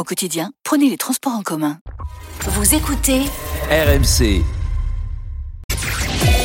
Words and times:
Au 0.00 0.02
quotidien, 0.02 0.50
prenez 0.64 0.88
les 0.88 0.96
transports 0.96 1.34
en 1.34 1.42
commun. 1.42 1.78
Vous 2.46 2.74
écoutez 2.74 3.20
RMC. 3.70 4.42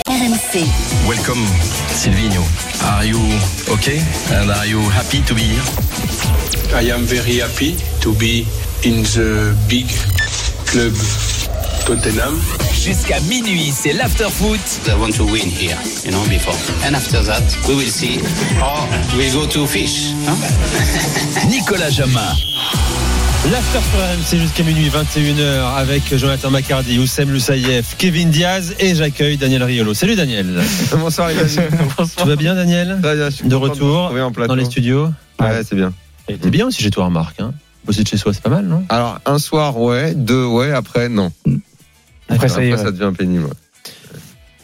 RMC. 0.06 0.60
Welcome, 1.08 1.42
Silvino. 1.94 2.42
Are 2.84 3.06
you 3.06 3.18
okay? 3.72 4.02
And 4.34 4.52
are 4.52 4.68
you 4.68 4.82
happy 4.90 5.22
to 5.22 5.34
be 5.34 5.44
here? 5.44 5.64
I 6.76 6.92
am 6.92 7.06
very 7.06 7.40
happy 7.40 7.78
to 8.02 8.12
be 8.16 8.46
in 8.84 9.04
the 9.14 9.56
big 9.70 9.88
club 10.66 10.94
Tottenham. 11.86 12.38
Jusqu'à 12.74 13.22
minuit, 13.22 13.72
c'est 13.72 13.94
l'after-foot. 13.94 14.60
I 14.86 15.00
want 15.00 15.14
to 15.14 15.24
win 15.24 15.48
here, 15.50 15.78
you 16.04 16.12
know, 16.12 16.28
before. 16.28 16.58
And 16.86 16.94
after 16.94 17.24
that, 17.24 17.42
we 17.70 17.76
will 17.76 17.90
see. 17.90 18.20
Or 18.62 18.86
we 19.18 19.32
go 19.32 19.48
to 19.48 19.66
fish. 19.66 20.12
Huh? 20.28 21.48
Nicolas 21.48 21.92
Jamin. 21.92 22.36
L'after 23.52 23.80
sur 23.80 24.00
RMC 24.00 24.42
jusqu'à 24.42 24.64
minuit 24.64 24.90
21h 24.90 25.76
avec 25.76 26.16
Jonathan 26.16 26.50
Macardy, 26.50 26.98
Oussem 26.98 27.30
Loussaïef, 27.30 27.96
Kevin 27.98 28.32
Diaz 28.32 28.76
et 28.80 28.96
j'accueille 28.96 29.38
Daniel 29.38 29.64
Riolo. 29.64 29.94
Salut 29.94 30.16
Daniel. 30.16 30.48
Bonsoir 30.98 31.30
les. 31.30 31.36
Tout 32.18 32.28
va 32.28 32.36
bien 32.36 32.56
Daniel 32.56 32.98
Très 33.04 33.16
bien, 33.16 33.30
je 33.30 33.36
suis 33.36 33.48
De 33.48 33.56
retour 33.56 34.12
en 34.12 34.32
dans 34.48 34.56
les 34.56 34.66
studios 34.66 35.10
Ouais, 35.40 35.64
c'est 35.64 35.76
bien. 35.76 35.94
C'est 36.28 36.50
bien 36.50 36.66
aussi 36.66 36.82
chez 36.82 36.90
toi, 36.90 37.06
remarque. 37.06 37.40
Hein. 37.40 37.54
Bosser 37.86 38.02
de 38.02 38.08
chez 38.08 38.18
soi, 38.18 38.34
c'est 38.34 38.42
pas 38.42 38.50
mal, 38.50 38.66
non? 38.66 38.84
Alors, 38.90 39.20
un 39.28 39.38
soir, 39.38 39.80
ouais. 39.80 40.16
Deux, 40.16 40.46
ouais. 40.46 40.72
Après, 40.72 41.08
non. 41.08 41.32
Après, 42.30 42.50
ça 42.50 42.58
ouais. 42.58 42.76
ça 42.78 42.92
devient 42.92 43.16
pénible. 43.16 43.50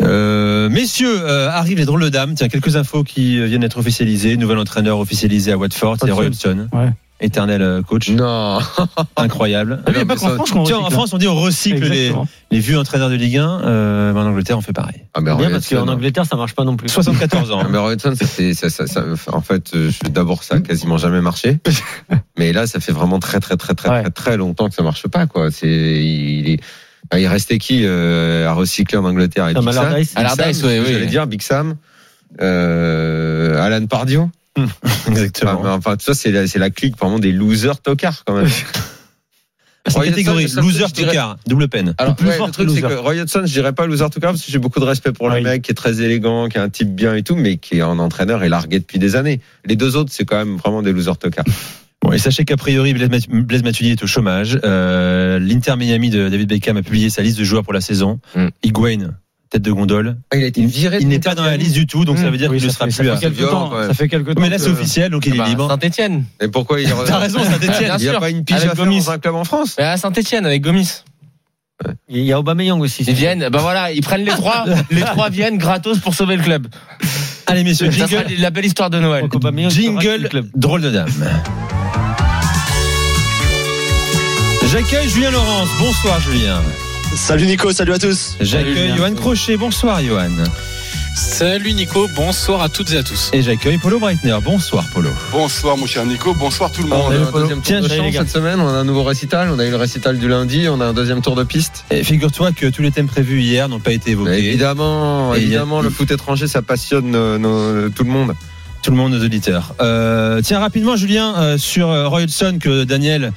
Euh, 0.01 0.69
messieurs, 0.69 1.21
euh, 1.21 1.49
arrivent 1.49 1.77
les 1.77 1.85
drôles 1.85 2.01
de 2.01 2.09
dames. 2.09 2.33
Tiens, 2.33 2.49
quelques 2.49 2.75
infos 2.75 3.03
qui 3.03 3.37
euh, 3.37 3.45
viennent 3.45 3.61
d'être 3.61 3.77
officialisées. 3.77 4.37
Nouvel 4.37 4.57
entraîneur 4.57 4.97
officialisé 4.97 5.51
à 5.51 5.57
Watford, 5.57 5.97
c'est 6.01 6.09
Roy 6.09 6.25
Hodgson. 6.25 6.67
Ouais. 6.73 6.89
Éternel 7.21 7.61
euh, 7.61 7.81
coach. 7.83 8.09
Non. 8.09 8.59
Incroyable. 9.15 9.83
Ah, 9.85 9.91
qu'en 9.93 10.15
France 10.17 10.49
Tiens, 10.65 10.77
en 10.77 10.79
recycle, 10.79 10.91
France, 10.93 11.13
on 11.13 11.17
dit 11.17 11.27
on 11.27 11.35
recycle 11.35 11.87
les, 11.87 12.11
les 12.49 12.59
vieux 12.59 12.79
entraîneurs 12.79 13.09
de 13.09 13.15
Ligue 13.15 13.37
1. 13.37 13.61
Euh, 13.63 14.13
mais 14.13 14.19
en 14.19 14.25
Angleterre, 14.25 14.57
on 14.57 14.61
fait 14.61 14.73
pareil. 14.73 15.03
Ah, 15.13 15.21
mais 15.21 15.33
Bien 15.35 15.51
parce 15.51 15.69
qu'en 15.69 15.87
Angleterre 15.87 16.25
ça 16.25 16.35
marche 16.35 16.55
pas 16.55 16.63
non 16.63 16.75
plus. 16.75 16.89
74 16.89 17.51
ans. 17.51 17.59
Ah, 17.63 17.67
mais 17.69 17.77
Roy 17.77 17.91
Hodgson, 17.93 18.13
c'était- 18.19 18.53
ça, 18.55 18.69
ça, 18.69 18.87
ça- 18.87 19.05
en 19.31 19.41
fait, 19.41 19.75
euh, 19.75 19.91
d'abord, 20.09 20.43
ça 20.43 20.55
a 20.55 20.59
quasiment 20.59 20.97
jamais 20.97 21.21
marché. 21.21 21.59
mais 22.39 22.51
là, 22.53 22.65
ça 22.67 22.79
fait 22.79 22.91
vraiment 22.91 23.19
très, 23.19 23.39
très, 23.39 23.55
très, 23.55 23.75
très, 23.75 23.89
Ouais. 23.89 24.01
très, 24.01 24.11
très 24.11 24.37
longtemps 24.37 24.67
que 24.69 24.75
ça 24.75 24.83
marche 24.83 25.07
pas, 25.07 25.27
quoi. 25.27 25.51
C'est, 25.51 25.67
il, 25.69 26.49
est, 26.49 26.59
il 27.19 27.27
restait 27.27 27.59
qui 27.59 27.81
euh, 27.85 28.47
à 28.49 28.53
recycler 28.53 28.97
en 28.97 29.05
Angleterre 29.05 29.47
et 29.47 29.53
Tom 29.53 29.65
Big 29.65 29.73
Sam 29.73 29.85
Allardyce. 29.85 30.15
Big 30.15 30.17
Allardyce, 30.25 30.59
Sam, 30.59 30.69
oui, 30.69 30.79
oui. 30.79 30.85
J'allais 30.91 31.05
dire 31.05 31.27
Big 31.27 31.41
Sam, 31.41 31.75
euh, 32.41 33.61
Alan 33.61 33.85
Pardio. 33.85 34.29
Exactement. 35.07 35.59
Ah, 35.59 35.63
mais 35.63 35.69
enfin, 35.69 35.95
tout 35.97 36.03
ça, 36.05 36.13
c'est 36.13 36.31
la, 36.31 36.47
c'est 36.47 36.59
la 36.59 36.69
clique 36.69 36.97
vraiment 36.97 37.19
des 37.19 37.31
losers 37.31 37.81
tocards, 37.81 38.23
quand 38.25 38.35
même. 38.35 38.47
C'est 39.87 39.95
Roy 39.95 40.05
une 40.05 40.11
catégorie. 40.11 40.45
Loser 40.57 40.85
tocard. 40.93 41.37
Double 41.47 41.67
peine. 41.67 41.95
Alors, 41.97 42.15
plus 42.15 42.27
ouais, 42.27 42.37
fort 42.37 42.45
le 42.45 42.53
truc, 42.53 42.69
c'est 42.69 42.83
que 42.83 42.93
Roy 42.93 43.15
Hodgson, 43.19 43.41
je 43.45 43.51
dirais 43.51 43.73
pas 43.73 43.87
loser 43.87 44.03
cas, 44.03 44.19
parce 44.19 44.45
que 44.45 44.51
j'ai 44.51 44.59
beaucoup 44.59 44.79
de 44.79 44.85
respect 44.85 45.11
pour 45.11 45.27
le 45.27 45.37
Oui. 45.37 45.41
mec 45.41 45.63
qui 45.63 45.71
est 45.71 45.73
très 45.73 46.01
élégant, 46.03 46.49
qui 46.49 46.57
est 46.57 46.61
un 46.61 46.69
type 46.69 46.93
bien 46.93 47.15
et 47.15 47.23
tout, 47.23 47.35
mais 47.35 47.57
qui 47.57 47.77
est 47.77 47.81
un 47.81 47.97
entraîneur 47.97 48.43
et 48.43 48.49
largué 48.49 48.77
depuis 48.77 48.99
des 48.99 49.15
années. 49.15 49.41
Les 49.65 49.75
deux 49.75 49.95
autres, 49.95 50.11
c'est 50.13 50.23
quand 50.23 50.37
même 50.37 50.57
vraiment 50.57 50.83
des 50.83 50.91
losers 50.93 51.17
tocards. 51.17 51.45
Bon, 52.03 52.11
et 52.11 52.19
sachez 52.19 52.45
qu'a 52.45 52.57
priori, 52.57 52.93
Blaise 52.93 53.09
Mat- 53.09 53.27
Blaise 53.27 53.63
Matuidi 53.63 53.89
est 53.93 54.03
au 54.03 54.07
chômage. 54.07 54.59
Euh, 54.63 55.39
L'Inter 55.39 55.75
Miami 55.77 56.11
de 56.11 56.29
David 56.29 56.49
Beckham 56.49 56.77
a 56.77 56.83
publié 56.83 57.09
sa 57.09 57.23
liste 57.23 57.39
de 57.39 57.43
joueurs 57.43 57.63
pour 57.63 57.73
la 57.73 57.81
saison. 57.81 58.19
Mm. 58.35 58.47
Higuain, 58.61 59.15
tête 59.51 59.61
de 59.61 59.71
gondole. 59.71 60.17
Ah, 60.31 60.37
il 60.37 60.43
a 60.43 60.47
été 60.47 60.65
viré. 60.65 60.97
Il 61.01 61.07
n'est 61.09 61.19
pas 61.19 61.35
dans 61.35 61.43
la 61.43 61.57
liste 61.57 61.73
du 61.73 61.85
tout, 61.85 62.05
donc 62.05 62.17
ça 62.17 62.29
veut 62.31 62.37
dire 62.37 62.49
Oui, 62.49 62.57
qu'il 62.57 62.67
ne 62.67 62.71
sera 62.71 62.85
fait- 62.85 62.91
ça 62.91 63.03
plus 63.03 63.11
fait 63.13 63.19
quelques 63.19 63.49
temps- 63.49 63.69
même. 63.69 63.87
Ça 63.89 63.93
fait 63.93 64.07
quelques 64.07 64.33
temps. 64.33 64.41
Mais 64.41 64.49
là, 64.49 64.57
c'est 64.57 64.69
officiel, 64.69 65.11
donc 65.11 65.25
il 65.27 65.35
est 65.35 65.37
Bah, 65.37 65.47
libre. 65.47 65.67
Saint-Etienne. 65.69 66.23
Et 66.41 66.47
pourquoi 66.47 66.79
il 66.81 66.89
T'as 67.05 67.17
raison, 67.17 67.39
Saint-Etienne. 67.43 67.91
Il 67.99 68.03
n'y 68.03 68.09
a 68.09 68.19
pas 68.19 68.29
une 68.29 68.43
pige 68.45 68.55
à 68.57 68.59
faire 68.61 68.75
Gomis. 68.75 68.99
dans 69.05 69.11
un 69.11 69.19
club 69.19 69.35
en 69.35 69.43
France 69.43 69.75
à 69.77 69.97
Saint-Etienne 69.97 70.45
avec 70.45 70.61
Gomis. 70.61 71.03
Il 72.09 72.19
y 72.23 72.31
a 72.31 72.39
Aubameyang 72.39 72.79
aussi. 72.79 73.03
Ils 73.07 73.13
viennent, 73.13 73.49
ben 73.51 73.59
voilà, 73.59 73.91
ils 73.91 74.01
prennent 74.01 74.23
les 74.23 74.31
trois, 74.31 74.65
les 74.91 75.01
trois 75.01 75.29
viennent 75.29 75.57
gratos 75.57 75.97
pour 75.99 76.13
sauver 76.15 76.37
le 76.37 76.43
club. 76.43 76.67
Allez, 77.47 77.63
messieurs, 77.63 77.91
Ça 77.91 78.05
jingle, 78.05 78.25
la 78.37 78.51
belle 78.51 78.65
histoire 78.65 78.89
de 78.89 78.99
Noël. 78.99 79.25
Jingle 79.69 80.29
club. 80.29 80.47
drôle 80.55 80.81
de 80.81 80.91
dame. 80.91 81.09
J'accueille 84.71 85.09
Julien 85.09 85.31
Laurence. 85.31 85.67
Bonsoir, 85.79 86.21
Julien. 86.21 86.61
Salut 87.15 87.45
Nico, 87.45 87.71
salut 87.71 87.93
à 87.93 87.99
tous. 87.99 88.35
J'accueille 88.39 88.93
Johan 88.95 89.13
Crochet. 89.13 89.57
Bonsoir, 89.57 90.01
Johan. 90.01 90.29
Salut 91.15 91.73
Nico, 91.73 92.07
bonsoir 92.15 92.61
à 92.61 92.69
toutes 92.69 92.91
et 92.93 92.97
à 92.97 93.03
tous. 93.03 93.29
Et 93.33 93.41
j'accueille 93.41 93.77
Polo 93.77 93.99
Breitner. 93.99 94.37
Bonsoir, 94.43 94.85
Polo. 94.93 95.09
Bonsoir 95.31 95.75
mon 95.77 95.85
cher 95.85 96.05
Nico, 96.05 96.33
bonsoir 96.33 96.71
tout 96.71 96.83
le 96.83 96.91
On 96.93 96.97
monde. 96.97 97.11
a 97.11 97.15
Salut, 97.15 97.23
un 97.23 97.31
Polo. 97.31 97.39
deuxième 97.43 97.57
tour 97.59 97.65
Tiens, 97.67 97.81
de 97.81 98.11
cette 98.17 98.29
semaine, 98.29 98.59
on 98.61 98.67
a 98.67 98.71
un 98.71 98.83
nouveau 98.85 99.03
récital, 99.03 99.49
on 99.53 99.59
a 99.59 99.65
eu 99.65 99.69
le 99.71 99.75
récital 99.75 100.17
du 100.17 100.27
lundi, 100.29 100.67
on 100.69 100.79
a 100.79 100.85
un 100.85 100.93
deuxième 100.93 101.21
tour 101.21 101.35
de 101.35 101.43
piste. 101.43 101.83
Et 101.91 102.03
figure-toi 102.03 102.53
que 102.53 102.67
tous 102.67 102.81
les 102.81 102.91
thèmes 102.91 103.07
prévus 103.07 103.41
hier 103.41 103.67
n'ont 103.67 103.79
pas 103.81 103.91
été 103.91 104.07
Mais 104.07 104.11
évoqués. 104.13 104.47
évidemment, 104.47 105.33
Et 105.33 105.37
a- 105.37 105.41
évidemment, 105.41 105.81
le 105.81 105.89
foot 105.89 106.09
étranger, 106.11 106.47
ça 106.47 106.61
passionne 106.61 107.13
euh, 107.13 107.37
nos- 107.37 107.89
tout 107.89 108.03
le 108.05 108.09
monde. 108.11 108.33
Tout 108.83 108.89
le 108.89 108.97
monde, 108.97 109.11
nos 109.13 109.23
auditeurs. 109.23 109.75
Euh, 109.79 110.41
tiens, 110.41 110.59
rapidement, 110.59 110.95
Julien, 110.95 111.35
euh, 111.37 111.57
sur 111.59 111.89
euh, 111.89 112.07
Roy 112.07 112.23
Hodgson, 112.23 112.57
que 112.59 112.83
Daniel 112.83 113.31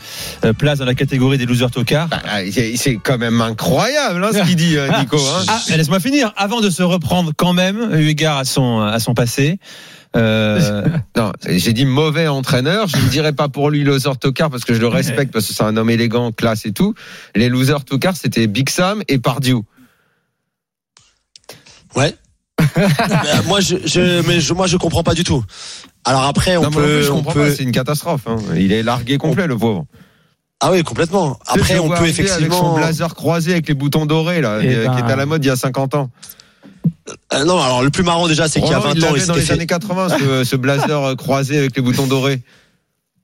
euh, 0.44 0.54
place 0.54 0.78
dans 0.78 0.86
la 0.86 0.94
catégorie 0.94 1.36
des 1.36 1.44
losers 1.44 1.70
tocards. 1.70 2.08
Bah, 2.08 2.22
c'est 2.50 2.76
c'est 2.78 2.96
quand 2.96 3.18
même 3.18 3.40
incroyable 3.42 4.24
hein, 4.24 4.30
ce 4.32 4.42
qu'il 4.46 4.56
dit, 4.56 4.78
euh, 4.78 4.88
Nico. 4.98 5.18
hein. 5.18 5.44
Ah, 5.48 5.76
laisse-moi 5.76 6.00
finir. 6.00 6.32
Avant 6.36 6.62
de 6.62 6.70
se 6.70 6.82
reprendre 6.82 7.32
quand 7.36 7.52
même, 7.52 7.90
eu 7.94 8.08
égard 8.08 8.38
à 8.38 8.44
son, 8.46 8.80
à 8.80 8.98
son 9.00 9.12
passé. 9.12 9.58
Euh, 10.16 10.82
Non, 11.16 11.32
j'ai 11.46 11.74
dit 11.74 11.84
mauvais 11.84 12.26
entraîneur. 12.26 12.88
Je 12.88 12.96
ne 12.96 13.08
dirais 13.10 13.34
pas 13.34 13.48
pour 13.48 13.68
lui 13.68 13.84
loser 13.84 14.16
tocard 14.18 14.48
parce 14.48 14.64
que 14.64 14.72
je 14.72 14.80
le 14.80 14.88
respecte 14.88 15.30
parce 15.30 15.46
que 15.46 15.52
c'est 15.52 15.62
un 15.64 15.76
homme 15.76 15.90
élégant, 15.90 16.32
classe 16.32 16.64
et 16.64 16.72
tout. 16.72 16.94
Les 17.34 17.50
losers 17.50 17.84
tocards, 17.84 18.16
c'était 18.16 18.46
Big 18.46 18.70
Sam 18.70 19.02
et 19.08 19.18
Pardieu. 19.18 19.58
Ouais. 21.96 22.14
Euh, 22.78 23.42
moi, 23.46 23.60
je, 23.60 23.76
je, 23.84 24.26
mais 24.26 24.40
je, 24.40 24.52
moi, 24.54 24.66
je 24.66 24.76
comprends 24.76 25.02
pas 25.02 25.14
du 25.14 25.24
tout. 25.24 25.42
Alors 26.04 26.24
après, 26.24 26.56
on 26.56 26.62
Non, 26.62 26.70
plus, 26.70 26.76
peut, 26.82 27.02
je 27.02 27.10
on 27.10 27.16
comprends 27.16 27.32
peut. 27.32 27.48
pas. 27.48 27.54
C'est 27.54 27.62
une 27.62 27.72
catastrophe. 27.72 28.22
hein. 28.26 28.36
Il 28.56 28.72
est 28.72 28.82
largué 28.82 29.16
complet, 29.18 29.46
le 29.46 29.56
pauvre. 29.56 29.86
Ah 30.60 30.70
oui, 30.72 30.82
complètement. 30.82 31.38
Après, 31.46 31.78
on 31.78 31.88
peut 31.88 31.94
arriver 31.94 32.10
Avec 32.20 32.26
son 32.26 32.38
effectivement. 32.38 32.74
blazer 32.74 33.14
croisé 33.14 33.52
avec 33.52 33.68
les 33.68 33.74
boutons 33.74 34.06
dorés, 34.06 34.40
là, 34.40 34.58
Eh 34.62 34.66
euh, 34.74 34.82
qui 34.84 34.88
ben. 34.88 34.98
était 34.98 35.12
à 35.12 35.16
la 35.16 35.26
mode 35.26 35.44
il 35.44 35.48
y 35.48 35.50
a 35.50 35.56
50 35.56 35.94
ans. 35.94 36.10
Euh, 37.34 37.44
non, 37.44 37.60
alors 37.60 37.82
le 37.82 37.90
plus 37.90 38.02
marrant 38.02 38.28
déjà, 38.28 38.48
c'est 38.48 38.60
qu'il 38.60 38.70
y 38.70 38.74
a 38.74 38.78
20 38.78 38.88
Roland, 38.90 38.94
il 38.96 39.04
ans, 39.04 39.12
il 39.16 39.26
dans 39.26 39.34
les 39.34 39.40
fait. 39.42 39.52
années 39.52 39.66
80, 39.66 40.08
ce, 40.18 40.44
ce 40.50 40.56
blazer 40.56 41.16
croisé 41.16 41.58
avec 41.58 41.76
les 41.76 41.82
boutons 41.82 42.06
dorés. 42.06 42.40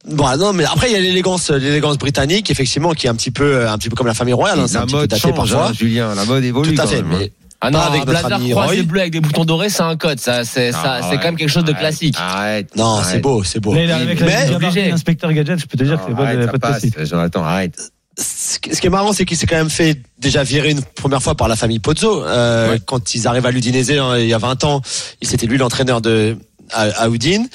Bon, 0.07 0.25
ah, 0.27 0.37
non, 0.39 0.53
mais 0.55 0.65
après, 0.65 0.89
il 0.91 0.93
y 0.93 0.97
a 0.97 1.01
l'élégance, 1.01 1.51
l'élégance 1.51 1.99
britannique, 1.99 2.51
effectivement, 2.51 2.93
qui 2.93 3.07
est 3.07 3.11
un 3.11 3.15
petit 3.15 3.31
peu, 3.31 3.69
un 3.69 3.77
petit 3.79 3.91
peu 3.91 3.97
comme 3.97 4.07
la 4.07 4.15
famille 4.15 4.33
royale. 4.35 4.59
hein, 4.59 4.67
c'est 4.67 4.79
un 4.79 4.87
la 4.87 4.93
mode 4.93 5.09
daté 5.11 5.21
change, 5.23 5.35
parfois. 5.35 5.69
hein, 5.69 5.73
Julien. 5.75 6.15
La 6.15 6.25
mode 6.25 6.43
évolue. 6.45 6.75
Tout 6.75 6.81
à 6.81 6.85
quand 6.85 6.91
fait. 6.91 7.03
même, 7.03 7.13
hein. 7.13 7.27
Ah 7.63 7.71
non, 7.71 7.79
Pas 7.79 7.85
avec 7.87 8.05
blazer 8.07 8.39
croisé 8.51 8.77
Roy. 8.81 8.83
bleu 8.85 9.01
avec 9.01 9.13
des 9.13 9.21
boutons 9.21 9.45
dorés, 9.45 9.69
c'est 9.69 9.83
un 9.83 9.97
code. 9.97 10.19
Ça, 10.19 10.45
c'est, 10.45 10.73
ça, 10.73 10.79
Ah, 10.83 11.01
c'est 11.03 11.09
ouais. 11.11 11.17
quand 11.17 11.25
même 11.25 11.37
quelque 11.37 11.49
chose 11.51 11.65
de 11.65 11.73
Arrête, 11.73 11.81
classique. 11.81 12.15
Arrête. 12.19 12.75
non, 12.77 12.95
arrête. 12.97 13.07
c'est 13.13 13.19
beau, 13.21 13.45
c'est 13.45 13.61
beau. 13.61 13.75
Là, 13.75 13.97
avec 13.97 14.19
Mais- 14.21 14.27
obligé. 14.45 14.55
obligé. 14.55 14.89
l'inspecteur 14.91 15.31
Gadget, 15.33 15.59
je 15.61 15.67
peux 15.67 15.77
te 15.77 15.85
dire 15.85 15.97
que 15.97 16.03
c'est 16.09 16.15
pas, 16.17 16.35
de- 16.35 16.43
ça 16.47 16.59
pas 16.59 16.79
de. 16.81 17.05
Jonathan, 17.05 17.45
arrête. 17.45 17.79
ce 18.19 18.59
qui 18.59 18.75
ce 18.75 18.81
qui 18.81 18.87
est 18.87 18.91
marrant, 18.91 19.13
c'est 19.13 19.25
qu'il 19.27 19.37
s'est 19.37 19.47
quand 19.47 19.57
même 19.57 19.71
fait 19.71 20.01
déjà 20.19 20.43
virer 20.43 20.71
une 20.71 20.83
première 20.83 21.23
fois 21.23 21.35
par 21.35 21.49
la 21.49 21.57
famille 21.57 21.79
Pozzo. 21.81 22.25
Euh, 22.25 22.79
Quand 22.87 23.15
ils 23.15 23.27
arrivent 23.27 23.47
à 23.47 23.51
l'Udinese 23.51 23.91
hein, 23.93 24.17
il 24.19 24.27
y 24.27 24.35
a 24.35 24.39
20 24.39 24.65
ans, 24.65 24.81
il 25.21 25.29
c'était 25.29 25.47
lui 25.47 25.59
l'entraîneur 25.59 26.01
de 26.01 26.37
à, 26.73 27.09
Udine. 27.09 27.49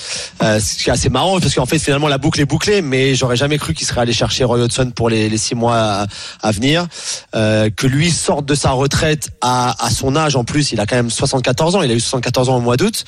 Euh, 0.44 0.60
ce 0.60 0.76
qui 0.84 0.90
est 0.90 0.94
assez 0.94 1.10
marrant 1.10 1.40
parce 1.40 1.56
qu'en 1.56 1.66
fait 1.66 1.80
finalement 1.80 2.08
la 2.08 2.18
boucle 2.18 2.42
est 2.42 2.46
bouclée, 2.46 2.82
mais 2.82 3.16
j'aurais 3.16 3.36
jamais 3.36 3.58
cru 3.58 3.74
qu'il 3.74 3.88
serait 3.88 4.02
allé 4.02 4.14
chercher 4.14 4.44
Roy 4.44 4.60
Hodgson 4.60 4.92
pour 4.96 5.10
les, 5.10 5.30
les 5.30 5.38
six 5.38 5.56
mois 5.56 5.78
à, 5.78 6.08
à 6.42 6.52
venir. 6.52 6.88
Euh, 7.36 7.70
que 7.76 7.88
lui 7.88 8.12
sorte 8.12 8.46
de 8.46 8.56
sa 8.56 8.72
retraite 8.72 9.30
à, 9.42 9.76
à 9.84 9.90
son 9.90 10.16
âge 10.16 10.36
en 10.36 10.44
plus, 10.44 10.72
il 10.72 10.80
a 10.80 10.86
quand 10.86 10.96
même 10.96 11.10
74 11.10 11.76
ans, 11.76 11.82
il 11.82 11.92
a 11.92 11.96
eu 11.96 12.00
74 12.00 12.50
ans 12.50 12.58
au 12.58 12.62
mois 12.62 12.78
d'août. 12.78 13.06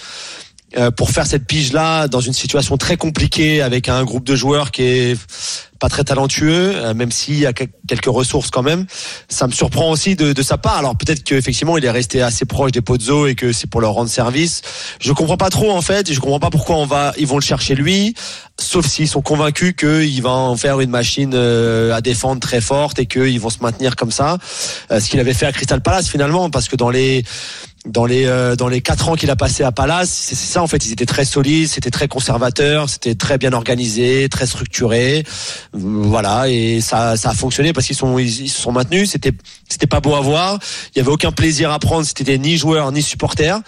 Euh, 0.76 0.92
pour 0.92 1.12
faire 1.12 1.26
cette 1.26 1.48
pige 1.48 1.72
là 1.72 2.10
dans 2.10 2.20
une 2.20 2.34
situation 2.34 2.76
très 2.76 2.98
compliquée 2.98 3.62
avec 3.62 3.88
un 3.88 4.04
groupe 4.04 4.26
de 4.26 4.36
joueurs 4.36 4.72
qui 4.72 4.84
est 4.84 5.18
pas 5.80 5.90
très 5.90 6.04
talentueux, 6.04 6.72
euh, 6.76 6.94
même 6.94 7.12
s'il 7.12 7.40
y 7.40 7.46
a 7.46 7.54
quel- 7.54 7.70
quelques 7.88 8.06
ressources 8.06 8.50
quand 8.50 8.64
même. 8.64 8.86
Ça 9.30 9.48
me 9.48 9.52
surprend 9.52 9.90
aussi 9.92 10.16
de, 10.16 10.34
de 10.34 10.42
sa 10.42 10.58
part. 10.58 10.78
Alors 10.78 10.96
peut-être 10.96 11.24
qu'effectivement 11.24 11.78
il 11.78 11.86
est 11.86 11.92
resté 11.92 12.22
assez 12.22 12.46
proche 12.46 12.72
des 12.72 12.82
Pozzo 12.82 13.28
et 13.28 13.36
que 13.36 13.52
c'est 13.52 13.68
pour 13.68 13.82
leur 13.82 13.94
rendre 13.94 14.10
service. 14.10 14.62
Je 15.00 15.12
comprends 15.14 15.38
pas 15.38 15.50
trop 15.50 15.72
en 15.72 15.82
fait. 15.82 16.12
Je 16.12 16.20
comprends 16.20 16.40
pas 16.40 16.50
pourquoi 16.50 16.78
on 16.78 16.86
va, 16.86 17.14
ils 17.18 17.28
vont 17.28 17.38
le 17.38 17.44
chercher 17.44 17.76
lui, 17.76 18.16
sauf 18.60 18.86
s'ils 18.88 19.08
sont 19.08 19.22
convaincus 19.22 19.74
qu'il 19.78 20.22
va 20.22 20.32
en 20.32 20.56
faire 20.56 20.80
une 20.80 20.90
machine 20.90 21.32
euh, 21.34 21.94
à 21.94 22.02
défendre 22.02 22.40
très 22.40 22.62
forte 22.62 23.00
et 23.00 23.06
qu'ils 23.06 23.40
vont 23.40 23.50
se 23.50 23.60
maintenir 23.62 23.96
comme 23.96 24.12
ça. 24.12 24.38
Euh, 24.92 25.00
ce 25.00 25.10
qu'il 25.10 25.20
avait 25.20 25.34
fait 25.34 25.46
à 25.46 25.52
Crystal 25.52 25.82
Palace 25.82 26.08
finalement, 26.08 26.50
parce 26.50 26.68
que 26.68 26.76
dans 26.76 26.90
les 26.90 27.24
dans 27.88 28.06
les 28.06 28.26
euh, 28.26 28.56
dans 28.56 28.68
les 28.68 28.82
quatre 28.82 29.10
ans 29.10 29.16
qu'il 29.16 29.30
a 29.30 29.36
passé 29.36 29.64
à 29.64 29.72
Palace, 29.72 30.10
c'est 30.10 30.36
ça 30.36 30.62
en 30.62 30.68
fait. 30.68 30.86
Ils 30.86 30.92
étaient 30.92 31.06
très 31.06 31.26
solides, 31.26 31.68
c'était 31.68 31.90
très 31.92 32.08
conservateur, 32.08 32.90
c'était 32.90 33.16
très 33.16 33.38
bien 33.38 33.54
organisé, 33.54 34.28
très 34.30 34.46
structuré. 34.46 35.24
Voilà, 35.74 36.50
et 36.50 36.82
ça 36.82 37.18
ça 37.18 37.32
a 37.32 37.34
fonctionné 37.34 37.74
parce 37.74 37.88
qu'ils 37.88 37.96
sont 37.96 38.18
ils, 38.20 38.42
ils 38.42 38.50
se 38.50 38.62
sont 38.62 38.72
maintenus. 38.72 39.12
C'était 39.12 39.32
c'était 39.70 39.88
pas 39.88 40.00
beau 40.00 40.16
à 40.16 40.22
voir. 40.22 40.60
Il 40.96 41.00
y 41.00 41.02
avait 41.02 41.12
aucun 41.12 41.32
plaisir 41.32 41.72
à 41.72 41.80
prendre. 41.80 42.06
C'était 42.06 42.38
ni 42.38 42.58
joueur 42.58 42.92
ni 42.92 43.02
supporter. 43.02 43.60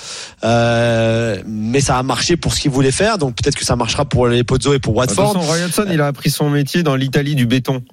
Euh, 0.44 1.42
mais 1.46 1.82
ça 1.82 1.98
a 1.98 2.04
marché 2.04 2.38
pour 2.38 2.54
ce 2.54 2.62
qu'ils 2.62 2.72
voulaient 2.72 2.92
faire. 2.92 3.18
Donc 3.18 3.36
peut-être 3.36 3.56
que 3.56 3.66
ça 3.66 3.76
marchera 3.76 4.06
pour 4.06 4.28
les 4.28 4.44
Pozzo 4.44 4.74
et 4.74 4.80
pour 4.80 4.94
De 4.94 5.08
toute 5.08 5.18
Watford. 5.18 5.34
façon, 5.34 5.46
Roy 5.48 5.64
Hodgson, 5.66 5.86
il 5.92 6.02
a 6.02 6.08
appris 6.08 6.30
son 6.30 6.50
métier 6.50 6.84
dans 6.84 6.96
l'Italie 6.96 7.36
du 7.36 7.46
béton. 7.46 7.84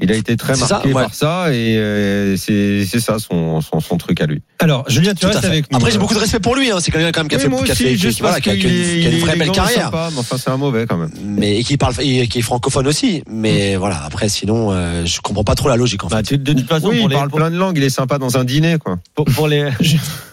Il 0.00 0.12
a 0.12 0.14
été 0.14 0.36
très 0.36 0.54
ça, 0.54 0.66
marqué 0.74 0.92
ouais. 0.92 1.02
par 1.02 1.12
ça 1.12 1.52
et 1.52 1.76
euh, 1.76 2.36
c'est 2.36 2.86
c'est 2.86 3.00
ça 3.00 3.18
son, 3.18 3.60
son, 3.60 3.80
son 3.80 3.96
truc 3.96 4.20
à 4.20 4.26
lui. 4.26 4.42
Alors, 4.60 4.88
Julien, 4.88 5.12
tu 5.12 5.20
Tout 5.22 5.26
à 5.26 5.30
restes 5.30 5.40
fait. 5.40 5.46
avec 5.48 5.72
nous. 5.72 5.76
Après, 5.76 5.90
j'ai 5.90 5.98
beaucoup 5.98 6.14
de 6.14 6.20
respect 6.20 6.38
pour 6.38 6.54
lui. 6.54 6.70
Hein. 6.70 6.78
C'est 6.80 6.92
quelqu'un 6.92 7.10
quand 7.10 7.20
même 7.22 7.28
qui 7.28 7.34
a 7.34 7.38
Oui, 7.38 7.42
fait, 7.42 7.48
moi 7.48 7.64
fait- 7.66 7.74
qui- 7.74 8.20
voilà, 8.20 8.36
a, 8.36 8.50
a 8.50 8.54
une, 8.54 9.14
a 9.14 9.18
vraie 9.24 9.36
belle 9.36 9.50
carrière. 9.50 9.84
sympa, 9.86 10.08
mais 10.12 10.18
enfin, 10.20 10.36
c'est 10.38 10.50
un 10.50 10.56
mauvais 10.56 10.86
quand 10.86 10.98
même. 10.98 11.10
mais 11.24 11.58
et 11.58 11.64
qui 11.64 11.76
parle 11.76 11.94
et 12.00 12.28
qui 12.28 12.38
est 12.38 12.42
francophone 12.42 12.86
aussi 12.86 13.22
mais 13.28 13.74
voilà 13.76 14.02
après 14.04 14.28
sinon 14.28 14.70
euh, 14.70 15.04
je 15.04 15.20
comprends 15.20 15.42
pas 15.44 15.54
trop 15.56 15.68
la 15.68 15.76
logique 15.76 16.04
en 16.04 16.08
fait 16.08 16.14
Bah, 16.14 16.22
tu- 16.22 16.38
de 16.38 16.52
toute 16.52 16.68
façon, 16.68 16.88
Oui, 16.90 16.98
pour 16.98 17.06
il 17.06 17.08
les, 17.10 17.14
parle 17.16 17.28
pour, 17.30 17.38
plein 17.40 17.50
de 17.50 17.56
langues, 17.56 17.76
il 17.76 17.82
est 17.82 17.90
sympa 17.90 18.18
dans 18.18 18.36
un 18.38 18.44
dîner, 18.44 18.78
quoi. 18.78 18.98
pour- 19.16 19.24
pour 19.24 19.48
les, 19.48 19.68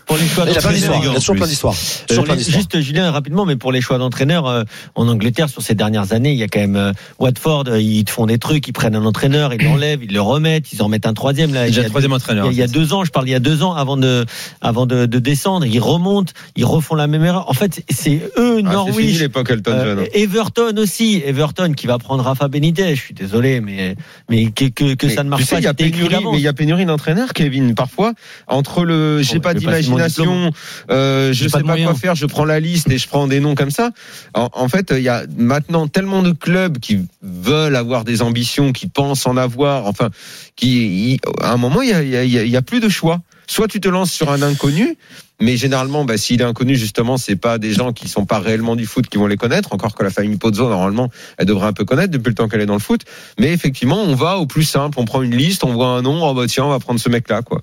pour 0.05 0.17
les 0.17 0.27
choix 0.27 0.45
d'histoires 0.45 0.73
il 0.73 0.81
d'entraîneurs. 0.81 1.11
a 1.11 1.15
toujours 1.15 1.35
plein 1.35 1.47
d'histoires 1.47 1.75
Euh, 2.11 2.37
Juste 2.37 2.79
Julien 2.81 3.11
rapidement, 3.11 3.45
mais 3.45 3.55
pour 3.55 3.71
les 3.71 3.81
choix 3.81 3.97
d'entraîneurs 3.97 4.45
euh, 4.47 4.63
en 4.95 5.07
Angleterre 5.07 5.49
sur 5.49 5.61
ces 5.61 5.75
dernières 5.75 6.13
années, 6.13 6.31
il 6.31 6.37
y 6.37 6.43
a 6.43 6.47
quand 6.47 6.59
même 6.59 6.75
euh, 6.75 6.91
Watford, 7.19 7.65
euh, 7.67 7.81
ils 7.81 8.03
te 8.05 8.11
font 8.11 8.25
des 8.25 8.37
trucs, 8.37 8.67
ils 8.67 8.73
prennent 8.73 8.95
un 8.95 9.05
entraîneur, 9.05 9.53
ils 9.53 9.63
l'enlèvent, 9.63 10.03
ils 10.03 10.13
le 10.13 10.21
remettent, 10.21 10.71
ils 10.73 10.81
en 10.81 10.89
mettent 10.89 11.07
un 11.07 11.13
troisième 11.13 11.53
là. 11.53 11.65
Déjà 11.67 11.71
il 11.71 11.75
y 11.77 11.79
a 11.79 11.83
le 11.83 11.89
troisième 11.89 12.11
deux- 12.11 12.15
entraîneur. 12.17 12.45
Il 12.45 12.47
y, 12.47 12.49
a, 12.49 12.53
il 12.53 12.59
y 12.59 12.63
a 12.63 12.67
deux 12.67 12.93
ans, 12.93 13.03
je 13.03 13.11
parle 13.11 13.27
il 13.27 13.31
y 13.31 13.35
a 13.35 13.39
deux 13.39 13.63
ans 13.63 13.73
avant 13.73 13.97
de 13.97 14.25
avant 14.61 14.85
de, 14.85 15.05
de 15.05 15.19
descendre, 15.19 15.65
ils 15.65 15.79
remontent, 15.79 16.33
ils 16.55 16.65
refont 16.65 16.95
la 16.95 17.07
même 17.07 17.23
erreur. 17.23 17.49
En 17.49 17.53
fait, 17.53 17.83
c'est 17.89 18.21
eux 18.37 18.61
Ah, 18.65 18.71
Norwich. 18.73 19.19
l'époque 19.19 19.49
Elton 19.49 19.71
Euh, 19.73 19.95
John. 19.97 20.05
Everton 20.13 20.73
aussi, 20.77 21.21
Everton 21.25 21.73
qui 21.73 21.87
va 21.87 21.97
prendre 21.97 22.23
Rafa 22.23 22.47
Benitez. 22.47 22.95
Je 22.95 23.01
suis 23.01 23.13
désolé, 23.13 23.61
mais 23.61 23.95
mais 24.29 24.51
que 24.51 24.65
que, 24.65 24.93
que 24.93 25.07
Mais 25.07 25.15
ça 25.15 25.23
ne 25.23 25.29
marche 25.29 25.41
tu 25.43 25.47
sais, 25.47 25.55
pas. 25.55 25.61
il 25.61 25.63
y 25.65 25.67
a 25.67 25.73
pénurie, 25.73 26.09
d'avance. 26.09 26.33
mais 26.33 26.39
il 26.39 26.43
y 26.43 26.47
a 26.47 26.53
pénurie 26.53 26.85
d'entraîneurs, 26.85 27.33
Kevin. 27.33 27.75
Parfois, 27.75 28.13
entre 28.47 28.83
le, 28.85 29.21
j'ai 29.21 29.35
Bon, 29.35 29.41
pas 29.41 29.53
je 29.53 29.89
d'imagination, 29.97 30.51
euh, 30.91 31.33
je 31.33 31.43
sais 31.47 31.63
pas 31.63 31.73
quoi 31.85 31.95
faire, 31.95 32.15
je 32.15 32.25
prends 32.25 32.45
la 32.45 32.59
liste 32.59 32.89
et 32.91 32.97
je 32.97 33.07
prends 33.07 33.27
des 33.27 33.39
noms 33.39 33.55
comme 33.55 33.71
ça. 33.71 33.91
En, 34.33 34.49
en 34.53 34.67
fait, 34.69 34.93
il 34.95 35.03
y 35.03 35.09
a 35.09 35.23
maintenant 35.37 35.87
tellement 35.87 36.21
de 36.21 36.31
clubs 36.31 36.79
qui 36.79 36.99
veulent 37.21 37.75
avoir 37.75 38.03
des 38.03 38.21
ambitions, 38.21 38.71
qui 38.71 38.87
pensent 38.87 39.25
en 39.25 39.37
avoir, 39.37 39.85
enfin, 39.87 40.09
qui, 40.55 41.19
à 41.41 41.51
un 41.53 41.57
moment, 41.57 41.81
il 41.81 41.89
y 41.89 41.93
a, 41.93 42.01
il 42.03 42.09
y 42.09 42.17
a- 42.17 42.23
il 42.23 42.31
y 42.31 42.37
a- 42.39 42.43
il 42.43 42.49
y 42.51 42.57
a 42.57 42.61
plus 42.61 42.79
de 42.79 42.89
choix. 42.89 43.21
Soit 43.47 43.67
tu 43.67 43.79
te 43.79 43.87
lances 43.87 44.11
sur 44.11 44.31
un 44.31 44.41
inconnu, 44.41 44.97
mais 45.39 45.55
généralement, 45.55 46.03
bah, 46.03 46.17
s'il 46.17 46.41
est 46.41 46.45
inconnu, 46.45 46.75
justement, 46.75 47.17
c'est 47.17 47.35
pas 47.35 47.59
des 47.59 47.73
gens 47.73 47.93
qui 47.93 48.07
sont 48.07 48.25
pas 48.25 48.39
réellement 48.39 48.75
du 48.75 48.87
foot 48.87 49.05
qui 49.07 49.19
vont 49.19 49.27
les 49.27 49.37
connaître. 49.37 49.71
Encore 49.71 49.93
que 49.93 50.03
la 50.03 50.09
famille 50.09 50.37
Pozzo, 50.37 50.67
normalement, 50.67 51.11
elle 51.37 51.45
devrait 51.45 51.67
un 51.67 51.73
peu 51.73 51.85
connaître 51.85 52.09
depuis 52.11 52.29
le 52.29 52.33
temps 52.35 52.47
qu'elle 52.47 52.61
est 52.61 52.65
dans 52.65 52.73
le 52.73 52.79
foot. 52.79 53.01
Mais 53.39 53.51
effectivement, 53.53 54.01
on 54.01 54.15
va 54.15 54.37
au 54.37 54.47
plus 54.47 54.63
simple. 54.63 54.97
On 54.99 55.05
prend 55.05 55.21
une 55.21 55.35
liste, 55.35 55.63
on 55.63 55.73
voit 55.73 55.89
un 55.89 56.01
nom, 56.01 56.27
oh 56.27 56.33
bah 56.33 56.45
tiens, 56.47 56.65
on 56.65 56.69
va 56.69 56.79
prendre 56.79 56.99
ce 56.99 57.07
mec-là, 57.09 57.43
quoi. 57.43 57.61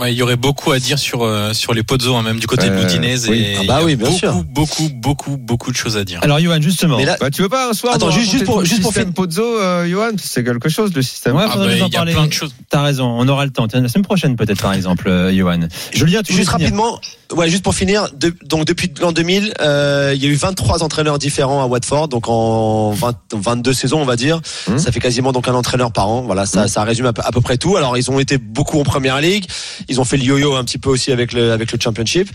Ouais, 0.00 0.10
il 0.12 0.16
y 0.16 0.22
aurait 0.22 0.36
beaucoup 0.36 0.72
à 0.72 0.78
dire 0.78 0.98
sur 0.98 1.22
euh, 1.22 1.52
sur 1.52 1.74
les 1.74 1.82
Pozzo, 1.82 2.14
hein, 2.14 2.22
même 2.22 2.38
du 2.38 2.46
côté 2.46 2.66
de 2.66 2.72
Euh, 2.72 2.80
l'Udinese. 2.80 3.28
oui. 3.28 3.40
et 3.42 3.56
Ah 3.58 3.58
bah 3.58 3.62
il 3.64 3.66
y 3.66 3.70
a 3.72 3.84
oui, 3.84 3.96
bien 3.96 4.06
beaucoup, 4.06 4.18
sûr. 4.18 4.32
beaucoup, 4.44 4.88
beaucoup, 4.94 5.36
beaucoup 5.36 5.70
de 5.70 5.76
choses 5.76 5.98
à 5.98 6.04
dire. 6.04 6.18
Alors, 6.22 6.40
Johan, 6.40 6.62
justement. 6.62 6.98
là 6.98 7.18
Bah, 7.20 7.30
tu 7.30 7.42
veux 7.42 7.50
pas 7.50 7.68
un 7.68 7.74
soir 7.74 7.94
Attends, 7.94 8.10
juste- 8.10 8.30
juste 8.30 8.44
pour- 8.44 8.64
juste 8.64 8.80
pour 8.80 8.92
système 8.92 9.12
Pozzo, 9.12 9.42
euh, 9.42 9.86
Johan, 9.86 10.12
c'est 10.22 10.44
quelque 10.44 10.70
chose 10.70 10.92
le 10.94 11.02
système. 11.02 11.36
Ouais, 11.36 11.44
Ah 11.46 11.50
faudrait 11.50 11.68
bah, 11.68 11.74
nous 11.76 11.82
en 11.82 11.86
il 11.88 11.92
y 11.92 11.96
a 11.96 11.98
parler. 11.98 12.12
plein 12.14 12.26
de 12.26 12.32
choses. 12.32 12.54
T'as 12.70 12.80
raison, 12.82 13.04
on 13.06 13.28
aura 13.28 13.44
le 13.44 13.50
temps. 13.50 13.68
Tiens, 13.68 13.82
la 13.82 13.88
semaine 13.88 14.04
prochaine, 14.04 14.34
peut-être, 14.36 14.62
par 14.62 14.72
exemple, 14.72 15.08
euh, 15.08 15.30
Johan. 15.36 15.60
Julien, 15.92 16.22
tu 16.22 16.32
juste 16.32 16.50
finir 16.50 16.52
rapidement 16.68 16.98
ouais 17.34 17.48
juste 17.48 17.62
pour 17.64 17.74
finir 17.74 18.08
de- 18.14 18.34
donc 18.44 18.66
depuis 18.66 18.92
l'an 19.00 19.10
2000 19.10 19.54
euh, 19.62 20.12
il 20.14 20.22
y 20.22 20.26
a 20.26 20.28
eu 20.28 20.34
23 20.34 20.82
entraîneurs 20.82 21.18
différents 21.18 21.62
à 21.62 21.66
Watford 21.66 22.08
donc 22.08 22.28
en 22.28 22.90
20, 22.90 23.14
22 23.32 23.72
saisons 23.72 24.02
on 24.02 24.04
va 24.04 24.16
dire 24.16 24.38
Hum. 24.68 24.78
ça 24.78 24.92
fait 24.92 25.00
quasiment 25.00 25.32
donc 25.32 25.48
un 25.48 25.54
entraîneur 25.54 25.92
par 25.92 26.08
an 26.10 26.20
voilà 26.20 26.44
ça, 26.44 26.68
ça 26.68 26.84
résume 26.84 27.06
à 27.06 27.14
peu, 27.14 27.22
à 27.24 27.32
peu 27.32 27.40
près 27.40 27.56
tout 27.56 27.78
alors 27.78 27.96
ils 27.96 28.10
ont 28.10 28.18
été 28.18 28.36
beaucoup 28.36 28.78
en 28.78 28.82
première 28.82 29.18
ligue 29.22 29.46
ils 29.88 30.00
ont 30.00 30.04
fait 30.04 30.16
le 30.16 30.24
yo-yo 30.24 30.54
un 30.54 30.64
petit 30.64 30.78
peu 30.78 30.90
aussi 30.90 31.12
avec 31.12 31.32
le 31.32 31.52
avec 31.52 31.72
le 31.72 31.78
championship. 31.80 32.28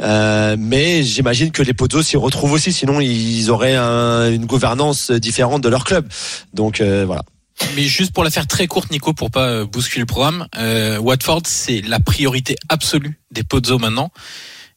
Euh, 0.00 0.56
mais 0.58 1.02
j'imagine 1.02 1.50
que 1.50 1.62
les 1.62 1.74
Pozzo 1.74 2.02
s'y 2.02 2.16
retrouvent 2.16 2.52
aussi. 2.52 2.72
Sinon 2.72 3.00
ils 3.00 3.50
auraient 3.50 3.76
un- 3.76 4.30
une 4.30 4.46
gouvernance 4.46 5.10
différente 5.10 5.62
de 5.62 5.68
leur 5.68 5.84
club. 5.84 6.06
Donc 6.54 6.80
euh, 6.80 7.04
voilà. 7.06 7.22
Mais 7.76 7.82
juste 7.82 8.12
pour 8.12 8.24
la 8.24 8.30
faire 8.30 8.46
très 8.46 8.66
courte, 8.66 8.90
Nico, 8.90 9.12
pour 9.12 9.30
pas 9.30 9.64
bousculer 9.66 10.00
le 10.00 10.06
programme, 10.06 10.46
euh, 10.56 10.98
Watford, 10.98 11.42
c'est 11.44 11.80
la 11.86 12.00
priorité 12.00 12.56
absolue 12.68 13.20
des 13.30 13.44
Pozzo 13.44 13.78
maintenant. 13.78 14.10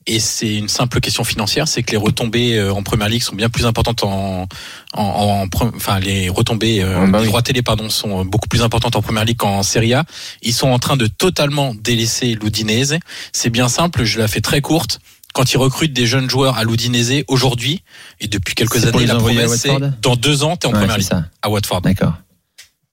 Et 0.08 0.20
c'est 0.20 0.56
une 0.56 0.68
simple 0.70 1.00
question 1.00 1.24
financière, 1.24 1.68
c'est 1.68 1.82
que 1.82 1.90
les 1.92 1.98
retombées 1.98 2.58
euh, 2.60 2.72
en 2.72 2.84
première 2.84 3.10
ligue 3.10 3.24
sont 3.24 3.36
bien 3.36 3.50
plus 3.50 3.66
importantes 3.66 4.04
en, 4.04 4.48
en, 4.94 5.02
en 5.02 5.48
enfin 5.76 6.00
les 6.00 6.30
retombées 6.30 6.84
euh, 6.84 7.00
Ah 7.04 7.08
bah 7.08 7.20
oui. 7.22 7.26
droits 7.28 7.42
télé 7.42 7.64
pardon 7.64 7.90
sont 7.90 8.24
beaucoup 8.24 8.48
plus 8.48 8.62
importantes 8.62 8.96
en 8.96 9.02
première 9.02 9.26
ligue 9.26 9.38
qu'en 9.38 9.64
Serie 9.64 9.96
A. 9.96 10.04
Ils 10.44 10.54
sont 10.54 10.68
en 10.70 10.78
train 10.78 10.96
de 10.96 11.08
totalement 11.08 11.74
délaisser 11.74 12.36
l'Udinese. 12.36 13.00
C'est 13.34 13.50
bien 13.50 13.68
simple, 13.68 14.04
je 14.04 14.20
la 14.20 14.28
fais 14.28 14.42
très 14.42 14.62
courte. 14.62 15.00
Quand 15.34 15.52
ils 15.52 15.58
recrutent 15.58 15.92
des 15.92 16.06
jeunes 16.06 16.30
joueurs 16.30 16.56
à 16.58 16.64
l'Udinese 16.64 17.24
aujourd'hui 17.28 17.82
et 18.22 18.28
depuis 18.28 18.54
quelques 18.56 18.86
années, 18.86 19.00
les 19.00 19.06
la 19.08 19.16
promesse 19.16 19.56
c'est 19.60 19.70
dans 20.02 20.16
deux 20.16 20.44
ans 20.44 20.56
t'es 20.56 20.68
en 20.68 20.72
Ouais, 20.72 20.80
première 20.80 20.98
ligue 20.98 21.08
ça. 21.08 21.26
à 21.42 21.50
Watford. 21.50 21.82
D'accord. 21.82 22.14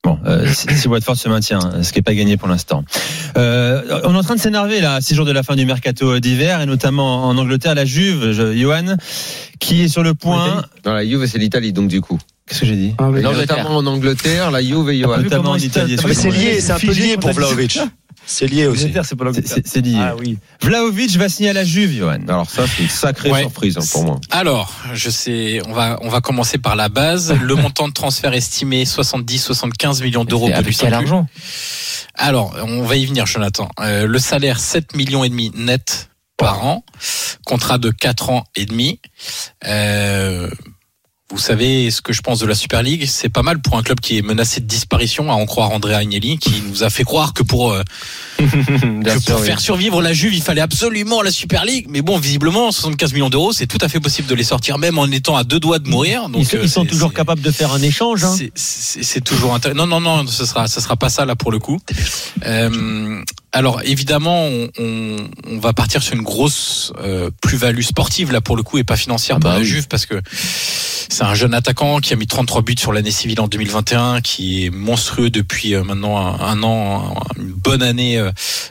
Bon, 0.04 0.18
euh, 0.26 0.46
si, 0.52 0.66
si 0.76 0.88
Watford 0.88 1.16
se 1.16 1.28
maintient, 1.28 1.60
ce 1.82 1.92
qui 1.92 1.98
n'est 2.00 2.02
pas 2.02 2.14
gagné 2.14 2.36
pour 2.36 2.48
l'instant. 2.48 2.84
Euh, 3.36 4.00
on 4.04 4.14
est 4.14 4.18
en 4.18 4.22
train 4.24 4.34
de 4.34 4.40
s'énerver 4.40 4.80
là, 4.80 4.94
à 4.94 5.00
six 5.00 5.14
jours 5.14 5.26
de 5.26 5.30
la 5.30 5.44
fin 5.44 5.54
du 5.54 5.64
mercato 5.64 6.18
d'hiver, 6.18 6.60
et 6.60 6.66
notamment 6.66 7.26
en 7.28 7.38
Angleterre, 7.38 7.76
la 7.76 7.84
Juve, 7.84 8.32
je- 8.32 8.52
Johan, 8.56 8.96
qui 9.60 9.82
est 9.82 9.88
sur 9.88 10.02
le 10.02 10.14
point. 10.14 10.64
Dans 10.82 10.92
la 10.94 11.06
Juve, 11.06 11.24
c'est 11.26 11.38
l'Italie, 11.38 11.72
donc 11.72 11.86
du 11.86 12.00
coup. 12.00 12.18
Qu'est-ce 12.48 12.60
que 12.62 12.66
j'ai 12.66 12.74
dit? 12.76 12.94
Non, 12.98 13.32
notamment 13.32 13.76
en 13.76 13.86
Angleterre, 13.86 14.50
la 14.50 14.60
Juve 14.60 14.90
et 14.90 14.98
Johan. 14.98 15.18
Notamment 15.18 15.50
en 15.52 15.56
Italie. 15.56 15.96
mais 16.04 16.14
c'est 16.14 16.30
lié 16.30 16.60
c'est 16.60 16.72
un 16.72 16.78
peu 16.80 16.92
lié 16.92 17.16
pour 17.16 17.30
Vlahovic 17.32 17.78
c'est 18.26 18.46
lié 18.46 18.66
aussi 18.66 18.92
c'est 19.04 19.16
pas 19.16 19.24
C'est- 19.64 19.80
lié. 19.80 19.96
Ah 19.98 20.14
oui. 20.18 20.38
Vlaovic 20.60 21.16
va 21.16 21.28
signer 21.28 21.50
à 21.50 21.52
la 21.52 21.64
Juve, 21.64 21.92
Johan. 21.96 22.20
Alors 22.28 22.48
ça, 22.50 22.64
c'est 22.66 22.82
une 22.84 22.88
sacrée 22.88 23.30
Ouais. 23.30 23.40
surprise 23.42 23.76
hein, 23.78 23.84
pour 23.90 24.04
moi. 24.04 24.20
Alors, 24.30 24.72
je 24.94 25.10
sais, 25.10 25.60
on 25.66 25.72
va 25.72 25.98
on 26.02 26.08
va 26.08 26.20
commencer 26.20 26.58
par 26.58 26.76
la 26.76 26.88
base. 26.88 27.32
Le 27.42 27.54
montant 27.54 27.88
de 27.88 27.92
transfert 27.92 28.32
estimé 28.32 28.84
70-75 28.84 30.02
millions 30.02 30.24
d'euros 30.24 30.50
avec 30.52 30.76
quel 30.76 30.94
argent 30.94 31.26
Alors, 32.14 32.54
on 32.66 32.82
va 32.82 32.96
y 32.96 33.06
venir, 33.06 33.26
Jonathan. 33.26 33.68
Euh, 33.80 34.06
le 34.06 34.18
salaire 34.18 34.60
7 34.60 34.94
millions 34.96 35.24
et 35.24 35.28
demi 35.28 35.50
net 35.54 36.08
par 36.36 36.64
an, 36.64 36.84
contrat 37.46 37.78
de 37.78 37.90
4 37.90 38.30
ans 38.30 38.44
et 38.56 38.66
demi. 38.66 39.00
Euh, 39.66 40.48
vous 41.32 41.38
savez 41.38 41.90
ce 41.90 42.02
que 42.02 42.12
je 42.12 42.20
pense 42.20 42.38
de 42.40 42.46
la 42.46 42.54
Super 42.54 42.82
League, 42.82 43.06
c'est 43.08 43.30
pas 43.30 43.42
mal 43.42 43.58
pour 43.60 43.76
un 43.78 43.82
club 43.82 44.00
qui 44.00 44.18
est 44.18 44.22
menacé 44.22 44.60
de 44.60 44.66
disparition, 44.66 45.30
à 45.30 45.34
en 45.34 45.46
croire 45.46 45.70
André 45.70 45.94
Agnelli, 45.94 46.36
qui 46.38 46.62
nous 46.68 46.82
a 46.84 46.90
fait 46.90 47.04
croire 47.04 47.32
que 47.32 47.42
pour 47.42 47.72
euh, 47.72 47.82
que 48.38 49.24
pour 49.30 49.40
oui. 49.40 49.46
faire 49.46 49.60
survivre 49.60 50.02
la 50.02 50.12
Juve, 50.12 50.34
il 50.34 50.42
fallait 50.42 50.60
absolument 50.60 51.22
la 51.22 51.30
Super 51.30 51.64
League. 51.64 51.86
Mais 51.88 52.02
bon, 52.02 52.18
visiblement, 52.18 52.70
75 52.70 53.12
millions 53.14 53.30
d'euros, 53.30 53.52
c'est 53.52 53.66
tout 53.66 53.78
à 53.80 53.88
fait 53.88 53.98
possible 54.00 54.28
de 54.28 54.34
les 54.34 54.44
sortir, 54.44 54.76
même 54.78 54.98
en 54.98 55.06
étant 55.06 55.36
à 55.36 55.44
deux 55.44 55.58
doigts 55.60 55.78
de 55.78 55.88
mourir. 55.88 56.28
Donc, 56.28 56.42
Ils, 56.42 56.46
sont- 56.46 56.56
euh, 56.58 56.60
ils 56.64 56.68
sont 56.70 56.82
c'est- 56.82 56.88
toujours 56.90 57.12
capables 57.14 57.40
de 57.40 57.50
faire 57.50 57.72
un 57.72 57.80
échange. 57.82 58.24
Hein. 58.24 58.36
c'est 58.54 59.24
toujours 59.24 59.54
intéressant. 59.54 59.86
Non, 59.86 60.00
non, 60.00 60.00
non, 60.00 60.26
ce 60.26 60.44
sera, 60.44 60.66
ce 60.68 60.80
sera 60.80 60.96
pas 60.96 61.08
ça 61.08 61.24
là 61.24 61.34
pour 61.34 61.50
le 61.50 61.58
coup. 61.58 61.78
Euh, 62.46 63.22
alors 63.52 63.80
évidemment, 63.84 64.46
on, 64.46 64.68
on, 64.78 65.16
on 65.46 65.58
va 65.58 65.72
partir 65.72 66.02
sur 66.02 66.14
une 66.14 66.22
grosse 66.22 66.92
euh, 67.00 67.30
plus-value 67.42 67.82
sportive 67.82 68.32
là 68.32 68.40
pour 68.40 68.56
le 68.56 68.62
coup 68.62 68.78
et 68.78 68.84
pas 68.84 68.96
financière 68.96 69.36
Ah 69.36 69.40
pour 69.40 69.50
bah 69.50 69.54
la 69.56 69.60
oui. 69.60 69.66
Juve 69.66 69.88
parce 69.88 70.06
que 70.06 70.20
c'est 70.34 71.24
un 71.24 71.34
jeune 71.34 71.52
attaquant 71.52 71.98
qui 72.00 72.12
a 72.14 72.16
mis 72.16 72.26
33 72.26 72.62
buts 72.62 72.74
sur 72.78 72.92
l'année 72.92 73.10
civile 73.10 73.40
en 73.42 73.48
2021, 73.48 74.22
qui 74.22 74.64
est 74.64 74.70
monstrueux 74.70 75.28
depuis 75.28 75.74
euh, 75.74 75.84
maintenant 75.84 76.16
un, 76.16 76.40
un 76.40 76.62
an, 76.62 77.14
une 77.36 77.52
bonne 77.52 77.82
année 77.82 78.18
euh, 78.18 78.30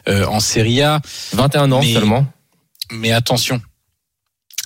euh, 0.10 0.26
en 0.26 0.40
Serie 0.40 0.82
A. 0.82 1.02
21 1.34 1.72
ans 1.72 1.82
Mais- 1.82 1.94
seulement. 1.94 2.26
Mais 2.92 3.12
attention. 3.12 3.62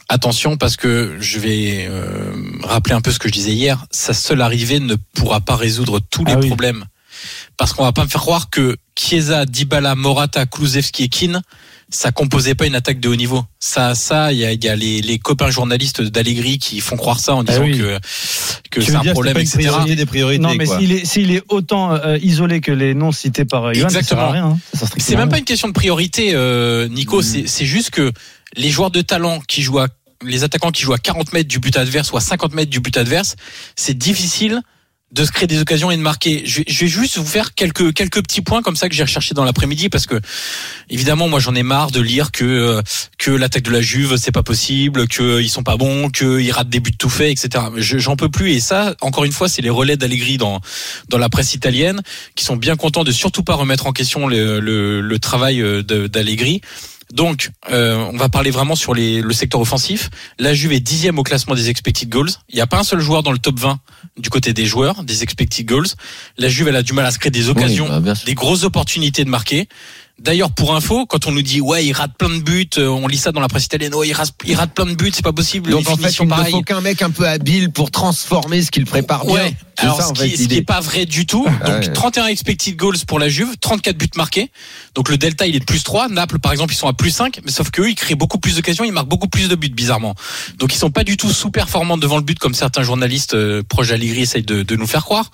Attention 0.08 0.56
parce 0.56 0.78
que 0.78 1.18
je 1.20 1.40
vais 1.40 1.88
euh, 1.90 2.32
rappeler 2.64 2.94
un 2.96 3.02
peu 3.02 3.12
ce 3.12 3.18
que 3.20 3.28
je 3.28 3.34
disais 3.34 3.52
hier. 3.54 3.86
Sa 3.92 4.14
seule 4.14 4.42
arrivée 4.42 4.80
ne 4.80 4.96
pourra 5.16 5.42
pas 5.42 5.56
résoudre 5.56 6.00
tous 6.00 6.24
les 6.26 6.34
Ah 6.34 6.38
oui. 6.40 6.48
problèmes 6.48 6.86
parce 7.58 7.74
qu'on 7.74 7.84
va 7.84 7.92
pas 7.92 8.04
me 8.04 8.10
faire 8.10 8.22
croire 8.22 8.50
que 8.50 8.76
Chiesa, 8.98 9.46
Dybala, 9.46 9.96
Morata, 9.96 10.46
Kulusevski 10.46 11.04
et 11.04 11.10
Keane 11.10 11.42
ça 11.90 12.12
composait 12.12 12.56
pas 12.56 12.66
une 12.66 12.74
attaque 12.74 13.00
de 13.00 13.08
haut 13.08 13.16
niveau. 13.16 13.46
Ça, 13.60 13.94
ça, 13.94 14.34
il 14.34 14.40
y 14.40 14.46
a, 14.46 14.52
il 14.52 14.64
y 14.64 14.68
a 14.68 14.76
les, 14.76 15.02
les 15.02 15.20
copains 15.20 15.52
journalistes 15.52 16.02
d'Allegri 16.02 16.58
qui 16.58 16.82
font 16.82 16.98
croire 16.98 17.20
ça 17.20 17.36
en 17.36 17.44
disant 17.44 17.62
oui. 17.62 17.80
que 18.72 18.82
c'est 18.82 18.96
un 18.96 19.02
dire, 19.02 19.14
problème, 19.14 19.38
etc. 19.38 19.70
des 19.96 20.06
priorités. 20.08 20.42
Non, 20.42 20.56
mais 20.56 20.66
s'il 20.66 20.92
est, 20.92 21.06
s'il 21.06 21.32
est 21.32 21.44
autant 21.48 21.94
euh, 21.94 22.18
isolé 22.24 22.60
que 22.60 22.72
les 22.72 22.96
noms 22.96 23.12
cités 23.12 23.46
par 23.46 23.72
Johan, 23.74 23.90
ça 23.90 24.02
sert 24.02 24.18
Exactement. 24.18 24.22
à 24.22 24.32
rien. 24.32 24.46
hein. 24.46 24.88
C'est 24.98 25.16
même 25.16 25.30
pas 25.30 25.38
une 25.38 25.46
question 25.46 25.68
de 25.68 25.74
priorité, 25.74 26.32
euh, 26.34 26.88
Nico. 26.88 27.22
C'est 27.22 27.48
c'est 27.48 27.66
juste 27.66 27.92
que 27.92 28.12
les 28.58 28.72
joueurs 28.72 28.92
de 28.92 29.02
talent 29.02 29.40
qui 29.48 29.62
jouent 29.62 29.80
à 29.80 29.88
les 30.24 30.44
attaquants 30.44 30.72
qui 30.72 30.82
jouent 30.82 30.94
à 30.94 30.98
40 30.98 31.34
mètres 31.34 31.50
du 31.50 31.60
but 31.60 31.78
adverse 31.78 32.12
ou 32.12 32.18
à 32.18 32.22
50 32.22 32.54
mètres 32.56 32.72
du 32.72 32.80
but 32.80 32.98
adverse, 32.98 33.36
c'est 33.76 33.98
difficile 33.98 34.62
de 35.12 35.24
se 35.24 35.32
créer 35.32 35.48
des 35.48 35.60
occasions 35.62 35.92
et 35.92 35.98
de 35.98 36.02
marquer. 36.02 36.44
Je 36.46 36.64
vais, 36.64 36.88
juste 36.88 37.18
vous 37.18 37.26
faire 37.26 37.54
quelques 37.54 37.94
quelques 37.94 38.22
petits 38.24 38.42
points 38.42 38.62
comme 38.62 38.76
ça 38.76 38.90
que 38.90 38.96
j'ai 38.96 39.04
recherché 39.04 39.34
dans 39.34 39.46
l'après-midi 39.46 39.88
parce 39.88 40.08
que 40.08 40.20
évidemment 40.90 41.30
moi 41.30 41.40
j'en 41.40 41.54
ai 41.56 41.64
marre 41.64 41.92
de 41.92 42.02
lire 42.02 42.32
que 42.32 42.44
euh, 42.44 42.82
que 43.18 43.32
l'attaque 43.32 43.64
de 43.64 43.72
la 43.72 43.82
Juve 43.82 44.18
c'est 44.18 44.32
pas 44.32 44.44
possible, 44.44 45.08
que 45.08 45.42
ils 45.42 45.48
sont 45.50 45.64
pas 45.64 45.78
bons, 45.78 46.10
qu'ils 46.10 46.52
ratent 46.52 46.70
des 46.70 46.80
buts 46.80 46.92
tout 46.98 47.10
faits, 47.10 47.32
etc. 47.32 47.66
Je- 47.78 48.00
J'en 48.00 48.16
peux 48.16 48.30
plus 48.30 48.52
et 48.54 48.60
ça 48.60 48.96
encore 49.02 49.26
une 49.26 49.32
fois 49.32 49.48
c'est 49.48 49.62
les 49.62 49.70
relais 49.70 49.96
d'Allegri 49.96 50.38
dans 50.38 50.60
dans 51.10 51.18
la 51.20 51.30
presse 51.30 51.54
italienne 51.54 52.02
qui 52.36 52.44
sont 52.44 52.58
bien 52.58 52.76
contents 52.76 53.04
de 53.04 53.12
surtout 53.12 53.44
pas 53.44 53.54
remettre 53.56 53.86
en 53.88 53.94
question 53.94 54.28
le, 54.28 54.60
le, 54.60 55.02
le 55.02 55.20
travail 55.20 55.62
euh, 55.62 55.82
d'Allegri. 55.84 56.62
Donc, 57.16 57.52
euh, 57.72 58.10
on 58.12 58.18
va 58.18 58.28
parler 58.28 58.52
vraiment 58.52 58.76
sur 58.76 58.94
les, 58.94 59.22
le 59.22 59.34
secteur 59.34 59.62
offensif. 59.62 60.10
La 60.38 60.54
Juve 60.54 60.74
est 60.74 60.82
dixième 60.82 61.18
au 61.18 61.24
classement 61.24 61.56
des 61.56 61.70
expected 61.70 62.10
goals. 62.10 62.30
Il 62.50 62.56
n'y 62.56 62.62
a 62.62 62.68
pas 62.68 62.78
un 62.78 62.84
seul 62.84 63.00
joueur 63.00 63.24
dans 63.24 63.32
le 63.32 63.38
top 63.38 63.58
20 63.58 63.80
du 64.18 64.30
côté 64.30 64.52
des 64.52 64.66
joueurs, 64.66 65.02
des 65.06 65.24
expected 65.24 65.66
goals. 65.66 65.88
La 66.38 66.50
Juve, 66.50 66.68
elle 66.68 66.76
a 66.76 66.84
du 66.84 66.92
mal 66.92 67.06
à 67.06 67.12
se 67.12 67.18
créer 67.18 67.32
des 67.32 67.48
occasions, 67.48 67.88
bah, 68.02 68.14
des 68.26 68.36
grosses 68.36 68.66
opportunités 68.66 69.24
de 69.24 69.30
marquer. 69.30 69.70
D'ailleurs, 70.18 70.52
pour 70.52 70.76
info, 70.76 71.06
quand 71.06 71.28
on 71.28 71.32
nous 71.32 71.42
dit 71.42 71.60
ouais, 71.62 71.86
il 71.86 71.92
rate 71.94 72.14
plein 72.18 72.30
de 72.30 72.40
buts, 72.42 72.70
euh, 72.78 72.88
on 72.88 73.08
lit 73.08 73.18
ça 73.18 73.32
dans 73.32 73.42
la 73.42 73.48
presse 73.50 73.66
italienne, 73.66 73.94
ouais, 73.96 74.08
il 74.08 74.14
rate, 74.14 74.34
il 74.46 74.56
rate 74.56 74.74
plein 74.74 74.86
de 74.86 74.96
buts, 74.96 75.12
c'est 75.14 75.24
pas 75.24 75.34
possible. 75.34 75.70
Donc 75.72 75.90
en 75.90 75.98
fait, 75.98 76.10
il 76.20 76.28
ne 76.28 76.34
faut 76.52 76.62
qu'un 76.62 76.82
mec 76.82 77.02
un 77.02 77.12
peu 77.12 77.28
habile 77.28 77.72
pour 77.72 77.92
transformer 77.92 78.62
ce 78.62 78.72
qu'il 78.72 78.86
prépare 78.86 79.26
bien. 79.26 79.36
Ouais. 79.36 79.54
C'est 79.78 79.84
Alors, 79.84 80.02
ça, 80.02 80.08
ce 80.08 80.14
qui, 80.14 80.20
fait, 80.22 80.30
ce 80.30 80.34
qui 80.36 80.42
l'idée. 80.44 80.56
est 80.58 80.62
pas 80.62 80.80
vrai 80.80 81.06
du 81.06 81.26
tout. 81.26 81.44
Donc, 81.44 81.82
Ouais. 81.84 81.92
31 81.92 82.28
expected 82.28 82.78
goals 82.78 82.96
pour 83.06 83.20
la 83.20 83.28
Juve, 83.28 83.50
34 83.60 83.98
buts 83.98 84.08
marqués. 84.16 84.50
Donc, 84.96 85.10
le 85.10 85.18
delta, 85.18 85.46
il 85.48 85.56
est 85.58 85.60
de 85.60 85.66
plus 85.66 85.84
3. 85.84 86.08
Naples, 86.08 86.40
par 86.40 86.54
exemple, 86.54 86.74
ils 86.74 86.78
sont 86.78 86.88
à 86.88 86.94
plus 86.94 87.10
5. 87.12 87.42
Mais 87.44 87.52
sauf 87.52 87.72
qu'eux, 87.72 87.90
ils 87.90 87.96
créent 87.96 88.16
beaucoup 88.16 88.38
plus 88.38 88.56
d'occasions, 88.56 88.86
ils 88.86 88.94
marquent 88.94 89.10
beaucoup 89.10 89.28
plus 89.28 89.50
de 89.50 89.56
buts, 89.56 89.68
bizarrement. 89.68 90.16
Donc, 90.60 90.74
ils 90.74 90.78
sont 90.78 90.92
pas 90.92 91.04
du 91.04 91.18
tout 91.18 91.30
sous-performants 91.30 91.98
devant 91.98 92.16
le 92.16 92.24
but, 92.24 92.40
comme 92.40 92.54
certains 92.54 92.84
journalistes 92.84 93.34
euh, 93.34 93.64
proches 93.68 93.90
d'Allegri 93.90 94.22
essayent 94.22 94.44
de, 94.44 94.64
de 94.64 94.76
nous 94.78 94.88
faire 94.88 95.04
croire. 95.04 95.30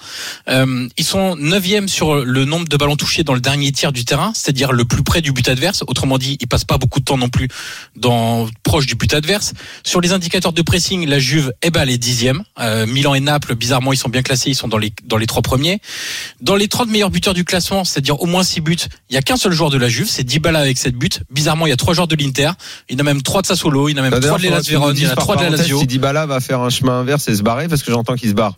Euh, 0.50 0.88
ils 0.98 1.06
sont 1.06 1.36
9e 1.36 1.88
sur 1.88 2.16
le 2.26 2.46
nombre 2.46 2.68
de 2.68 2.78
ballons 2.78 2.96
touchés 2.96 3.24
dans 3.24 3.36
le 3.36 3.42
dernier 3.42 3.72
tiers 3.72 3.92
du 3.92 4.06
terrain, 4.06 4.32
c'est-à-dire 4.34 4.71
le 4.72 4.86
plus 4.86 5.04
près 5.04 5.22
du 5.22 5.32
but 5.32 5.48
adverse. 5.48 5.84
Autrement 5.88 6.18
dit, 6.18 6.38
ils 6.40 6.48
passent 6.48 6.66
pas 6.66 6.78
beaucoup 6.78 7.00
de 7.00 7.06
temps 7.06 7.18
non 7.18 7.30
plus 7.30 7.48
dans 7.96 8.48
proche 8.64 8.86
du 8.86 8.96
but 8.96 9.14
adverse. 9.14 9.54
Sur 9.84 10.02
les 10.02 10.12
indicateurs 10.12 10.54
de 10.54 10.62
pressing, 10.62 11.08
la 11.08 11.20
Juve, 11.20 11.54
eh 11.62 11.70
ben, 11.70 11.82
elle 11.82 11.90
est 11.90 11.98
dixième. 11.98 12.44
Euh, 12.60 12.86
Milan 12.86 13.14
et 13.14 13.20
Naples, 13.20 13.56
bizarrement, 13.56 13.94
ils 13.94 13.98
sont 13.98 14.10
bien 14.10 14.22
classés, 14.22 14.50
ils 14.50 14.56
sont 14.56 14.68
dans 14.68 14.78
les 14.78 14.94
dans 15.06 15.18
les 15.18 15.28
trois 15.28 15.42
premiers. 15.42 15.80
Dans 16.42 16.56
les 16.56 16.68
30 16.68 16.90
meilleurs 16.90 17.12
buteurs 17.12 17.34
du 17.34 17.46
classement, 17.46 17.84
c'est-à-dire 17.84 18.22
au 18.22 18.26
moins 18.26 18.44
6 18.44 18.62
buts, 18.62 18.78
il 19.10 19.16
y 19.16 19.18
a 19.18 19.22
qu'un 19.22 19.38
seul 19.38 19.52
joueur 19.54 19.70
de 19.70 19.78
la 19.78 19.90
Juve, 19.90 20.08
c'est 20.10 20.24
Dybala 20.24 20.60
avec 20.60 20.78
7 20.78 20.96
buts. 20.96 21.10
Bizarrement, 21.30 21.68
il 21.68 21.70
y 21.70 21.74
a 21.74 21.78
trois 21.78 21.94
joueurs 21.94 22.08
de 22.08 22.16
l'Inter, 22.16 22.52
il 22.90 22.98
y 22.98 22.98
en 22.98 23.00
a 23.00 23.04
même 23.04 23.22
trois 23.22 23.42
de 23.42 23.48
Sassuolo, 23.48 23.90
il 23.90 23.94
y 23.94 23.96
en 23.96 24.00
a 24.00 24.02
même 24.02 24.12
D'ailleurs, 24.12 24.28
trois 24.28 24.38
de 24.38 24.44
l'Elas 24.44 24.62
Vérone, 24.68 24.96
il 24.96 25.04
y 25.04 25.06
en 25.06 25.10
dises 25.10 25.12
a 25.12 25.16
trois 25.16 25.36
de 25.36 25.44
la 25.44 25.50
Lazio. 25.50 25.80
Si 25.80 25.88
Dybala 25.88 26.26
va 26.26 26.40
faire 26.40 26.62
un 26.62 26.70
chemin 26.70 27.00
inverse 27.00 27.28
et 27.28 27.36
se 27.36 27.44
barrer, 27.44 27.68
parce 27.68 27.84
que 27.84 27.92
j'entends 27.92 28.16
qu'il 28.16 28.30
se 28.30 28.34
barre. 28.34 28.56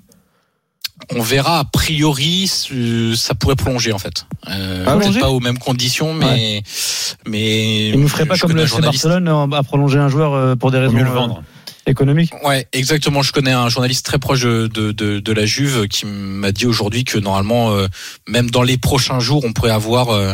On 1.16 1.22
verra 1.22 1.60
a 1.60 1.64
priori, 1.66 2.48
ça 3.16 3.36
pourrait 3.36 3.56
prolonger 3.56 3.92
en 3.92 4.00
fait. 4.00 4.26
Euh, 4.50 4.86
Ah, 4.88 4.98
Peut-être 4.98 5.20
pas 5.20 5.30
aux 5.30 5.40
mêmes 5.40 5.58
conditions, 5.60 6.14
mais 6.14 6.64
mais 7.28 7.90
Il 7.90 8.00
nous 8.00 8.08
ferait 8.08 8.26
pas 8.26 8.38
comme 8.38 8.56
le 8.56 8.64
FC 8.64 8.82
Barcelone 8.82 9.28
euh, 9.28 9.58
à 9.58 9.64
prolonger 9.64 10.00
un 10.00 10.10
joueur 10.10 10.34
euh, 10.34 10.56
pour 10.56 10.72
des 10.72 10.78
raisons 10.80 10.94
mieux 10.94 11.04
le 11.04 11.10
euh, 11.10 11.14
vendre. 11.14 11.44
Ouais, 12.46 12.66
exactement. 12.72 13.22
Je 13.24 13.34
connais 13.34 13.52
un 13.52 13.68
journaliste 13.68 14.06
très 14.06 14.18
proche 14.18 14.44
de, 14.44 14.68
de, 14.68 14.94
de, 14.94 15.20
de 15.20 15.34
la 15.34 15.46
Juve 15.46 15.90
qui 15.90 16.06
m'a 16.06 16.54
dit 16.54 16.66
aujourd'hui 16.66 17.04
que 17.04 17.18
normalement, 17.20 17.72
euh, 17.72 17.88
même 18.26 18.50
dans 18.50 18.64
les 18.64 18.78
prochains 18.78 19.20
jours, 19.20 19.44
on 19.44 19.52
pourrait 19.52 19.72
avoir 19.72 20.10
euh, 20.12 20.34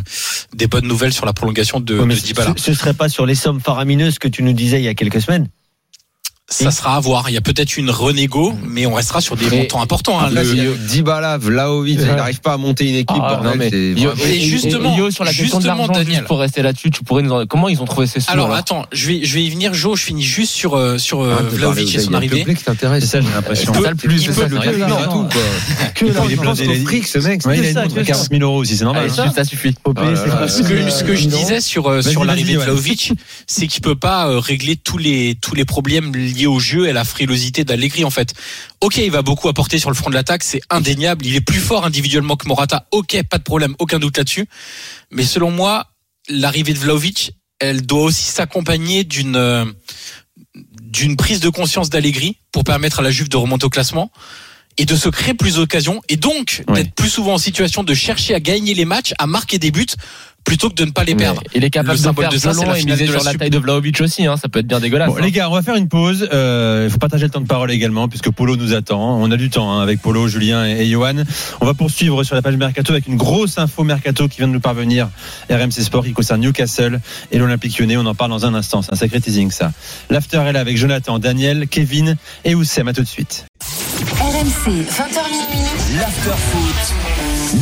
des 0.56 0.68
bonnes 0.68 0.86
nouvelles 0.88 1.12
sur 1.14 1.26
la 1.26 1.34
prolongation 1.34 1.80
de, 1.80 1.98
Ouais, 1.98 2.06
mais 2.06 2.14
de 2.16 2.20
Dybala. 2.20 2.54
ce, 2.56 2.64
ce 2.66 2.74
serait 2.76 2.94
pas 2.94 3.10
sur 3.10 3.26
les 3.26 3.34
sommes 3.34 3.60
faramineuses 3.62 4.20
que 4.20 4.28
tu 4.28 4.44
nous 4.44 4.54
disais 4.54 4.80
il 4.80 4.84
y 4.84 4.88
a 4.88 4.94
quelques 4.94 5.22
semaines. 5.22 5.48
Ça 6.52 6.72
sera 6.72 6.96
à 6.96 7.00
voir. 7.00 7.30
Il 7.30 7.34
y 7.34 7.38
a 7.38 7.42
peut-être 7.42 7.78
une 7.78 7.92
renégo, 7.92 8.54
mais 8.68 8.86
on 8.88 8.96
restera 8.96 9.22
sur 9.22 9.36
des 9.36 9.46
Mais- 9.50 9.58
montants 9.60 9.82
importants. 9.82 10.20
hein. 10.20 10.26
Après, 10.30 10.44
Le- 10.44 10.76
Dybala, 10.76 11.38
Vlaovic, 11.38 12.00
Ouais. 12.00 12.06
il 12.10 12.16
n'arrive 12.16 12.42
pas 12.42 12.54
à 12.54 12.58
monter 12.58 12.90
une 12.90 12.96
équipe, 12.96 13.18
Ah, 13.22 13.36
bordel, 13.36 13.52
non, 13.52 13.56
mais 13.58 13.70
vraiment- 13.94 14.14
Et 14.26 14.40
justement, 14.40 15.12
sur 15.12 15.24
la 15.24 15.32
question 15.32 15.58
de 15.60 15.64
justement, 15.64 15.78
l'argent, 15.86 15.94
Daniel. 15.94 16.16
juste 16.16 16.26
pour 16.28 16.40
rester 16.40 16.62
là-dessus, 16.64 16.90
tu 16.90 17.04
pourrais 17.04 17.22
nous 17.22 17.32
en... 17.32 17.46
comment 17.46 17.70
ils 17.70 17.80
ont 17.82 17.86
trouvé 17.86 18.08
ces 18.08 18.20
sous 18.20 18.32
Alors 18.32 18.46
alors 18.48 18.58
attends, 18.58 18.86
je 18.92 19.08
vais 19.08 19.24
je 19.26 19.34
vais 19.36 19.44
y 19.44 19.50
venir. 19.52 19.74
Jo, 19.76 19.96
je 19.96 20.04
finis 20.04 20.24
juste 20.24 20.52
sur 20.52 20.76
euh, 20.76 20.98
sur 20.98 21.22
euh, 21.22 21.36
Ah, 21.40 21.44
de 21.44 21.66
aux 21.66 21.74
et 21.74 21.86
son 21.86 21.88
il 21.88 22.12
y 22.12 22.14
a 22.14 22.18
arrivée. 22.18 22.36
le 22.38 22.42
peuplé 22.42 22.56
qui 22.56 22.64
t'intéresse. 22.64 23.04
C'est 23.04 23.10
ça, 23.12 23.22
j'ai 23.22 23.28
l'impression. 23.34 23.72
C'est 23.74 23.82
ça 23.84 23.90
le 23.92 23.96
plus, 23.96 24.16
il 24.16 24.20
c'est 24.22 24.28
peut 24.28 24.34
ça, 24.34 24.50
quoi. 24.50 24.60
Que 24.60 24.70
Il 24.74 24.80
là, 24.80 26.54
est 26.74 26.86
fric, 26.86 27.08
ce 27.08 27.20
mec. 27.20 27.42
Il 27.46 27.52
a 27.52 27.56
une 27.56 27.74
ça, 27.74 27.82
montre 27.84 27.94
de 27.96 28.00
c'est 28.00 28.06
40 28.08 28.28
000 28.32 28.42
euros 28.44 28.58
aussi, 28.62 28.76
c'est 28.78 28.84
normal. 28.86 29.08
Hein. 29.18 29.32
ça 29.36 29.44
suffit. 29.44 29.70
Là 29.70 30.04
là. 30.04 30.48
Ce 30.48 31.04
que, 31.04 31.16
je 31.16 31.28
disais 31.28 31.62
sur 31.62 31.88
euh, 31.88 32.02
sur 32.02 32.24
l'arrivée 32.26 32.54
de 32.54 32.58
Johan. 32.60 32.66
Vlahovic, 32.66 33.14
c'est 33.48 33.68
qu'il 33.68 33.82
peut 33.82 33.96
pas 33.96 34.40
régler 34.40 34.76
tous 34.78 34.98
les 34.98 35.38
tous 35.40 35.54
les 35.56 35.66
problèmes 35.66 36.16
liés 36.16 36.39
au 36.46 36.60
jeu 36.60 36.88
et 36.88 36.90
à 36.90 36.94
la 36.94 37.04
frilosité 37.04 37.64
d'Allegri 37.64 38.04
en 38.04 38.10
fait. 38.10 38.34
Ok, 38.82 38.98
il 38.98 39.12
va 39.12 39.22
beaucoup 39.22 39.48
apporter 39.48 39.80
sur 39.80 39.90
le 39.90 39.96
front 39.96 40.10
de 40.10 40.16
l'attaque, 40.16 40.44
c'est 40.44 40.62
indéniable. 40.70 41.26
Il 41.26 41.36
est 41.36 41.42
plus 41.42 41.60
fort 41.60 41.86
individuellement 41.86 42.36
que 42.36 42.48
Morata. 42.48 42.88
Ok, 42.92 43.22
pas 43.30 43.38
de 43.38 43.44
problème, 43.44 43.76
aucun 43.80 44.00
doute 44.00 44.18
là-dessus. 44.18 44.48
Mais 45.12 45.24
selon 45.24 45.52
moi, 45.52 45.88
l'arrivée 46.30 46.74
de 46.74 46.80
Vlahovic, 46.80 47.34
elle 47.60 47.86
doit 47.86 48.04
aussi 48.04 48.26
s'accompagner 48.26 49.04
d'une 49.04 49.36
euh, 49.36 49.66
d'une 50.56 51.18
prise 51.18 51.40
de 51.40 51.50
conscience 51.50 51.90
d'Allegri 51.90 52.38
pour 52.52 52.64
permettre 52.64 53.00
à 53.00 53.02
la 53.02 53.12
Juve 53.12 53.30
de 53.30 53.38
remonter 53.38 53.66
au 53.66 53.70
classement 53.70 54.12
et 54.78 54.86
de 54.86 54.96
se 54.96 55.10
créer 55.10 55.34
plus 55.34 55.56
d'occasions 55.56 56.02
et 56.08 56.16
donc 56.16 56.64
d'être 56.74 56.94
plus 56.94 57.10
souvent 57.10 57.34
en 57.34 57.38
situation 57.38 57.84
de 57.84 57.94
chercher 57.94 58.34
à 58.34 58.40
gagner 58.40 58.74
les 58.74 58.86
matchs, 58.86 59.14
à 59.20 59.28
marquer 59.28 59.60
des 59.60 59.72
buts 59.72 59.86
plutôt 60.44 60.70
que 60.70 60.76
de 60.76 60.86
ne 60.86 60.92
pas 60.92 61.04
les 61.04 61.16
perdre. 61.16 61.42
Il 61.54 61.64
est 61.64 61.70
capable 61.70 61.98
Le 61.98 62.10
de 62.10 62.20
faire 62.20 62.30
de 62.30 62.38
ça, 62.38 62.54
la 62.54 62.80
et 62.80 62.84
miser 62.84 63.08
sur 63.08 63.24
la 63.24 63.34
taille 63.34 63.50
de 63.50 63.58
Vlaovic 63.58 64.02
aussi, 64.02 64.26
hein, 64.26 64.38
ça 64.38 64.50
peut 64.50 64.60
être 64.60 64.68
bien 64.68 64.80
dégueulasse. 64.80 65.10
Bon, 65.10 65.18
hein. 65.18 65.22
les 65.22 65.32
gars, 65.32 65.50
on 65.50 65.54
va 65.54 65.62
faire 65.62 65.76
une 65.76 65.88
pause. 65.88 66.28
Euh, 66.34 66.86
Il 66.88 66.92
faut 66.92 66.98
partager 66.98 67.26
le 67.26 67.30
temps 67.30 67.42
de 67.42 67.48
parole 67.48 67.72
également, 67.72 68.08
puisque 68.08 68.32
Polo 68.32 68.56
nous 68.56 68.74
attend. 68.74 69.20
On 69.20 69.30
a 69.32 69.38
du 69.38 69.50
temps 69.50 69.72
hein, 69.72 69.82
avec 69.82 70.02
Polo, 70.02 70.28
Julien 70.28 70.66
et, 70.66 70.82
et 70.82 70.90
Johan. 70.90 71.24
On 71.62 71.66
va 71.66 71.74
poursuivre 71.74 72.24
sur 72.24 72.36
la 72.36 72.42
page 72.42 72.56
Mercato 72.56 72.92
avec 72.92 73.08
une 73.08 73.18
grosse 73.18 73.58
info 73.58 73.84
Mercato 73.84 74.28
qui 74.28 74.38
vient 74.38 74.48
de 74.48 74.54
nous 74.54 74.60
parvenir. 74.60 75.10
RMC 75.50 75.72
Sport 75.72 76.04
qui 76.04 76.14
concerne 76.14 76.42
Newcastle 76.42 77.00
et 77.32 77.38
l'Olympique 77.38 77.78
Lyonnais. 77.78 77.98
On 77.98 78.06
en 78.06 78.16
parle 78.16 78.32
dans 78.32 78.46
un 78.46 78.54
instant. 78.54 78.82
C'est 78.82 78.94
un 78.94 78.98
sacré 78.98 79.22
teasing 79.22 79.52
ça. 79.52 79.72
L'after 80.10 80.40
est 80.48 80.54
là 80.54 80.60
avec 80.60 80.78
Jonathan, 80.78 81.20
Daniel, 81.20 81.68
Kevin 81.68 82.16
et 82.46 82.56
Oussem. 82.56 82.88
À 82.88 82.94
tout 82.94 83.02
de 83.02 83.08
suite. 83.08 83.46
RMC, 84.20 84.68
20h 84.68 85.32
minuit. 85.32 85.98
L'after 85.98 86.32
foot. 86.32 87.09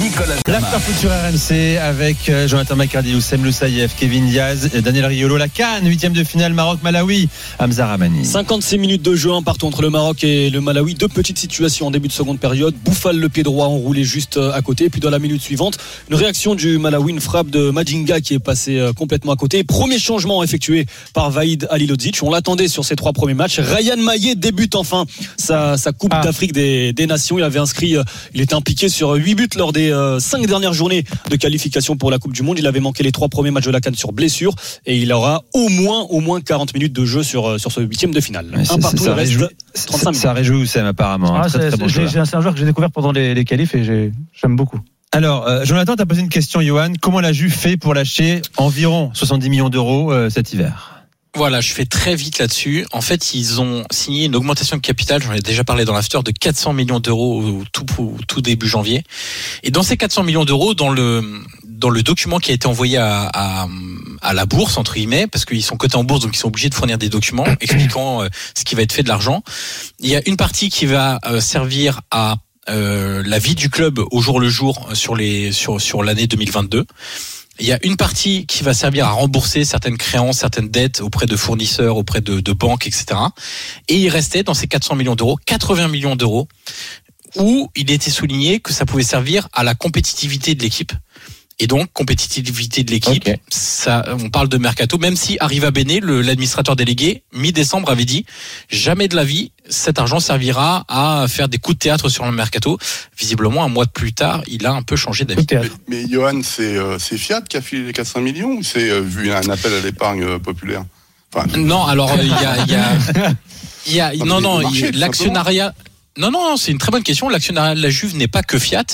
Nicolas 0.07 0.35
Jamin. 0.45 0.59
L'after 0.59 0.79
foot 0.79 0.95
sur 0.99 1.09
RMC 1.09 1.77
avec 1.77 2.29
euh, 2.29 2.47
Jonathan 2.47 2.75
Macardy, 2.77 3.13
Oussem 3.15 3.43
Loussaïef, 3.43 3.93
Kevin 3.99 4.27
Diaz, 4.27 4.69
et 4.73 4.81
Daniel 4.81 5.05
Riolo, 5.05 5.35
la 5.37 5.49
Cannes, 5.49 5.85
huitième 5.85 6.13
de 6.13 6.23
finale 6.23 6.53
Maroc-Malawi, 6.53 7.27
Hamza 7.59 7.87
Ramani. 7.87 8.25
56 8.25 8.77
minutes 8.77 9.01
de 9.01 9.15
jeu 9.15 9.31
un 9.33 9.41
partout 9.41 9.67
entre 9.67 9.81
le 9.81 9.89
Maroc 9.89 10.23
et 10.23 10.49
le 10.49 10.61
Malawi. 10.61 10.93
Deux 10.93 11.09
petites 11.09 11.37
situations 11.39 11.87
en 11.87 11.91
début 11.91 12.07
de 12.07 12.13
seconde 12.13 12.39
période. 12.39 12.73
Bouffal 12.85 13.17
le 13.17 13.27
pied 13.27 13.43
droit 13.43 13.65
enroulé 13.67 14.03
juste 14.05 14.37
euh, 14.37 14.51
à 14.53 14.61
côté. 14.61 14.89
Puis 14.89 15.01
dans 15.01 15.09
la 15.09 15.19
minute 15.19 15.41
suivante, 15.41 15.77
une 16.09 16.15
réaction 16.15 16.55
du 16.55 16.77
Malawi, 16.77 17.11
une 17.11 17.19
frappe 17.21 17.49
de 17.49 17.69
Majinga 17.69 18.21
qui 18.21 18.33
est 18.35 18.39
passé 18.39 18.79
euh, 18.79 18.93
complètement 18.93 19.33
à 19.33 19.35
côté. 19.35 19.63
Premier 19.65 19.99
changement 19.99 20.41
effectué 20.43 20.85
par 21.13 21.31
Vaïd 21.31 21.67
Alilodzic. 21.69 22.19
On 22.23 22.31
l'attendait 22.31 22.69
sur 22.69 22.85
ces 22.85 22.95
trois 22.95 23.11
premiers 23.11 23.33
matchs. 23.33 23.59
Ryan 23.59 23.97
Maillet 23.97 24.35
débute 24.35 24.75
enfin 24.75 25.05
sa, 25.35 25.75
sa 25.77 25.91
Coupe 25.91 26.13
Ah. 26.13 26.21
d'Afrique 26.23 26.53
des, 26.53 26.93
des 26.93 27.07
Nations. 27.07 27.37
Il 27.37 27.43
avait 27.43 27.59
inscrit, 27.59 27.97
euh, 27.97 28.03
il 28.33 28.39
était 28.41 28.55
impliqué 28.55 28.87
sur 28.89 29.11
8 29.13 29.35
buts 29.35 29.49
lors 29.57 29.73
des 29.73 29.91
5 30.19 30.45
dernières 30.47 30.73
journées 30.73 31.03
de 31.29 31.35
qualification 31.35 31.97
pour 31.97 32.11
la 32.11 32.19
Coupe 32.19 32.33
du 32.33 32.43
Monde. 32.43 32.59
Il 32.59 32.67
avait 32.67 32.79
manqué 32.79 33.03
les 33.03 33.11
trois 33.11 33.27
premiers 33.29 33.51
matchs 33.51 33.65
de 33.65 33.71
la 33.71 33.81
Cannes 33.81 33.95
sur 33.95 34.11
blessure 34.11 34.53
et 34.85 34.97
il 34.97 35.11
aura 35.13 35.43
au 35.53 35.69
moins, 35.69 36.01
au 36.09 36.19
moins 36.19 36.41
40 36.41 36.73
minutes 36.73 36.93
de 36.93 37.05
jeu 37.05 37.23
sur, 37.23 37.47
euh, 37.47 37.57
sur 37.57 37.71
ce 37.71 37.81
huitième 37.81 38.11
de 38.11 38.19
finale. 38.21 38.47
Ouais, 38.55 38.63
un 38.71 38.77
partout, 38.79 38.97
ça 38.97 39.09
le 39.09 39.13
reste, 39.13 39.31
réjouit- 39.33 39.47
35 39.73 39.97
ça, 40.03 40.09
minutes. 40.11 40.21
ça 40.21 40.33
réjouit 40.33 40.57
Oussem 40.57 40.85
apparemment. 40.85 41.35
Un 41.35 41.41
Ah, 41.41 41.49
c'est 41.49 41.75
bon 41.77 41.85
un 41.85 42.41
joueur 42.41 42.53
que 42.53 42.59
j'ai 42.59 42.65
découvert 42.65 42.91
pendant 42.91 43.11
les, 43.11 43.33
les 43.33 43.45
qualifs 43.45 43.73
et 43.75 43.83
j'ai- 43.83 44.11
j'aime 44.33 44.55
beaucoup. 44.55 44.79
Alors, 45.13 45.47
euh, 45.47 45.63
Jonathan, 45.63 45.95
tu 45.95 46.01
as 46.01 46.05
posé 46.05 46.21
une 46.21 46.29
question, 46.29 46.61
Johan. 46.61 46.91
Comment 47.01 47.21
la 47.21 47.31
Juve 47.31 47.53
fait 47.53 47.77
pour 47.77 47.93
lâcher 47.93 48.41
environ 48.57 49.09
70 49.13 49.49
millions 49.49 49.69
d'euros 49.69 50.11
euh, 50.11 50.29
cet 50.29 50.51
hiver? 50.53 50.96
Voilà, 51.37 51.61
je 51.61 51.71
fais 51.71 51.85
très 51.85 52.15
vite 52.15 52.39
là-dessus. 52.39 52.87
En 52.91 53.01
fait, 53.01 53.35
ils 53.35 53.61
ont 53.61 53.83
signé 53.91 54.25
une 54.25 54.35
augmentation 54.35 54.75
de 54.75 54.81
capital, 54.81 55.21
j'en 55.21 55.33
ai 55.33 55.39
déjà 55.39 55.63
parlé 55.63 55.85
dans 55.85 55.93
l'after, 55.93 56.23
de 56.25 56.31
400 56.31 56.73
millions 56.73 56.99
d'euros 56.99 57.43
au 57.43 57.63
tout, 57.71 57.85
au 57.99 58.17
tout 58.27 58.41
début 58.41 58.67
janvier. 58.67 59.03
Et 59.61 59.69
dans 59.69 59.83
ces 59.83 59.97
400 59.97 60.23
millions 60.23 60.45
d'euros, 60.45 60.73
dans 60.73 60.89
le 60.89 61.23
dans 61.63 61.91
le 61.91 62.01
document 62.01 62.39
qui 62.39 62.49
a 62.49 62.55
été 62.55 62.65
envoyé 62.65 62.97
à, 62.97 63.29
à, 63.31 63.67
à 64.23 64.33
la 64.33 64.47
bourse 64.47 64.77
entre 64.77 64.95
guillemets, 64.95 65.27
parce 65.27 65.45
qu'ils 65.45 65.61
sont 65.61 65.77
cotés 65.77 65.95
en 65.95 66.03
bourse, 66.03 66.21
donc 66.21 66.35
ils 66.35 66.39
sont 66.39 66.47
obligés 66.47 66.69
de 66.69 66.73
fournir 66.73 66.97
des 66.97 67.09
documents 67.09 67.45
expliquant 67.61 68.23
euh, 68.23 68.29
ce 68.57 68.63
qui 68.63 68.73
va 68.73 68.81
être 68.81 68.91
fait 68.91 69.03
de 69.03 69.07
l'argent. 69.07 69.43
Il 69.99 70.09
y 70.09 70.15
a 70.15 70.27
une 70.27 70.37
partie 70.37 70.71
qui 70.71 70.87
va 70.87 71.19
euh, 71.27 71.39
servir 71.39 72.01
à 72.09 72.37
euh, 72.67 73.21
la 73.27 73.37
vie 73.37 73.53
du 73.53 73.69
club 73.69 73.99
au 74.09 74.21
jour 74.21 74.39
le 74.39 74.49
jour 74.49 74.89
sur 74.93 75.15
les 75.15 75.51
sur 75.51 75.79
sur 75.79 76.01
l'année 76.01 76.25
2022. 76.25 76.87
Il 77.59 77.65
y 77.65 77.71
a 77.71 77.79
une 77.83 77.97
partie 77.97 78.45
qui 78.45 78.63
va 78.63 78.73
servir 78.73 79.07
à 79.07 79.11
rembourser 79.11 79.65
certaines 79.65 79.97
créances, 79.97 80.39
certaines 80.39 80.69
dettes 80.69 81.01
auprès 81.01 81.25
de 81.25 81.35
fournisseurs, 81.35 81.97
auprès 81.97 82.21
de, 82.21 82.53
banques, 82.53 82.87
etc. 82.87 83.19
Et 83.87 83.95
il 83.95 84.09
restait 84.09 84.43
dans 84.43 84.53
ces 84.53 84.67
400 84.67 84.95
millions 84.95 85.15
d'euros 85.15 85.37
80 85.45 85.87
millions 85.87 86.15
d'euros 86.15 86.47
où 87.35 87.69
il 87.75 87.91
était 87.91 88.11
souligné 88.11 88.59
que 88.59 88.73
ça 88.73 88.85
pouvait 88.85 89.03
servir 89.03 89.47
à 89.53 89.63
la 89.63 89.75
compétitivité 89.75 90.55
de 90.55 90.63
l'équipe. 90.63 90.93
Et 91.59 91.65
donc, 91.65 91.91
compétitivité 91.91 92.83
de 92.83 92.91
l'équipe, 92.91 93.27
ça, 93.49 94.05
on 94.23 94.29
parle 94.29 94.47
de 94.47 94.57
mercato, 94.59 94.99
même 94.99 95.15
si 95.15 95.37
Arriva 95.39 95.71
Bene, 95.71 95.99
l'administrateur 96.21 96.75
délégué, 96.75 97.23
mi-décembre 97.33 97.89
avait 97.89 98.05
dit, 98.05 98.25
jamais 98.69 99.07
de 99.07 99.15
la 99.15 99.23
vie, 99.23 99.51
cet 99.67 99.97
argent 99.97 100.19
servira 100.19 100.85
à 100.87 101.25
faire 101.27 101.49
des 101.49 101.57
coups 101.57 101.77
de 101.77 101.79
théâtre 101.79 102.09
sur 102.09 102.25
le 102.25 102.31
mercato. 102.31 102.77
Visiblement, 103.17 103.63
un 103.63 103.69
mois 103.69 103.85
de 103.85 103.89
plus 103.89 104.13
tard, 104.13 104.43
il 104.47 104.67
a 104.67 104.71
un 104.73 104.83
peu 104.83 104.95
changé 104.95 105.25
d'avis. 105.25 105.47
Mais 105.87 106.05
Johan, 106.07 106.41
c'est 106.43 106.77
euh, 106.77 106.99
c'est 106.99 107.17
Fiat 107.17 107.41
qui 107.41 107.57
a 107.57 107.61
filé 107.61 107.87
les 107.87 107.93
400 107.93 108.21
millions 108.21 108.51
ou 108.51 108.63
c'est 108.63 108.89
euh, 108.91 109.01
vu 109.01 109.31
un 109.31 109.49
appel 109.49 109.73
à 109.73 109.79
l'épargne 109.81 110.23
euh, 110.23 110.37
populaire? 110.39 110.85
Enfin, 111.33 111.47
Non, 111.57 111.83
alors 111.85 112.11
il 112.21 112.27
y 112.27 112.31
a, 112.33 112.57
il 112.65 112.71
y 112.71 112.75
a, 112.75 113.33
il 113.87 113.93
y 113.95 113.99
a- 113.99 114.13
Non, 114.25 114.41
non, 114.41 114.61
l'actionnariat. 114.93 115.73
Non, 116.17 116.31
non, 116.31 116.49
non, 116.49 116.57
c'est 116.57 116.71
une 116.71 116.77
très 116.79 116.91
bonne 116.91 117.03
question. 117.03 117.29
L'actionnariat 117.29 117.75
de 117.75 117.81
la 117.81 117.89
Juve 117.89 118.15
n'est 118.15 118.27
pas 118.27 118.41
que 118.41 118.57
Fiat. 118.57 118.85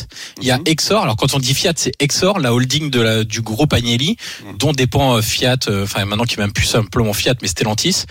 Il 0.42 0.48
y 0.48 0.52
Mhm. 0.52 0.60
a 0.66 0.70
Exor. 0.70 1.04
Alors 1.04 1.16
quand 1.16 1.34
on 1.34 1.40
dit 1.40 1.54
Fiat, 1.54 1.74
c'est 1.78 1.94
Exor, 2.00 2.40
la 2.40 2.54
holding 2.54 2.90
de 2.90 3.00
la, 3.02 3.24
du 3.24 3.42
groupe 3.42 3.72
Agnelli, 3.74 4.18
Mhm. 4.46 4.58
dont 4.58 4.72
dépend 4.74 5.16
euh, 5.18 5.22
Fiat. 5.22 5.58
euh, 5.70 5.84
Enfin 5.86 6.04
maintenant 6.06 6.26
qui 6.26 6.36
est 6.36 6.38
même 6.40 6.52
plus 6.54 6.66
simplement 6.66 7.14
Fiat, 7.14 7.36
mais 7.42 7.48
Stellantis, 7.48 8.04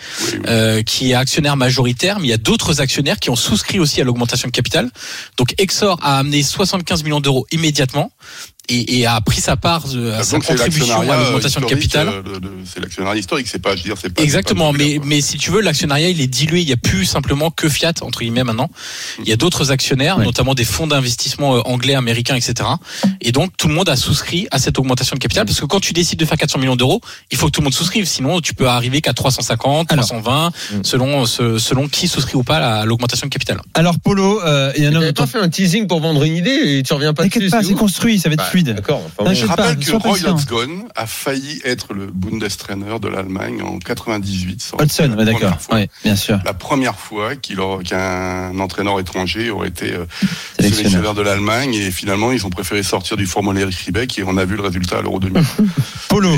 euh, 0.47 0.83
qui 0.83 1.11
est 1.11 1.15
actionnaire 1.15 1.57
majoritaire. 1.57 2.19
Mais 2.21 2.29
il 2.29 2.31
y 2.31 2.35
a 2.35 2.39
d'autres 2.39 2.81
actionnaires 2.81 3.19
qui 3.21 3.29
ont 3.31 3.37
souscrit 3.37 3.79
aussi 3.81 4.01
à 4.01 4.05
l'augmentation 4.05 4.49
de 4.49 4.53
capital. 4.53 4.91
Donc 5.37 5.55
Exor 5.59 5.99
a 6.03 6.19
amené 6.19 6.43
75 6.43 7.03
millions 7.05 7.21
d'euros 7.21 7.47
immédiatement. 7.53 8.11
Et, 8.73 9.01
et 9.01 9.07
a 9.07 9.21
pris 9.21 9.41
sa 9.41 9.57
part, 9.57 9.85
euh, 9.95 10.19
à 10.19 10.23
sa 10.25 10.39
contribution 10.41 11.01
à 11.01 11.17
l'augmentation 11.17 11.61
de 11.61 11.67
capital. 11.67 12.09
euh, 12.09 12.23
C'est 12.65 12.81
l'actionnariat 12.81 13.21
historique, 13.21 13.47
c'est 13.49 13.61
pas, 13.61 13.73
je 13.77 13.83
veux 13.83 13.89
dire, 13.91 13.97
c'est 14.01 14.13
pas. 14.13 14.23
Exactement, 14.23 14.73
pas 14.73 14.79
mais, 14.79 14.99
mais 15.05 15.21
si 15.21 15.37
tu 15.37 15.51
veux, 15.51 15.61
l'actionnariat, 15.61 16.09
il 16.09 16.21
est 16.21 16.27
dilué. 16.27 16.61
Il 16.61 16.67
n'y 16.67 16.73
a 16.73 16.77
plus 16.77 17.05
simplement 17.05 17.51
que 17.51 17.69
Fiat, 17.69 17.93
entre 18.03 18.21
guillemets, 18.21 18.45
maintenant. 18.45 18.71
Il 19.23 19.29
y 19.29 19.33
a 19.33 19.37
d'autres 19.37 19.71
actionnaires, 19.73 20.19
notamment 20.19 20.55
des 20.55 20.65
fonds 20.65 20.87
d'investissement 20.87 21.57
euh, 21.57 21.61
anglais, 21.65 21.95
américains, 21.95 22.37
etc. 22.37 22.69
Et 23.21 23.33
donc, 23.33 23.53
tout 23.57 23.69
le 23.69 23.75
monde 23.75 23.89
a 23.89 23.97
souscrit 23.97 24.47
à 24.51 24.59
cette 24.59 24.79
augmentation 24.79 25.15
de 25.17 25.21
capital, 25.21 25.45
parce 25.47 25.61
que 25.61 25.67
quand 25.67 25.81
tu 25.81 25.93
décides 25.93 26.19
de 26.19 26.25
faire 26.25 26.39
400 26.39 26.59
millions 26.59 26.77
d'euros, 26.77 27.01
il 27.31 27.37
faut 27.39 27.47
que 27.47 27.53
tout 27.53 27.61
le 27.61 27.65
monde 27.65 27.75
souscrive. 27.75 28.07
Sinon, 28.07 28.41
tu 28.41 28.55
peux 28.55 28.69
arriver 28.69 29.01
qu'à 29.01 29.13
350, 29.13 29.89
320, 29.89 30.51
selon, 30.83 31.27
ce- 31.27 31.59
selon 31.59 31.89
qui 31.89 32.09
souscrit 32.09 32.37
ou 32.37 32.43
pas 32.45 32.59
à 32.81 32.85
l'augmentation 32.87 33.27
de 33.27 33.33
capital. 33.33 33.61
Alors 33.75 33.99
Polo, 33.99 34.41
euh, 34.43 34.73
il 34.77 34.85
y 34.85 34.89
en 34.89 34.91
a 34.91 35.01
T'avais 35.01 35.13
pas 35.13 35.27
fait 35.27 35.39
un 35.39 35.49
teasing 35.49 35.87
pour 35.87 36.01
vendre 36.01 36.23
une 36.25 36.37
idée 36.37 36.79
et 36.79 36.83
tu 36.83 36.93
reviens 36.95 37.13
pas 37.15 37.25
T'inquiète 37.25 37.43
dessus. 37.43 37.51
pas, 37.51 37.63
c'est 37.63 37.75
construit, 37.75 38.19
ça 38.21 38.29
va 38.29 38.35
être 38.35 38.39
Bah, 38.41 38.45
fluide. 38.47 38.62
D'accord. 38.63 39.03
enfin, 39.07 39.25
T'inquiète 39.25 39.43
Je 39.43 39.47
pas, 39.47 39.55
rappelle 39.63 39.79
que 39.79 39.93
Roy. 39.93 40.19
Hodgson 40.29 40.89
a 40.95 41.07
failli 41.07 41.61
être 41.65 41.95
le 41.95 42.07
Bundestrainer 42.07 42.99
de 43.01 43.09
l'Allemagne 43.09 43.63
en 43.63 43.79
98. 43.79 44.63
Ça 44.63 44.75
aurait 44.75 44.85
été 44.85 44.93
Hudson, 44.95 45.11
la 45.11 45.17
ouais, 45.17 45.25
d'accord. 45.25 45.59
Oui, 45.73 45.89
bien 46.05 46.17
sûr. 46.17 46.39
La 46.45 46.55
première 46.55 46.97
fois 46.97 47.35
qu'un 47.37 48.59
entraîneur 48.59 48.99
étranger 49.01 49.51
aurait 49.51 49.69
été 49.69 49.93
euh, 49.93 50.05
Sélectionneur. 50.59 51.15
de 51.15 51.23
l'Allemagne 51.23 51.75
et 51.75 51.91
finalement 51.91 52.33
ils 52.33 52.47
ont 52.47 52.51
préféré 52.51 52.83
sortir 52.83 53.17
du 53.17 53.27
formulaire 53.27 53.69
Ribbeck 53.69 54.19
et 54.19 54.23
on 54.25 54.37
a 54.37 54.45
vu 54.45 54.57
le 54.57 54.63
résultat 54.63 54.99
à 54.99 55.03
l'Euro 55.03 55.21
2000. 55.21 55.43
Polo. 56.09 56.31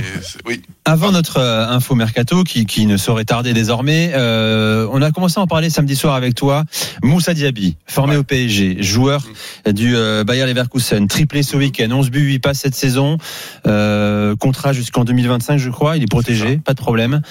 oui. 0.47 0.63
Avant 0.85 1.13
notre 1.13 1.39
euh, 1.39 1.67
info 1.69 1.95
mercato 1.95 2.45
qui, 2.45 2.67
qui 2.67 2.87
ne 2.87 2.97
saurait 2.97 3.25
tarder 3.25 3.53
désormais, 3.55 4.13
euh, 4.15 4.87
on 4.93 5.01
a 5.03 5.11
commencé 5.11 5.39
à 5.39 5.43
en 5.43 5.47
parler 5.47 5.71
samedi 5.71 5.97
soir 5.97 6.15
avec 6.15 6.35
toi. 6.35 6.65
Moussa 7.03 7.33
Diaby, 7.35 7.77
formé 7.87 8.17
au 8.17 8.23
PSG, 8.23 8.83
joueur 8.83 9.27
du 9.67 9.97
euh, 9.97 10.25
Bayer 10.25 10.47
Leverkusen, 10.47 11.07
triplé 11.09 11.43
ce 11.43 11.57
week-end, 11.57 11.91
11 12.05 12.11
buts, 12.11 12.21
8 12.21 12.39
passes 12.41 12.59
cette 12.59 12.75
saison, 12.75 13.17
euh, 13.67 14.37
contrat 14.37 14.73
jusqu'en 14.73 15.05
2025 15.05 15.57
je 15.57 15.71
crois, 15.71 15.97
il 15.97 16.03
est 16.03 16.11
protégé, 16.11 16.59
pas 16.59 16.75
de 16.75 16.81
problème. 16.81 17.23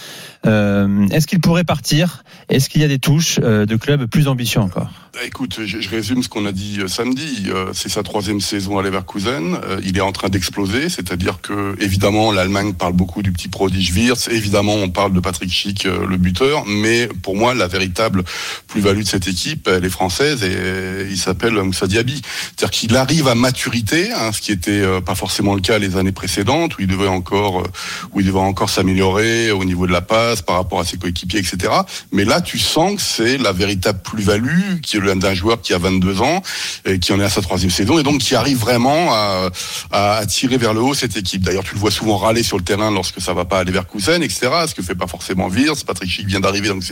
Euh, 0.46 1.08
Est-ce 1.10 1.28
qu'il 1.28 1.40
pourrait 1.40 1.64
partir? 1.64 2.24
Est-ce 2.50 2.70
qu'il 2.70 2.82
y 2.82 2.84
a 2.84 2.88
des 2.88 3.00
touches 3.00 3.40
euh, 3.42 3.66
de 3.66 3.76
clubs 3.76 4.06
plus 4.06 4.28
ambitieux 4.28 4.60
encore? 4.60 4.90
Bah, 5.14 5.20
Écoute, 5.26 5.60
je, 5.66 5.80
je 5.80 5.90
résume 5.90 6.22
ce 6.24 6.30
qu'on 6.30 6.46
a 6.46 6.52
dit 6.52 6.80
euh, 6.82 6.88
samedi. 6.88 7.46
Euh, 7.48 7.68
c'est 7.74 7.90
sa 7.90 8.04
troisième 8.04 8.42
saison 8.42 8.78
à 8.78 8.84
Leverkusen. 8.84 9.58
Il 9.84 9.98
est 9.98 10.02
en 10.02 10.12
train 10.12 10.30
d'exploser, 10.30 10.90
c'est-à-dire 10.90 11.40
que 11.42 11.76
évidemment 11.80 12.32
l'Allemagne 12.32 12.74
parle 12.74 12.94
beaucoup 12.94 13.22
du 13.22 13.32
petit 13.32 13.48
prodige 13.48 13.92
Wirtz. 13.94 14.28
Évidemment, 14.30 14.76
on 14.76 14.90
parle 14.90 15.14
de 15.14 15.20
Patrick 15.20 15.52
Schick, 15.52 15.86
le 15.86 16.18
buteur. 16.18 16.66
Mais 16.68 17.08
pour 17.22 17.36
moi, 17.36 17.54
la 17.54 17.68
véritable 17.68 18.24
plus-value 18.68 19.02
de 19.02 19.08
cette 19.08 19.28
équipe, 19.28 19.68
elle 19.68 19.86
est 19.86 19.90
française 19.90 20.44
et 20.44 21.08
il 21.10 21.18
s'appelle 21.18 21.54
Moussa 21.54 21.88
Diaby. 21.88 22.22
C'est-à-dire 22.24 22.72
qu'il 22.72 22.96
arrive 22.96 23.28
à 23.28 23.36
maturité, 23.36 24.12
hein, 24.12 24.32
ce 24.32 24.42
qui 24.42 24.52
était 24.52 24.84
pas 25.02 25.16
forcément 25.16 25.56
le 25.56 25.62
cas 25.62 25.78
les 25.80 25.98
années 25.98 26.12
précédentes, 26.12 26.78
où 26.78 26.82
il 26.82 26.88
devait 26.88 27.08
encore, 27.08 27.64
où 28.12 28.20
il 28.20 28.26
devait 28.26 28.40
encore 28.40 28.70
s'améliorer 28.70 29.52
au 29.52 29.64
niveau 29.64 29.88
de 29.88 29.92
la 29.92 30.02
passe 30.02 30.33
par 30.42 30.56
rapport 30.56 30.80
à 30.80 30.86
ses 30.86 30.98
coéquipiers, 30.98 31.40
etc. 31.40 31.72
Mais 32.12 32.26
là, 32.26 32.42
tu 32.42 32.60
sens 32.60 32.96
que 32.96 33.02
c'est 33.02 33.38
la 33.38 33.52
véritable 33.52 34.00
plus-value 34.02 34.80
qui 34.82 34.98
est 34.98 35.16
d'un 35.16 35.34
joueur 35.34 35.62
qui 35.62 35.74
a 35.74 35.78
22 35.78 36.22
ans 36.22 36.42
et 36.86 37.00
qui 37.00 37.14
en 37.14 37.20
est 37.20 37.24
à 37.24 37.30
sa 37.30 37.42
troisième 37.42 37.72
saison 37.72 38.00
et 38.00 38.04
donc 38.04 38.20
qui 38.20 38.36
arrive 38.36 38.58
vraiment 38.58 39.10
à, 39.12 40.26
tirer 40.28 40.58
vers 40.58 40.74
le 40.74 40.82
haut 40.82 40.94
cette 40.94 41.18
équipe. 41.18 41.42
D'ailleurs, 41.42 41.64
tu 41.64 41.76
le 41.76 41.80
vois 41.80 41.92
souvent 41.92 42.18
râler 42.18 42.44
sur 42.44 42.58
le 42.58 42.64
terrain 42.64 42.92
lorsque 42.92 43.22
ça 43.22 43.34
va 43.34 43.46
pas 43.46 43.60
à 43.60 43.64
Leverkusen, 43.64 44.24
etc. 44.24 44.50
Ce 44.68 44.74
que 44.74 44.82
fait 44.82 44.96
pas 44.96 45.08
forcément 45.08 45.48
Wirtz. 45.48 45.84
Patrick 45.84 46.10
Schick 46.10 46.28
vient 46.28 46.40
d'arriver, 46.40 46.70
donc 46.70 46.84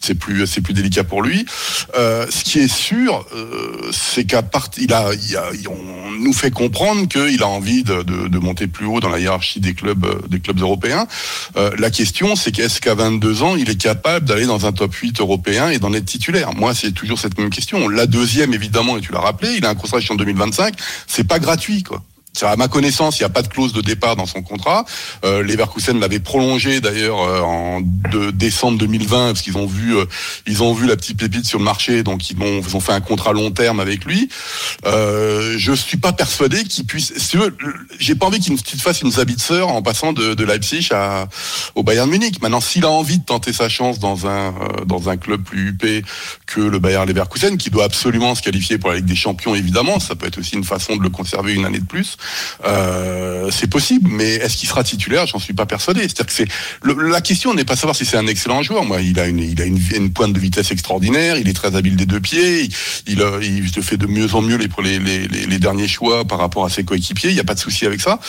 c'est 0.00 0.14
plus 0.14 0.46
c'est 0.46 0.60
plus 0.60 0.74
délicat 0.74 1.04
pour 1.04 1.22
lui. 1.22 1.46
Euh, 1.96 2.26
ce 2.30 2.44
qui 2.44 2.60
est 2.60 2.72
sûr, 2.72 3.26
euh, 3.34 3.90
c'est 3.92 4.24
qu'à 4.24 4.42
part, 4.42 4.70
il 4.78 4.92
a, 4.92 5.10
on 5.68 6.10
nous 6.10 6.32
fait 6.32 6.50
comprendre 6.50 7.08
qu'il 7.08 7.42
a 7.42 7.48
envie 7.48 7.82
de, 7.82 8.02
de, 8.02 8.38
monter 8.38 8.66
plus 8.66 8.86
haut 8.86 9.00
dans 9.00 9.08
la 9.08 9.18
hiérarchie 9.18 9.60
des 9.60 9.74
clubs 9.74 10.28
des 10.28 10.40
clubs 10.40 10.60
européens. 10.60 11.06
Euh, 11.56 11.70
la 11.78 11.90
question, 11.90 12.36
c'est 12.36 12.52
qu'est-ce 12.52 12.80
qu'à 12.88 12.94
22 12.94 13.42
ans, 13.42 13.54
il 13.54 13.68
est 13.68 13.78
capable 13.78 14.24
d'aller 14.24 14.46
dans 14.46 14.64
un 14.64 14.72
top 14.72 14.94
8 14.94 15.20
européen 15.20 15.68
et 15.68 15.78
d'en 15.78 15.92
être 15.92 16.06
titulaire 16.06 16.54
Moi, 16.54 16.74
c'est 16.74 16.92
toujours 16.92 17.18
cette 17.18 17.36
même 17.36 17.50
question. 17.50 17.86
La 17.86 18.06
deuxième, 18.06 18.54
évidemment, 18.54 18.96
et 18.96 19.02
tu 19.02 19.12
l'as 19.12 19.20
rappelé, 19.20 19.56
il 19.58 19.66
a 19.66 19.68
un 19.68 19.74
contrat 19.74 20.00
jusqu'en 20.00 20.14
2025. 20.14 20.74
C'est 21.06 21.24
pas 21.24 21.38
gratuit, 21.38 21.82
quoi. 21.82 22.02
À 22.42 22.56
ma 22.56 22.68
connaissance, 22.68 23.18
il 23.18 23.22
n'y 23.22 23.26
a 23.26 23.30
pas 23.30 23.42
de 23.42 23.48
clause 23.48 23.72
de 23.72 23.80
départ 23.80 24.14
dans 24.14 24.26
son 24.26 24.42
contrat. 24.42 24.84
Euh, 25.24 25.42
Leverkusen 25.42 25.98
l'avait 25.98 26.20
prolongé 26.20 26.80
d'ailleurs 26.80 27.20
euh, 27.20 27.40
en 27.40 27.80
de 27.80 28.30
décembre 28.30 28.78
2020 28.78 29.32
parce 29.32 29.42
qu'ils 29.42 29.56
ont 29.58 29.66
vu 29.66 29.96
euh, 29.96 30.04
ils 30.46 30.62
ont 30.62 30.72
vu 30.72 30.86
la 30.86 30.96
petite 30.96 31.18
pépite 31.18 31.46
sur 31.46 31.58
le 31.58 31.64
marché, 31.64 32.02
donc 32.02 32.30
ils 32.30 32.40
ont, 32.40 32.62
ils 32.66 32.76
ont 32.76 32.80
fait 32.80 32.92
un 32.92 33.00
contrat 33.00 33.32
long 33.32 33.50
terme 33.50 33.80
avec 33.80 34.04
lui. 34.04 34.28
Euh, 34.86 35.56
je 35.58 35.72
suis 35.72 35.96
pas 35.96 36.12
persuadé 36.12 36.62
qu'il 36.64 36.84
puisse. 36.84 37.12
Si 37.16 37.36
j'ai 37.98 38.14
pas 38.14 38.26
envie 38.26 38.40
qu'il 38.40 38.60
qu'il 38.62 38.80
fasse 38.80 39.02
une 39.02 39.10
Zabitzer 39.10 39.62
en 39.62 39.82
passant 39.82 40.12
de, 40.12 40.34
de 40.34 40.44
Leipzig 40.44 40.88
à, 40.92 41.28
au 41.74 41.82
Bayern 41.82 42.08
Munich. 42.08 42.40
Maintenant, 42.42 42.60
s'il 42.60 42.84
a 42.84 42.90
envie 42.90 43.18
de 43.18 43.24
tenter 43.24 43.52
sa 43.52 43.68
chance 43.68 43.98
dans 43.98 44.26
un 44.26 44.48
euh, 44.48 44.84
dans 44.84 45.08
un 45.08 45.16
club 45.16 45.42
plus 45.42 45.68
huppé 45.70 46.02
que 46.46 46.60
le 46.60 46.78
Bayern 46.78 47.08
Leverkusen, 47.08 47.56
qui 47.56 47.70
doit 47.70 47.84
absolument 47.84 48.34
se 48.34 48.42
qualifier 48.42 48.78
pour 48.78 48.90
la 48.90 48.96
Ligue 48.96 49.06
des 49.06 49.16
Champions, 49.16 49.54
évidemment, 49.54 49.98
ça 49.98 50.14
peut 50.14 50.26
être 50.26 50.38
aussi 50.38 50.54
une 50.54 50.64
façon 50.64 50.96
de 50.96 51.02
le 51.02 51.10
conserver 51.10 51.54
une 51.54 51.64
année 51.64 51.80
de 51.80 51.86
plus. 51.86 52.16
Euh, 52.64 53.50
c'est 53.50 53.68
possible, 53.68 54.10
mais 54.12 54.34
est-ce 54.34 54.56
qu'il 54.56 54.68
sera 54.68 54.84
titulaire? 54.84 55.26
J'en 55.26 55.38
suis 55.38 55.54
pas 55.54 55.66
persuadé. 55.66 56.02
C'est-à-dire 56.02 56.26
que 56.26 56.32
c'est 56.32 56.48
le- 56.82 57.08
la 57.08 57.20
question 57.20 57.54
n'est 57.54 57.64
pas 57.64 57.76
savoir 57.76 57.94
si 57.96 58.04
c'est 58.04 58.16
un 58.16 58.26
excellent 58.26 58.62
joueur. 58.62 58.84
Moi, 58.84 59.00
il 59.02 59.18
a 59.20 59.26
une 59.26 59.38
il 59.40 59.60
a 59.60 59.64
une, 59.64 59.78
une 59.94 60.12
pointe 60.12 60.32
de 60.32 60.38
vitesse 60.38 60.70
extraordinaire. 60.70 61.36
Il 61.36 61.48
est 61.48 61.52
très 61.54 61.76
habile 61.76 61.96
des 61.96 62.06
deux 62.06 62.20
pieds. 62.20 62.64
Il 62.64 62.70
il, 63.06 63.20
il 63.42 63.68
se 63.72 63.80
fait 63.80 63.96
de 63.96 64.06
mieux 64.06 64.34
en 64.34 64.42
mieux 64.42 64.56
les 64.56 64.68
les, 64.82 64.98
les, 64.98 65.28
les, 65.28 65.46
les 65.46 65.58
derniers 65.58 65.88
choix 65.88 66.24
par 66.24 66.38
rapport 66.38 66.64
à 66.64 66.68
ses 66.70 66.84
coéquipiers. 66.84 67.30
Il 67.30 67.34
n'y 67.34 67.40
a 67.40 67.44
pas 67.44 67.54
de 67.54 67.60
souci 67.60 67.86
avec 67.86 68.00
ça. 68.00 68.20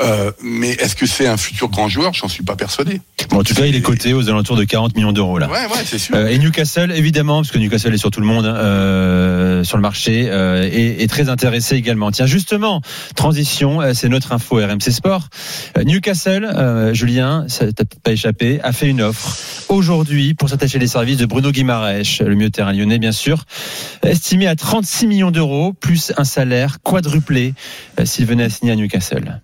Euh, 0.00 0.30
mais 0.42 0.70
est-ce 0.70 0.94
que 0.94 1.06
c'est 1.06 1.26
un 1.26 1.36
futur 1.36 1.68
grand 1.68 1.88
joueur? 1.88 2.12
J'en 2.14 2.28
suis 2.28 2.44
pas 2.44 2.56
persuadé. 2.56 3.00
Bon, 3.30 3.40
en 3.40 3.42
tout 3.42 3.54
cas, 3.54 3.64
il 3.66 3.74
est 3.74 3.80
coté 3.82 4.12
aux 4.14 4.28
alentours 4.28 4.56
de 4.56 4.64
40 4.64 4.94
millions 4.96 5.12
d'euros 5.12 5.38
là. 5.38 5.48
Ouais, 5.48 5.66
ouais, 5.66 5.82
c'est 5.84 5.98
sûr. 5.98 6.14
Euh, 6.16 6.28
et 6.28 6.38
Newcastle, 6.38 6.92
évidemment, 6.94 7.42
parce 7.42 7.50
que 7.50 7.58
Newcastle 7.58 7.92
est 7.94 7.98
sur 7.98 8.10
tout 8.10 8.20
le 8.20 8.26
monde, 8.26 8.46
euh, 8.46 9.64
sur 9.64 9.76
le 9.76 9.82
marché, 9.82 10.26
est, 10.26 11.02
est 11.02 11.06
très 11.08 11.28
intéressé 11.28 11.76
également. 11.76 12.10
Tiens, 12.10 12.26
justement, 12.26 12.80
transition, 13.14 13.35
euh, 13.80 13.94
c'est 13.94 14.08
notre 14.08 14.32
info 14.32 14.56
RMC 14.56 14.90
Sport. 14.90 15.28
Euh, 15.76 15.84
Newcastle, 15.84 16.44
euh, 16.44 16.94
Julien, 16.94 17.44
ça 17.48 17.70
t'a 17.72 17.84
pas 18.02 18.12
échappé, 18.12 18.60
a 18.62 18.72
fait 18.72 18.88
une 18.88 19.02
offre 19.02 19.36
aujourd'hui 19.68 20.34
pour 20.34 20.48
s'attacher 20.48 20.78
les 20.78 20.86
services 20.86 21.18
de 21.18 21.26
Bruno 21.26 21.50
Guimaraes, 21.50 22.20
le 22.20 22.34
mieux 22.34 22.50
terrain 22.50 22.72
lyonnais, 22.72 22.98
bien 22.98 23.12
sûr, 23.12 23.44
estimé 24.02 24.46
à 24.46 24.56
36 24.56 25.06
millions 25.06 25.30
d'euros, 25.30 25.72
plus 25.72 26.12
un 26.16 26.24
salaire 26.24 26.80
quadruplé 26.82 27.54
s'il 28.04 28.26
venait 28.26 28.44
à 28.44 28.50
signer 28.50 28.72
à 28.72 28.76
Newcastle. 28.76 29.40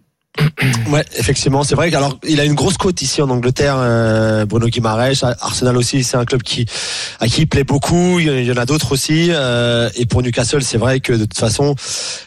Ouais, 0.88 1.05
effectivement, 1.18 1.62
c'est 1.62 1.75
vrai 1.75 1.90
qu'alors 1.90 2.18
il 2.27 2.40
a 2.40 2.45
une 2.45 2.55
grosse 2.55 2.79
cote 2.79 3.03
ici 3.03 3.21
en 3.21 3.29
Angleterre, 3.29 3.77
euh, 3.79 4.47
Bruno 4.47 4.68
Guimaraes. 4.68 5.25
Arsenal 5.40 5.77
aussi, 5.77 6.03
c'est 6.05 6.16
un 6.16 6.25
club 6.25 6.40
à 7.21 7.27
qui 7.27 7.42
il 7.42 7.47
plaît 7.47 7.64
beaucoup. 7.64 8.18
Il 8.18 8.45
y 8.45 8.53
en 8.53 8.57
a 8.57 8.64
d'autres 8.64 8.92
aussi. 8.92 9.29
euh, 9.31 9.90
et 9.95 10.07
pour 10.07 10.23
Newcastle, 10.23 10.62
c'est 10.62 10.79
vrai 10.79 11.01
que 11.01 11.12
de 11.12 11.25
toute 11.25 11.38
façon, 11.38 11.75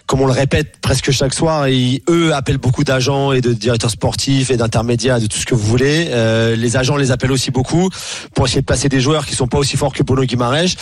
comme 0.05 0.21
on 0.21 0.27
le 0.27 0.33
répète 0.33 0.77
presque 0.81 1.09
chaque 1.11 1.33
soir, 1.33 1.65
eux 1.67 2.33
appellent 2.33 2.59
beaucoup 2.59 2.83
d'agents 2.83 3.31
et 3.31 3.41
de 3.41 3.53
directeurs 3.53 3.89
sportifs 3.89 4.51
et 4.51 4.57
d'intermédiaires, 4.57 5.19
de 5.19 5.25
tout 5.25 5.39
ce 5.39 5.45
que 5.45 5.55
vous 5.55 5.65
voulez. 5.65 6.09
Euh, 6.11 6.55
les 6.55 6.77
agents 6.77 6.97
les 6.97 7.11
appellent 7.11 7.31
aussi 7.31 7.49
beaucoup 7.49 7.89
pour 8.35 8.45
essayer 8.45 8.61
de 8.61 8.65
passer 8.65 8.87
des 8.87 8.99
joueurs 8.99 9.25
qui 9.25 9.33
sont 9.33 9.47
pas 9.47 9.57
aussi 9.57 9.77
forts 9.77 9.93
que 9.93 10.03
Bruno 10.03 10.23
Guimaraes. 10.23 10.75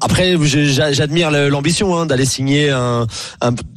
Après, 0.00 0.36
j'admire 0.42 1.30
l'ambition 1.32 1.98
hein, 1.98 2.06
d'aller 2.06 2.24
signer 2.24 2.72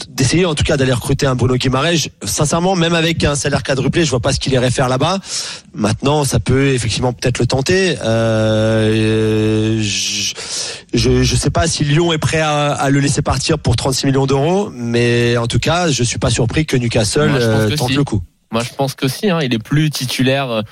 d'essayer 0.09 0.45
en 0.45 0.53
tout 0.53 0.63
cas 0.63 0.77
d'aller 0.77 0.93
recruter 0.93 1.25
un 1.25 1.35
Bruno 1.35 1.55
Guimaraes. 1.55 2.09
Sincèrement, 2.23 2.75
même 2.75 2.90
avec 2.95 3.23
un 3.23 3.35
salaire 3.35 3.63
quadruplé, 3.63 4.05
je 4.05 4.09
vois 4.09 4.19
pas 4.19 4.33
ce 4.33 4.39
qu'il 4.39 4.53
irait 4.53 4.71
faire 4.71 4.89
là-bas. 4.89 5.19
Maintenant, 5.73 6.23
ça 6.23 6.39
peut 6.39 6.67
effectivement 6.69 7.13
peut-être 7.13 7.39
le 7.39 7.47
tenter. 7.47 7.97
Euh, 8.03 9.79
je, 9.81 10.33
je 10.93 11.23
je 11.23 11.35
sais 11.35 11.49
pas 11.49 11.67
si 11.67 11.83
Lyon 11.83 12.11
est 12.13 12.17
prêt 12.17 12.41
à, 12.41 12.71
à 12.73 12.89
le 12.89 12.99
laisser 12.99 13.21
partir 13.21 13.57
pour 13.57 13.75
36 13.75 14.07
millions 14.07 14.25
d'euros, 14.25 14.69
mais 14.73 15.37
en 15.37 15.47
tout 15.47 15.59
cas, 15.59 15.89
je 15.89 16.03
suis 16.03 16.19
pas 16.19 16.29
surpris 16.29 16.65
que 16.65 16.77
Newcastle 16.77 17.29
Moi, 17.29 17.39
euh, 17.39 17.69
que 17.69 17.75
tente 17.75 17.89
si. 17.89 17.95
le 17.95 18.03
coup. 18.03 18.21
Moi, 18.51 18.63
je 18.63 18.69
pense 18.75 18.95
que 18.95 19.07
si. 19.07 19.29
Hein, 19.29 19.39
il 19.41 19.53
est 19.53 19.63
plus 19.63 19.89
titulaire. 19.89 20.63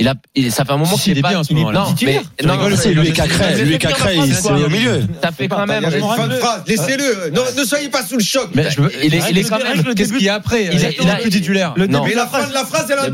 Euh, 0.00 0.02
Il 0.02 0.08
a, 0.08 0.14
il, 0.34 0.52
ça 0.52 0.64
fait 0.64 0.72
un 0.72 0.76
moment 0.76 0.96
Si, 0.96 1.02
qu'il 1.04 1.12
il 1.12 1.18
est 1.18 1.22
pas. 1.22 1.30
bien 1.30 1.40
en 1.40 1.44
ce 1.44 1.52
moment-là. 1.54 1.80
Non, 1.80 1.86
Titulaire. 1.86 2.22
mais- 2.44 2.46
non, 2.46 2.76
c'est 2.76 2.92
lui 2.94 3.08
et 3.08 3.12
Cacré, 3.12 3.64
lui 3.64 3.74
et 3.74 3.78
Cacré, 3.78 4.16
il- 4.16 4.34
c'est 4.34 4.50
au 4.50 4.68
milieu. 4.68 5.02
Ça 5.22 5.32
fait 5.32 5.48
quand 5.48 5.66
même. 5.66 5.84
Il 5.86 5.90
y 5.90 5.94
a 5.94 5.98
une 5.98 6.04
fin 6.16 6.28
de 6.28 6.34
phrase. 6.36 6.62
Laissez-le. 6.66 7.30
Non, 7.34 7.42
ne 7.56 7.64
soyez 7.64 7.88
pas 7.88 8.04
sous 8.04 8.16
le 8.16 8.22
choc. 8.22 8.48
Mais 8.54 8.70
je 8.70 8.80
veux- 8.80 8.92
Il 9.04 9.14
est, 9.14 9.22
il 9.30 9.38
est 9.38 9.44
quand 9.48 9.58
même. 9.58 9.94
Qu'est-ce 9.94 10.12
qu'il 10.12 10.22
y 10.22 10.28
a 10.28 10.34
après 10.34 10.68
Il 10.72 10.84
est- 10.84 10.96
il 11.00 11.10
a- 11.10 11.16
plus 11.16 11.30
titulaire. 11.30 11.74
Le 11.76 11.86
Non. 11.86 12.00
début 12.04 12.10
Mais 12.14 12.16
la 12.20 12.26
fin 12.26 12.46
de 12.46 12.54
la 12.54 12.64
phrase, 12.64 12.86
elle 12.90 12.98
hein, 12.98 13.10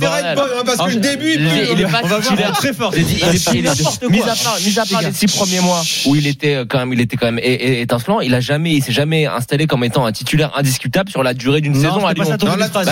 parce 0.67 0.77
que 0.79 0.83
Ah, 0.85 0.89
le 0.89 0.97
début, 0.97 1.33
il 1.35 1.47
est- 1.47 1.73
il 1.73 1.81
est 1.81 1.85
pas 1.87 2.01
On 2.03 2.07
va 2.07 2.21
titulaire. 2.21 2.53
très 2.53 2.73
fort. 2.73 2.93
Il 2.95 3.01
est- 3.03 3.05
il 3.13 3.67
est- 3.67 4.11
mis 4.11 4.21
à 4.23 4.27
part, 4.35 4.59
mis 4.65 4.79
à 4.79 4.85
part 4.87 5.03
les 5.03 5.13
six 5.13 5.27
premiers 5.27 5.61
mois 5.61 5.83
où 6.07 6.17
il 6.17 6.27
était 6.27 6.55
euh, 6.57 6.65
quand 6.69 6.79
même, 6.79 6.93
il 6.93 7.01
était 7.01 7.17
quand 7.17 7.27
même 7.33 7.41
étincelant. 7.43 8.21
Il 8.21 8.35
a 8.35 8.41
jamais, 8.41 8.73
il 8.73 8.83
s'est 8.83 8.93
jamais 8.93 9.27
installé 9.27 9.67
comme 9.67 9.85
étant 9.85 10.05
un 10.07 10.13
titulaire 10.13 10.53
indiscutable 10.57 11.11
sur 11.11 11.23
la 11.23 11.33
durée 11.35 11.61
d'une 11.61 11.75
saison 11.75 12.07
à 12.07 12.13
Lyon. 12.13 12.25
Non, 12.45 12.57
là, 12.57 12.69
phrase. 12.69 12.89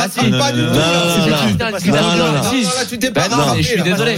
tu 2.88 2.98
t'es 2.98 3.10
pas 3.10 3.28
suis 3.82 3.92
désolé. 3.92 4.16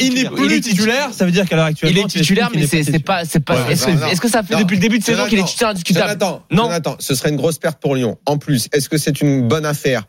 Il 0.00 0.14
n'est 0.14 0.28
plus 0.28 0.60
titulaire, 0.60 1.10
ça 1.12 1.24
veut 1.24 1.30
dire 1.30 1.48
qu'à 1.48 1.56
l'heure 1.56 1.66
actuelle. 1.66 1.90
Il 1.92 1.98
est 1.98 2.06
titulaire, 2.06 2.50
mais 2.54 2.66
c'est 2.66 2.98
pas, 3.04 3.24
c'est 3.24 3.40
pas. 3.40 3.64
Ouais, 3.64 3.72
Est-ce 3.72 4.20
que, 4.20 4.28
ça 4.28 4.42
fait 4.42 4.56
depuis 4.56 4.76
le 4.76 4.80
début 4.82 4.98
de 4.98 5.04
saison 5.04 5.26
qu'il 5.26 5.38
est 5.38 5.44
titulaire 5.44 5.70
indiscutable 5.70 6.18
Non. 6.50 6.64
Jonathan, 6.64 6.96
ce 6.98 7.14
serait 7.14 7.30
une 7.30 7.36
grosse 7.36 7.58
perte 7.58 7.80
pour 7.80 7.94
Lyon. 7.94 8.18
En 8.26 8.38
plus, 8.38 8.68
est-ce 8.72 8.88
que 8.88 8.98
c'est 8.98 9.20
une 9.20 9.48
bonne 9.48 9.66
affaire? 9.66 10.04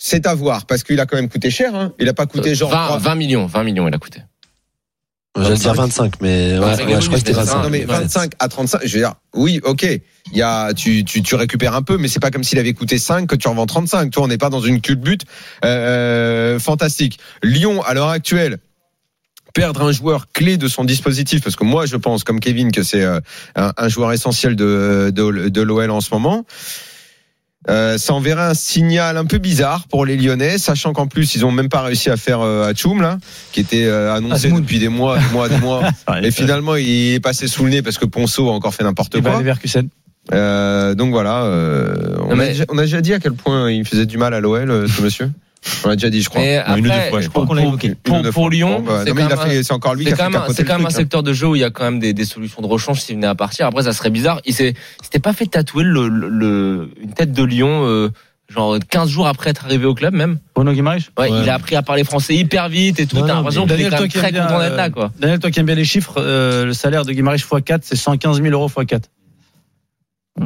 C'est 0.00 0.26
à 0.26 0.34
voir, 0.34 0.66
parce 0.66 0.84
qu'il 0.84 1.00
a 1.00 1.06
quand 1.06 1.16
même 1.16 1.28
coûté 1.28 1.50
cher. 1.50 1.74
Hein. 1.74 1.92
Il 1.98 2.08
a 2.08 2.14
pas 2.14 2.26
coûté 2.26 2.54
genre. 2.54 2.70
20, 2.70 2.84
3. 2.86 2.98
20 2.98 3.14
millions, 3.16 3.46
20 3.46 3.64
millions, 3.64 3.88
il 3.88 3.94
a 3.94 3.98
coûté. 3.98 4.20
J'allais 5.42 5.56
dire 5.56 5.74
25, 5.74 6.14
mais 6.20 6.58
ouais, 6.58 6.76
je 6.76 7.06
crois 7.06 7.18
que 7.18 7.18
c'était 7.18 7.32
bonus, 7.32 7.48
25. 7.48 7.62
Non 7.62 7.70
mais 7.70 7.84
25 7.84 8.32
à 8.38 8.48
35, 8.48 8.80
je 8.84 8.92
veux 8.92 9.00
dire, 9.00 9.14
oui, 9.34 9.60
ok, 9.62 9.82
il 10.32 10.38
y 10.38 10.42
a, 10.42 10.72
tu, 10.74 11.04
tu, 11.04 11.22
tu 11.22 11.34
récupères 11.34 11.74
un 11.74 11.82
peu, 11.82 11.96
mais 11.96 12.08
c'est 12.08 12.20
pas 12.20 12.30
comme 12.30 12.44
s'il 12.44 12.58
avait 12.58 12.74
coûté 12.74 12.98
5 12.98 13.26
que 13.26 13.36
tu 13.36 13.48
en 13.48 13.54
vends 13.54 13.66
35. 13.66 14.10
Toi, 14.10 14.24
on 14.24 14.28
n'est 14.28 14.38
pas 14.38 14.50
dans 14.50 14.60
une 14.60 14.80
culbute 14.80 15.22
euh, 15.64 16.58
fantastique. 16.58 17.18
Lyon, 17.42 17.82
à 17.82 17.94
l'heure 17.94 18.08
actuelle, 18.08 18.58
perdre 19.54 19.82
un 19.82 19.92
joueur 19.92 20.30
clé 20.32 20.56
de 20.56 20.68
son 20.68 20.84
dispositif, 20.84 21.42
parce 21.42 21.56
que 21.56 21.64
moi, 21.64 21.86
je 21.86 21.96
pense, 21.96 22.24
comme 22.24 22.40
Kevin, 22.40 22.70
que 22.70 22.82
c'est 22.82 23.02
euh, 23.02 23.20
un, 23.56 23.72
un 23.76 23.88
joueur 23.88 24.12
essentiel 24.12 24.56
de, 24.56 25.10
de, 25.14 25.48
de 25.48 25.62
l'OL 25.62 25.90
en 25.90 26.00
ce 26.00 26.12
moment. 26.12 26.44
Euh, 27.68 27.98
ça 27.98 28.14
enverrait 28.14 28.42
un 28.42 28.54
signal 28.54 29.16
un 29.16 29.24
peu 29.24 29.38
bizarre 29.38 29.86
pour 29.88 30.06
les 30.06 30.16
Lyonnais, 30.16 30.58
sachant 30.58 30.92
qu'en 30.92 31.06
plus 31.06 31.34
ils 31.34 31.44
ont 31.44 31.52
même 31.52 31.68
pas 31.68 31.82
réussi 31.82 32.08
à 32.08 32.16
faire 32.16 32.40
euh, 32.40 32.68
Atchoum 32.68 33.02
là, 33.02 33.18
qui 33.52 33.60
était 33.60 33.84
euh, 33.84 34.14
annoncé 34.14 34.46
Asmoud. 34.46 34.62
depuis 34.62 34.78
des 34.78 34.88
mois, 34.88 35.18
des 35.18 35.32
mois, 35.32 35.48
des 35.48 35.58
mois. 35.58 35.82
Et 36.22 36.30
finalement, 36.30 36.76
il 36.76 37.14
est 37.14 37.20
passé 37.20 37.46
sous 37.46 37.64
le 37.64 37.70
nez 37.70 37.82
parce 37.82 37.98
que 37.98 38.06
Ponceau 38.06 38.48
a 38.48 38.52
encore 38.52 38.74
fait 38.74 38.84
n'importe 38.84 39.20
quoi. 39.20 39.32
Euh, 40.32 40.94
donc 40.94 41.10
voilà, 41.10 41.44
euh, 41.44 42.16
on, 42.20 42.38
a 42.38 42.44
on 42.68 42.78
a 42.78 42.82
déjà 42.82 43.00
dit 43.00 43.14
à 43.14 43.18
quel 43.18 43.32
point 43.32 43.70
il 43.70 43.86
faisait 43.86 44.06
du 44.06 44.18
mal 44.18 44.34
à 44.34 44.40
l'OL, 44.40 44.70
euh, 44.70 44.86
ce 44.86 45.02
monsieur. 45.02 45.30
On 45.84 45.88
l'a 45.88 45.96
déjà 45.96 46.08
dit, 46.10 46.22
je 46.22 46.28
crois. 46.28 46.40
Mais 46.40 46.62
Une 46.76 46.78
ou 46.78 46.80
deux 46.82 46.90
après, 46.90 47.10
fois, 47.10 47.20
je 47.20 47.28
crois. 47.28 47.44
pour, 47.46 47.54
pour, 47.56 48.22
pour 48.22 48.32
fois. 48.32 48.50
Lyon, 48.50 48.84
c'est 49.04 49.10
quand 49.10 49.14
quand 50.16 50.30
même, 50.30 50.42
c'est 50.54 50.64
quand 50.64 50.74
même 50.74 50.82
un 50.82 50.84
truc, 50.84 50.86
hein. 50.86 50.90
secteur 50.90 51.22
de 51.22 51.32
jeu 51.32 51.46
où 51.48 51.56
il 51.56 51.60
y 51.60 51.64
a 51.64 51.70
quand 51.70 51.84
même 51.84 51.98
des, 51.98 52.12
des 52.12 52.24
solutions 52.24 52.62
de 52.62 52.66
rechange 52.66 53.00
s'il 53.00 53.16
venait 53.16 53.26
à 53.26 53.34
partir. 53.34 53.66
Après, 53.66 53.82
ça 53.82 53.92
serait 53.92 54.10
bizarre. 54.10 54.40
Il 54.46 54.54
s'était 54.54 54.74
pas 55.22 55.32
fait 55.32 55.46
tatouer 55.46 55.84
le, 55.84 56.08
le- 56.08 56.28
le- 56.28 56.90
une 57.02 57.12
tête 57.12 57.32
de 57.32 57.42
lion, 57.42 57.84
euh, 57.86 58.10
genre 58.48 58.78
15 58.88 59.10
jours 59.10 59.26
après 59.26 59.50
être 59.50 59.64
arrivé 59.66 59.84
au 59.84 59.94
club 59.94 60.14
même. 60.14 60.38
Bruno 60.54 60.72
Guimaraes? 60.72 60.98
Ouais, 61.18 61.30
Ouais. 61.30 61.40
il 61.42 61.50
a 61.50 61.54
appris 61.54 61.76
à 61.76 61.82
parler 61.82 62.04
français 62.04 62.34
hyper 62.34 62.68
vite 62.68 62.98
et 63.00 63.06
tout. 63.06 63.16
T'as 63.20 63.34
l'impression 63.34 63.64
qu'il 63.66 63.72
est 63.72 63.76
Daniel, 63.76 63.90
quand 63.90 63.96
toi 63.98 64.06
même 64.06 64.10
très 64.10 64.26
aimes 64.28 64.32
bien, 64.34 64.42
content 64.46 64.58
d'être 64.60 64.72
euh, 64.72 64.76
là, 64.76 64.90
quoi. 64.90 65.12
Daniel, 65.18 65.38
toi 65.40 65.50
qui 65.50 65.60
aimes 65.60 65.66
bien 65.66 65.74
les 65.74 65.84
chiffres, 65.84 66.14
euh, 66.18 66.64
le 66.66 66.72
salaire 66.72 67.04
de 67.04 67.12
Guimaraes 67.12 67.36
x4, 67.36 67.80
c'est 67.82 67.96
115 67.96 68.40
000 68.40 68.52
euros 68.54 68.68
x4. 68.68 69.02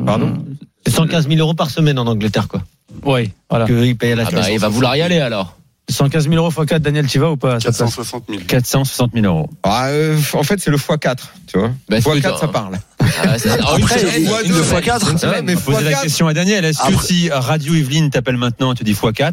Pardon? 0.07 0.45
C'est 0.87 0.93
115 0.93 1.29
000 1.29 1.39
euros 1.39 1.55
par 1.55 1.71
semaine 1.71 1.99
en 1.99 2.07
Angleterre, 2.07 2.49
quoi. 2.49 2.63
Oui, 3.05 3.31
voilà. 3.51 3.67
Qu'il 3.67 3.97
paye 3.97 4.13
à 4.13 4.17
la 4.17 4.25
Ah 4.27 4.31
bah, 4.31 4.51
il 4.51 4.59
va 4.59 4.69
vouloir 4.69 4.97
y 4.97 5.03
aller 5.03 5.19
alors. 5.21 5.57
115 5.91 6.29
000 6.29 6.37
euros 6.37 6.51
x4, 6.51 6.79
Daniel, 6.79 7.07
tu 7.07 7.19
vas 7.19 7.31
ou 7.33 7.37
pas 7.37 7.55
à 7.57 7.61
sa 7.61 7.65
place 7.71 7.79
460 7.79 8.25
000. 8.29 8.41
460 8.47 9.13
000 9.15 9.27
euros. 9.27 9.51
Ah, 9.65 9.87
euh, 9.89 10.17
en 10.35 10.43
fait, 10.45 10.61
c'est 10.61 10.71
le 10.71 10.77
x4, 10.77 11.17
tu 11.49 11.59
vois. 11.59 11.73
Bah, 11.89 12.01
c'est 12.01 12.09
x4, 12.09 12.33
le- 12.33 12.39
ça 12.39 12.49
parle. 12.49 12.79
Ah, 13.01 13.05
une 13.05 13.83
Après, 13.83 13.99
fois 14.25 14.43
une 14.45 14.53
fois 14.53 14.81
quatre. 14.81 15.09
une 15.11 15.17
Ah, 15.17 15.19
semaine. 15.19 15.45
mais 15.45 15.55
On 15.55 15.59
va 15.59 15.63
poser 15.63 15.85
la 15.85 15.91
x4. 15.91 16.03
question 16.03 16.27
à 16.29 16.35
Daniel. 16.35 16.65
Est-ce 16.65 16.83
que 16.83 17.05
si 17.05 17.29
Radio 17.31 17.75
Evelyne 17.75 18.11
t'appelle 18.11 18.37
maintenant, 18.37 18.75
tu 18.75 18.85
dis 18.85 18.93
x4, 18.95 19.33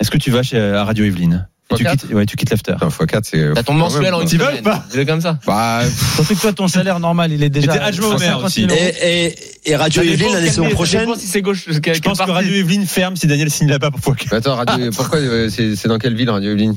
est-ce 0.00 0.10
que 0.10 0.18
tu 0.18 0.30
vas 0.30 0.42
chez 0.42 0.60
à 0.60 0.84
Radio 0.84 1.04
Evelyne 1.04 1.48
Et 1.72 1.74
tu 1.74 1.84
X4? 1.84 1.90
quittes, 1.98 2.12
ouais, 2.12 2.26
tu 2.26 2.36
quittes 2.36 2.50
l'after. 2.50 2.74
Non, 2.80 2.88
x4, 2.88 3.20
c'est. 3.24 3.54
T'as 3.54 3.62
ton 3.64 3.74
mensuel 3.74 4.14
en 4.14 4.20
une 4.20 4.28
Tu 4.28 4.36
vas 4.36 4.50
semaine. 4.50 4.62
pas 4.62 4.84
C'est 4.88 5.04
comme 5.04 5.20
ça. 5.20 5.38
Bah, 5.46 5.80
Surtout 6.14 6.34
que 6.36 6.40
toi, 6.40 6.52
ton 6.52 6.68
salaire 6.68 7.00
normal, 7.00 7.32
il 7.32 7.42
est 7.42 7.50
déjà. 7.50 7.72
t'es 7.72 7.78
adjoint 7.80 8.08
au 8.10 8.12
à 8.12 8.18
maire 8.18 8.32
50 8.34 8.44
aussi. 8.46 8.60
000 8.68 8.72
euros. 8.72 8.80
Et, 9.02 9.26
et, 9.64 9.70
et 9.72 9.76
Radio 9.76 10.02
Ça 10.02 10.04
Yvelines, 10.08 10.18
dépend 10.18 10.32
la 10.34 10.40
quel 10.40 10.48
saison 10.50 10.68
prochaine, 10.70 11.14
si 11.16 11.26
c'est 11.26 11.42
gauche. 11.42 11.64
Je 11.68 12.00
pense 12.00 12.18
que 12.18 12.30
Radio 12.30 12.54
Evelyne 12.54 12.86
ferme 12.86 13.16
si 13.16 13.26
Daniel 13.26 13.50
signe 13.50 13.68
là-bas 13.68 13.90
pour 13.90 14.14
x4. 14.14 14.34
attends, 14.36 14.54
Radio, 14.56 14.90
pourquoi, 14.94 15.18
euh, 15.18 15.48
c'est 15.50 15.74
c'est 15.74 15.88
dans 15.88 15.98
quelle 15.98 16.14
ville, 16.14 16.30
Radio 16.30 16.52
Evelyne? 16.52 16.76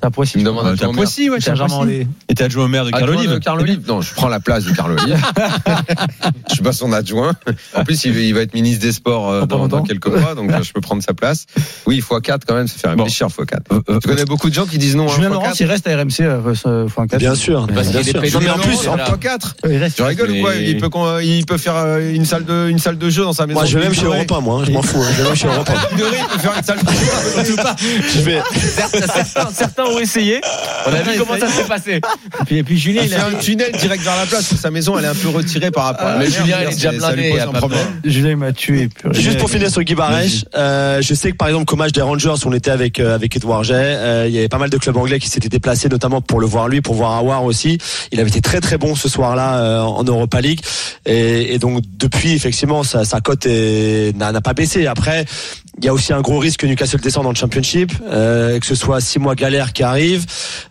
C'est 0.00 0.06
à 0.06 0.10
Poissy. 0.10 0.32
Tu 0.32 0.38
me 0.38 0.44
demandes 0.44 0.66
Euh, 0.66 0.72
à 0.74 0.76
T'as 0.76 0.86
ton 0.86 0.92
Poissy, 0.92 1.28
ouais, 1.30 1.38
t'as 1.40 1.52
Poissy. 1.54 1.58
Germain-en-Laye. 1.68 2.06
Et 2.28 2.34
t'es 2.34 2.44
adjoint 2.44 2.64
au 2.64 2.68
maire 2.68 2.84
de 2.84 2.90
Carl 2.90 3.40
Carl 3.40 3.64
Non, 3.88 4.00
je 4.00 4.14
prends 4.14 4.28
la 4.28 4.38
place 4.40 4.64
de 4.64 4.72
Carl 4.72 4.96
je 6.48 6.54
suis 6.54 6.62
pas 6.62 6.72
son 6.72 6.92
adjoint. 6.92 7.32
En 7.74 7.84
plus, 7.84 8.04
il, 8.04 8.16
il 8.16 8.34
va 8.34 8.40
être 8.42 8.54
ministre 8.54 8.82
des 8.82 8.92
Sports 8.92 9.28
euh, 9.30 9.46
Dans 9.46 9.66
dans, 9.68 9.82
quelques 9.82 10.06
mois, 10.06 10.34
donc 10.34 10.50
euh, 10.52 10.62
je 10.62 10.72
peux 10.72 10.80
prendre 10.80 11.02
sa 11.02 11.14
place. 11.14 11.46
Oui, 11.86 12.00
x4 12.00 12.40
quand 12.46 12.54
même, 12.54 12.68
ça 12.68 12.78
fait 12.78 12.88
réfléchir 12.88 13.26
x4. 13.28 13.58
Euh, 13.72 13.98
Tu 14.00 14.08
connais 14.08 14.24
beaucoup 14.24 14.48
de 14.50 14.54
gens 14.54 14.66
qui 14.66 14.78
disent 14.78 14.96
non 14.96 15.08
à 15.08 15.14
Julien 15.14 15.28
x4 15.28 15.32
Laurence, 15.32 15.60
il 15.60 15.66
reste 15.66 15.86
à 15.88 15.96
RMC 15.96 16.20
euh, 16.20 16.86
x4. 16.86 17.16
bien 17.18 17.34
sûr. 17.34 17.66
Parce 17.74 17.88
bien 17.88 18.02
sûr. 18.02 18.20
mais 18.40 18.50
en 18.50 18.58
plus, 18.58 18.86
en 18.88 18.96
là. 18.96 19.06
x4 19.10 19.54
Il 19.68 19.76
reste. 19.78 19.96
Tu 19.96 20.02
rigoles 20.02 20.30
ou 20.30 20.40
quoi 20.42 20.54
il 20.54 20.76
peut, 20.78 20.88
con- 20.88 21.18
il 21.18 21.44
peut 21.46 21.58
faire 21.58 21.76
euh, 21.76 22.12
une 22.14 22.24
salle 22.24 22.44
de, 22.44 22.68
une 22.68 22.78
salle 22.78 22.98
de 22.98 23.10
jeu 23.10 23.24
dans 23.24 23.32
sa 23.32 23.46
maison. 23.46 23.60
Moi, 23.60 23.66
je 23.66 23.76
vais 23.78 23.84
même 23.84 23.94
chez. 23.94 24.04
Europe 24.04 24.30
1, 24.30 24.40
moi, 24.40 24.60
hein, 24.60 24.64
je 24.66 24.72
m'en 24.72 24.82
fous. 24.82 24.98
hein, 25.02 25.08
Je 25.16 25.22
vais 25.22 25.28
même 25.28 25.36
chez 25.36 25.48
Europe 25.48 25.68
1. 25.68 25.94
Ignoré, 25.96 26.16
il 26.20 26.26
peut 26.32 26.38
faire 26.38 26.56
une 26.56 26.62
salle 26.64 26.78
de 26.84 26.90
jeu. 26.90 27.56
Je 28.14 28.20
vais. 28.20 28.40
Certains 29.52 29.84
ont 29.88 29.98
essayé. 29.98 30.40
On 30.86 30.92
a 30.92 31.02
vu 31.02 31.18
comment 31.18 31.38
ça 31.38 31.48
s'est 31.48 31.64
passé. 31.64 32.00
Et 32.40 32.44
puis, 32.44 32.58
et 32.58 32.62
puis 32.62 32.78
Julien, 32.78 33.02
Il 33.02 33.08
il 33.08 33.14
fait 33.14 33.20
a 33.20 33.26
un 33.26 33.34
tunnel 33.34 33.72
direct 33.72 34.02
vers 34.02 34.16
la 34.16 34.26
place. 34.26 34.54
Sa 34.54 34.70
maison, 34.70 34.98
elle 34.98 35.04
est 35.04 35.08
un 35.08 35.14
peu 35.14 35.28
retirée 35.28 35.70
par 35.70 35.84
rapport 35.84 36.06
à 36.06 36.12
la 36.14 36.18
Mais. 36.20 36.30
Julien, 36.30 36.58
il 36.62 36.72
est 36.72 36.74
déjà 36.74 36.92
blindé. 36.92 37.34
Julien 38.04 38.30
il 38.30 38.36
m'a 38.36 38.52
tué. 38.52 38.88
Juste 39.12 39.38
pour 39.38 39.50
finir 39.50 39.70
sur 39.70 39.82
Guy 39.82 39.94
Barèche, 39.94 40.44
euh, 40.56 41.00
je 41.02 41.14
sais 41.14 41.32
que 41.32 41.36
par 41.36 41.48
exemple, 41.48 41.66
comme 41.66 41.78
match 41.78 41.92
des 41.92 42.02
Rangers, 42.02 42.34
on 42.44 42.52
était 42.52 42.70
avec 42.70 43.00
euh, 43.00 43.14
avec 43.14 43.36
Edouard 43.36 43.64
Jay, 43.64 43.74
euh, 43.74 44.26
il 44.28 44.34
y 44.34 44.38
avait 44.38 44.48
pas 44.48 44.58
mal 44.58 44.70
de 44.70 44.76
clubs 44.78 44.96
anglais 44.96 45.18
qui 45.18 45.28
s'étaient 45.28 45.48
déplacés, 45.48 45.88
notamment 45.88 46.20
pour 46.20 46.40
le 46.40 46.46
voir 46.46 46.68
lui, 46.68 46.80
pour 46.80 46.94
voir 46.94 47.12
Awar 47.12 47.44
aussi. 47.44 47.78
Il 48.12 48.20
avait 48.20 48.30
été 48.30 48.40
très 48.40 48.60
très 48.60 48.78
bon 48.78 48.94
ce 48.94 49.08
soir-là 49.08 49.84
en 49.84 50.04
Europa 50.04 50.40
League, 50.40 50.60
et, 51.06 51.54
et 51.54 51.58
donc 51.58 51.82
depuis 51.96 52.32
effectivement 52.32 52.82
sa, 52.82 53.04
sa 53.04 53.20
cote 53.20 53.46
n'a 53.46 54.40
pas 54.40 54.54
baissé. 54.54 54.86
Après, 54.86 55.24
il 55.78 55.84
y 55.84 55.88
a 55.88 55.92
aussi 55.94 56.12
un 56.12 56.20
gros 56.20 56.38
risque 56.38 56.60
que 56.60 56.66
Newcastle 56.66 57.00
descende 57.00 57.24
dans 57.24 57.30
le 57.30 57.36
Championship, 57.36 57.92
euh, 58.06 58.58
que 58.58 58.66
ce 58.66 58.74
soit 58.74 59.00
six 59.00 59.18
mois 59.18 59.34
galère 59.34 59.72
qui 59.72 59.82
arrivent, 59.82 60.26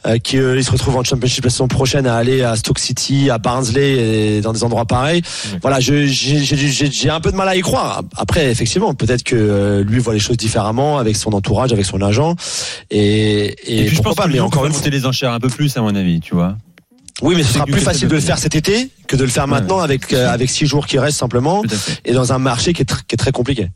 euh, 0.05 0.17
qu'il 0.17 0.63
se 0.63 0.71
retrouve 0.71 0.97
en 0.97 1.03
Championship 1.03 1.43
la 1.45 1.49
saison 1.49 1.67
prochaine 1.67 2.05
à 2.07 2.15
aller 2.17 2.43
à 2.43 2.55
Stoke 2.55 2.79
City, 2.79 3.29
à 3.29 3.37
Barnsley 3.37 4.37
et 4.37 4.41
dans 4.41 4.53
des 4.53 4.63
endroits 4.63 4.85
pareils. 4.85 5.21
Voilà, 5.61 5.79
je- 5.79 6.05
j'ai 6.05 7.09
un 7.09 7.19
peu 7.21 7.31
de 7.31 7.37
mal 7.37 7.47
à 7.47 7.55
y 7.55 7.61
croire. 7.61 8.01
Après, 8.17 8.51
effectivement, 8.51 8.93
peut-être 8.93 9.23
que 9.23 9.35
euh, 9.35 9.83
lui 9.83 9.99
voit 9.99 10.13
les 10.13 10.19
choses 10.19 10.37
différemment 10.37 10.97
avec 10.97 11.15
son 11.15 11.31
entourage, 11.33 11.71
avec 11.71 11.85
son 11.85 12.01
agent, 12.01 12.35
et, 12.91 12.99
et, 12.99 13.79
Et 13.81 13.85
puis 13.85 13.95
je 13.95 14.01
pense 14.01 14.15
pas. 14.15 14.27
Mais 14.27 14.39
encore 14.39 14.65
une 14.65 14.71
fois, 14.71 14.79
monter 14.79 14.89
les 14.89 15.05
enchères 15.05 15.31
un 15.31 15.39
peu 15.39 15.49
plus, 15.49 15.75
à 15.77 15.81
mon 15.81 15.95
avis, 15.95 16.19
tu 16.19 16.35
vois. 16.35 16.55
oui, 17.21 17.33
mais 17.35 17.43
ce 17.43 17.53
sera 17.53 17.65
plus 17.65 17.81
facile 17.81 18.07
de 18.09 18.15
le 18.15 18.21
faire 18.21 18.37
cet 18.37 18.55
été 18.55 18.89
que 19.07 19.15
de 19.15 19.23
le 19.23 19.29
faire 19.29 19.47
maintenant 19.47 19.79
avec 19.79 20.11
euh, 20.13 20.29
avec 20.29 20.49
six 20.49 20.65
jours 20.67 20.85
qui 20.85 20.99
restent 20.99 21.17
simplement 21.19 21.61
et 22.05 22.11
dans 22.13 22.33
un 22.33 22.39
marché 22.39 22.73
qui 22.73 22.81
est, 22.81 22.89
tr- 22.91 23.01
qui 23.07 23.15
est 23.15 23.17
très 23.17 23.31
compliqué. 23.31 23.69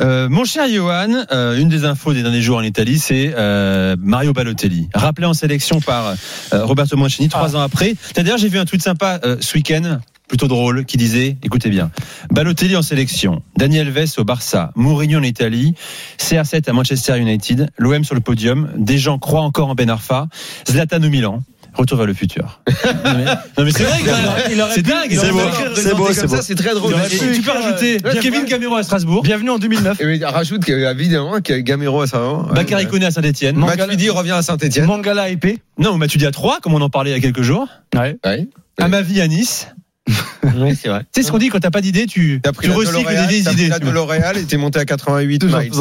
Euh, 0.00 0.28
mon 0.28 0.44
cher 0.44 0.68
Johan, 0.68 1.24
euh, 1.32 1.58
une 1.58 1.68
des 1.68 1.84
infos 1.84 2.12
des 2.12 2.22
derniers 2.22 2.42
jours 2.42 2.58
en 2.58 2.62
Italie, 2.62 2.98
c'est 2.98 3.32
euh, 3.36 3.96
Mario 3.98 4.34
Balotelli, 4.34 4.88
rappelé 4.92 5.26
en 5.26 5.32
sélection 5.32 5.80
par 5.80 6.14
euh, 6.52 6.64
Roberto 6.64 6.96
Mancini 6.96 7.28
trois 7.28 7.56
ans 7.56 7.60
après. 7.60 7.94
D'ailleurs, 8.14 8.36
j'ai 8.36 8.48
vu 8.48 8.58
un 8.58 8.66
tweet 8.66 8.82
sympa 8.82 9.20
euh, 9.24 9.36
ce 9.40 9.56
week-end. 9.56 10.00
plutôt 10.28 10.48
drôle 10.48 10.84
qui 10.84 10.98
disait, 10.98 11.38
écoutez 11.42 11.70
bien, 11.70 11.90
Balotelli 12.30 12.76
en 12.76 12.82
sélection, 12.82 13.42
Daniel 13.56 13.90
Vess 13.90 14.18
au 14.18 14.24
Barça, 14.24 14.70
Mourinho 14.74 15.18
en 15.18 15.22
Italie, 15.22 15.74
CR7 16.18 16.68
à 16.68 16.72
Manchester 16.74 17.18
United, 17.18 17.70
l'OM 17.78 18.04
sur 18.04 18.14
le 18.14 18.20
podium, 18.20 18.68
des 18.76 18.98
gens 18.98 19.18
croient 19.18 19.42
encore 19.42 19.68
en 19.68 19.74
Ben 19.74 19.88
Arfa, 19.88 20.26
Zlatan 20.68 21.02
au 21.02 21.08
Milan. 21.08 21.42
Retour 21.76 21.98
vers 21.98 22.06
le 22.06 22.14
futur. 22.14 22.60
non 22.86 22.92
mais, 23.04 23.64
mais 23.64 23.70
c'est 23.70 23.84
vrai, 23.84 23.98
c'est 24.74 24.82
dingue. 24.82 25.10
C'est 25.10 25.30
beau, 25.30 25.40
c'est 25.74 25.94
beau, 25.94 26.12
c'est 26.12 26.26
beau. 26.26 26.36
C'est 26.40 26.54
très 26.54 26.74
drôle. 26.74 26.94
Tu 27.10 27.42
peux 27.42 27.50
rajouter 27.50 27.98
Kevin 28.22 28.44
Gamero 28.44 28.76
à 28.76 28.82
Strasbourg. 28.82 29.22
Bienvenue 29.22 29.50
en 29.50 29.58
2009. 29.58 30.00
Et 30.00 30.24
rajoute 30.24 30.64
qu'il 30.64 30.78
y 30.78 30.86
a 30.86 30.92
évidemment 30.92 31.40
qu'il 31.40 31.54
y 31.56 31.58
a 31.58 31.62
Gamero 31.62 32.00
à 32.00 32.06
Saint-Ouen. 32.06 32.48
Bakary 32.54 32.86
Koné 32.86 33.06
à 33.06 33.10
Saint-Etienne. 33.10 33.56
Matuidi 33.56 34.10
revient 34.10 34.32
à 34.32 34.42
Saint-Etienne. 34.42 34.86
Mangala 34.86 35.28
épée. 35.28 35.58
Non, 35.78 35.98
Matuidi 35.98 36.26
à 36.26 36.30
3, 36.30 36.60
comme 36.60 36.74
on 36.74 36.80
en 36.80 36.88
parlait 36.90 37.10
il 37.10 37.14
y 37.14 37.16
a 37.16 37.20
quelques 37.20 37.42
jours. 37.42 37.68
Ouais. 37.94 38.16
Ouais. 38.24 38.48
Amavi 38.78 39.20
à 39.20 39.28
Nice. 39.28 39.68
Oui, 40.58 40.76
c'est 40.80 40.88
vrai. 40.88 41.00
Tu 41.12 41.20
sais 41.20 41.26
ce 41.26 41.32
qu'on 41.32 41.38
dit 41.38 41.48
quand 41.48 41.58
t'as 41.58 41.72
pas 41.72 41.80
d'idée, 41.80 42.06
tu, 42.06 42.40
T'as 42.40 42.52
pris 42.52 42.68
tu 42.68 42.72
recycles 42.72 42.98
des 42.98 43.42
t'as 43.42 43.52
pris 43.52 43.54
idées. 43.54 43.68
la 43.68 43.78
vois. 43.78 43.90
DeLorean 43.90 44.32
et 44.36 44.44
t'es 44.44 44.56
monté 44.56 44.78
à 44.78 44.84
88 44.84 45.38
Toujours 45.40 45.58
miles. 45.60 45.72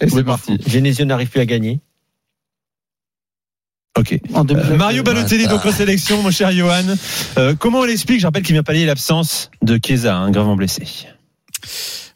Et 0.00 0.08
c'est 0.08 0.24
parti. 0.24 0.58
Genesio 0.66 1.04
n'arrive 1.04 1.28
plus 1.28 1.40
à 1.40 1.46
gagner. 1.46 1.80
Ok. 3.98 4.18
En 4.34 4.40
Euh, 4.40 4.44
2009. 4.44 4.76
Mario 4.78 5.02
Balotelli, 5.02 5.46
donc 5.48 5.64
en 5.66 5.72
sélection, 5.72 6.22
mon 6.22 6.30
cher 6.30 6.52
Johan. 6.52 6.82
Euh, 7.36 7.54
comment 7.58 7.80
on 7.80 7.84
l'explique? 7.84 8.20
Je 8.20 8.26
rappelle 8.26 8.42
qu'il 8.42 8.54
vient 8.54 8.62
pallier 8.62 8.86
l'absence 8.86 9.50
de 9.62 9.78
Chiesa, 9.84 10.16
hein, 10.16 10.30
gravement 10.30 10.56
blessé. 10.56 10.82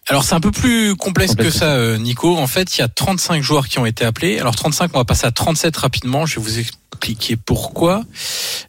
Alors 0.09 0.25
c'est 0.25 0.35
un 0.35 0.41
peu 0.41 0.51
plus 0.51 0.97
complexe 0.97 1.33
Complexe. 1.33 1.53
que 1.55 1.59
ça, 1.59 1.67
euh, 1.75 1.97
Nico. 1.99 2.37
En 2.37 2.47
fait, 2.47 2.77
il 2.77 2.81
y 2.81 2.85
a 2.85 2.89
35 2.89 3.43
joueurs 3.43 3.69
qui 3.69 3.79
ont 3.79 3.87
été 3.87 4.05
appelés. 4.05 4.39
Alors 4.41 4.55
35, 4.57 4.91
on 4.95 4.99
va 4.99 5.05
passer 5.05 5.27
à 5.27 5.31
37 5.31 5.77
rapidement. 5.77 6.27
Je 6.27 6.37
vais 6.37 6.43
vous 6.43 6.59
expliquer 6.59 6.82
pourquoi. 7.45 8.03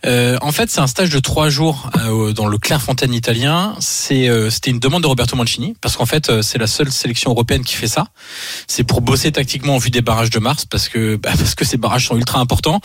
Euh, 0.06 0.38
en 0.42 0.52
fait, 0.52 0.70
c'est 0.70 0.82
un 0.82 0.88
stage 0.88 1.10
de 1.10 1.20
trois 1.20 1.50
jours 1.50 1.90
euh, 1.98 2.34
dans 2.34 2.48
le 2.48 2.58
Clairefontaine 2.58 3.14
italien. 3.14 3.76
C'est 3.80 4.28
euh, 4.28 4.50
c'était 4.50 4.72
une 4.72 4.80
demande 4.80 5.04
de 5.04 5.08
Roberto 5.08 5.36
Mancini 5.36 5.76
parce 5.82 5.96
qu'en 5.96 6.06
fait, 6.06 6.30
euh, 6.30 6.42
c'est 6.42 6.58
la 6.58 6.68
seule 6.68 6.92
sélection 6.92 7.32
européenne 7.32 7.64
qui 7.64 7.76
fait 7.76 7.88
ça. 7.88 8.08
C'est 8.68 8.84
pour 8.84 9.02
bosser 9.02 9.32
tactiquement 9.32 9.76
en 9.76 9.78
vue 9.78 9.92
des 9.92 10.02
barrages 10.02 10.30
de 10.30 10.40
mars 10.40 10.66
parce 10.66 10.90
que 10.90 11.16
bah, 11.16 11.32
parce 11.38 11.56
que 11.56 11.66
ces 11.66 11.78
barrages 11.78 12.08
sont 12.08 12.18
ultra 12.18 12.40
importants. 12.40 12.82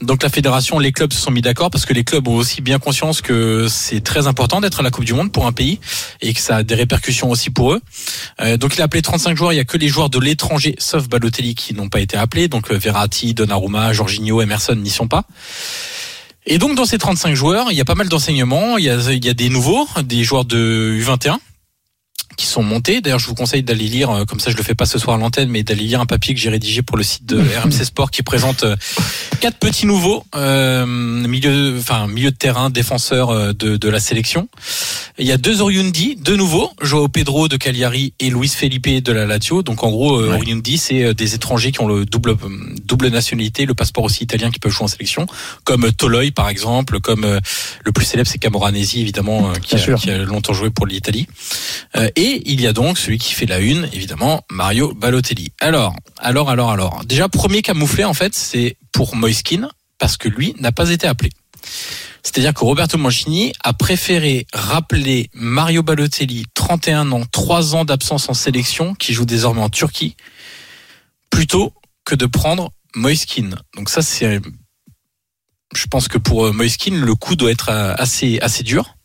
Donc 0.00 0.22
la 0.22 0.28
fédération, 0.28 0.78
les 0.78 0.92
clubs 0.92 1.12
se 1.12 1.20
sont 1.20 1.30
mis 1.30 1.42
d'accord 1.42 1.70
parce 1.70 1.86
que 1.86 1.92
les 1.92 2.04
clubs 2.04 2.26
ont 2.26 2.36
aussi 2.36 2.60
bien 2.60 2.78
conscience 2.78 3.20
que 3.20 3.68
c'est 3.68 4.02
très 4.02 4.26
important 4.26 4.60
d'être 4.60 4.80
à 4.80 4.82
la 4.82 4.90
Coupe 4.90 5.04
du 5.04 5.14
Monde 5.14 5.30
pour 5.30 5.46
un 5.46 5.52
pays 5.52 5.78
et 6.20 6.32
que 6.34 6.40
ça 6.40 6.56
a 6.56 6.62
des 6.62 6.74
répercussions 6.74 7.30
aussi 7.30 7.50
pour 7.50 7.72
eux. 7.72 7.80
Euh, 8.40 8.56
donc 8.56 8.76
il 8.76 8.80
a 8.80 8.84
appelé 8.84 9.02
35 9.02 9.36
joueurs. 9.36 9.52
Il 9.52 9.56
y 9.56 9.60
a 9.60 9.64
que 9.64 9.76
les 9.76 9.88
joueurs 9.88 10.10
de 10.10 10.18
l'étranger, 10.18 10.74
sauf 10.78 11.08
Balotelli, 11.08 11.54
qui 11.54 11.74
n'ont 11.74 11.88
pas 11.88 12.00
été 12.00 12.16
appelés. 12.16 12.48
Donc 12.48 12.70
Verratti, 12.70 13.34
Donnarumma, 13.34 13.92
Jorginho, 13.92 14.40
Emerson 14.40 14.74
n'y 14.86 14.92
sont 14.92 15.08
pas. 15.08 15.24
Et 16.46 16.58
donc 16.58 16.76
dans 16.76 16.84
ces 16.84 16.98
35 16.98 17.34
joueurs, 17.34 17.72
il 17.72 17.76
y 17.76 17.80
a 17.80 17.84
pas 17.84 17.94
mal 17.94 18.08
d'enseignements. 18.08 18.78
Il 18.78 18.84
il 18.84 19.24
y 19.24 19.28
a 19.28 19.34
des 19.34 19.48
nouveaux, 19.48 19.86
des 20.04 20.22
joueurs 20.22 20.44
de 20.44 20.96
U21 21.00 21.38
qui 22.36 22.46
sont 22.46 22.62
montés. 22.62 23.00
D'ailleurs, 23.00 23.18
je 23.18 23.26
vous 23.26 23.34
conseille 23.34 23.62
d'aller 23.62 23.86
lire, 23.86 24.10
euh, 24.10 24.24
comme 24.24 24.40
ça 24.40 24.50
je 24.50 24.56
le 24.56 24.62
fais 24.62 24.74
pas 24.74 24.86
ce 24.86 24.98
soir 24.98 25.16
à 25.16 25.18
l'antenne, 25.18 25.48
mais 25.48 25.62
d'aller 25.62 25.84
lire 25.84 26.00
un 26.00 26.06
papier 26.06 26.34
que 26.34 26.40
j'ai 26.40 26.50
rédigé 26.50 26.82
pour 26.82 26.96
le 26.96 27.02
site 27.02 27.26
de 27.26 27.38
RMC 27.62 27.84
Sport 27.84 28.10
qui 28.10 28.22
présente 28.22 28.64
euh, 28.64 28.76
quatre 29.36 29.58
petits 29.58 29.86
nouveaux 29.86 30.24
euh, 30.34 30.86
milieu, 30.86 31.76
enfin 31.78 32.06
milieu 32.06 32.30
de 32.30 32.36
terrain, 32.36 32.70
défenseurs 32.70 33.30
euh, 33.30 33.52
de, 33.52 33.76
de 33.76 33.88
la 33.88 34.00
sélection. 34.00 34.48
Il 35.18 35.26
y 35.26 35.32
a 35.32 35.38
deux 35.38 35.60
Oriundi, 35.60 36.16
deux 36.16 36.36
nouveaux, 36.36 36.70
Joao 36.82 37.08
Pedro 37.08 37.48
de 37.48 37.56
Cagliari 37.56 38.12
et 38.20 38.30
Luis 38.30 38.48
Felipe 38.48 39.02
de 39.02 39.12
la 39.12 39.24
Lazio. 39.24 39.62
Donc 39.62 39.82
en 39.82 39.90
gros, 39.90 40.20
euh, 40.20 40.34
Oriundi, 40.34 40.78
c'est 40.78 41.14
des 41.14 41.34
étrangers 41.34 41.72
qui 41.72 41.80
ont 41.80 41.88
le 41.88 42.04
double 42.04 42.36
double 42.84 43.08
nationalité, 43.08 43.66
le 43.66 43.74
passeport 43.74 44.04
aussi 44.04 44.24
italien 44.24 44.50
qui 44.50 44.58
peuvent 44.58 44.72
jouer 44.72 44.84
en 44.84 44.88
sélection, 44.88 45.26
comme 45.64 45.90
Toloi 45.92 46.30
par 46.34 46.48
exemple, 46.48 47.00
comme 47.00 47.26
le 47.84 47.92
plus 47.92 48.04
célèbre 48.04 48.28
c'est 48.30 48.38
Camoranesi 48.38 49.00
évidemment, 49.00 49.52
qui, 49.62 49.76
a, 49.76 49.78
sûr. 49.78 49.98
qui 49.98 50.10
a 50.10 50.18
longtemps 50.18 50.52
joué 50.52 50.70
pour 50.70 50.86
l'Italie. 50.86 51.26
Et 52.26 52.52
il 52.52 52.60
y 52.60 52.66
a 52.66 52.72
donc 52.72 52.98
celui 52.98 53.18
qui 53.18 53.32
fait 53.32 53.46
la 53.46 53.60
une, 53.60 53.88
évidemment, 53.92 54.42
Mario 54.50 54.92
Balotelli. 54.94 55.52
Alors, 55.60 55.94
alors, 56.18 56.50
alors, 56.50 56.70
alors. 56.70 57.04
Déjà, 57.04 57.28
premier 57.28 57.62
camouflé, 57.62 58.04
en 58.04 58.14
fait, 58.14 58.34
c'est 58.34 58.76
pour 58.92 59.14
Moiskin, 59.14 59.68
parce 59.98 60.16
que 60.16 60.28
lui 60.28 60.54
n'a 60.58 60.72
pas 60.72 60.90
été 60.90 61.06
appelé. 61.06 61.30
C'est-à-dire 62.22 62.52
que 62.54 62.60
Roberto 62.60 62.98
Mancini 62.98 63.52
a 63.62 63.72
préféré 63.72 64.46
rappeler 64.52 65.30
Mario 65.34 65.82
Balotelli, 65.82 66.44
31 66.54 67.12
ans, 67.12 67.22
3 67.30 67.76
ans 67.76 67.84
d'absence 67.84 68.28
en 68.28 68.34
sélection, 68.34 68.94
qui 68.94 69.12
joue 69.12 69.24
désormais 69.24 69.62
en 69.62 69.70
Turquie, 69.70 70.16
plutôt 71.30 71.72
que 72.04 72.16
de 72.16 72.26
prendre 72.26 72.72
Moiskin. 72.96 73.50
Donc 73.76 73.88
ça, 73.88 74.02
c'est, 74.02 74.40
je 75.74 75.86
pense 75.86 76.08
que 76.08 76.18
pour 76.18 76.52
Moiskin, 76.52 76.96
le 76.96 77.14
coup 77.14 77.36
doit 77.36 77.52
être 77.52 77.70
euh, 77.70 77.94
assez, 77.96 78.40
assez 78.40 78.64
dur. 78.64 78.96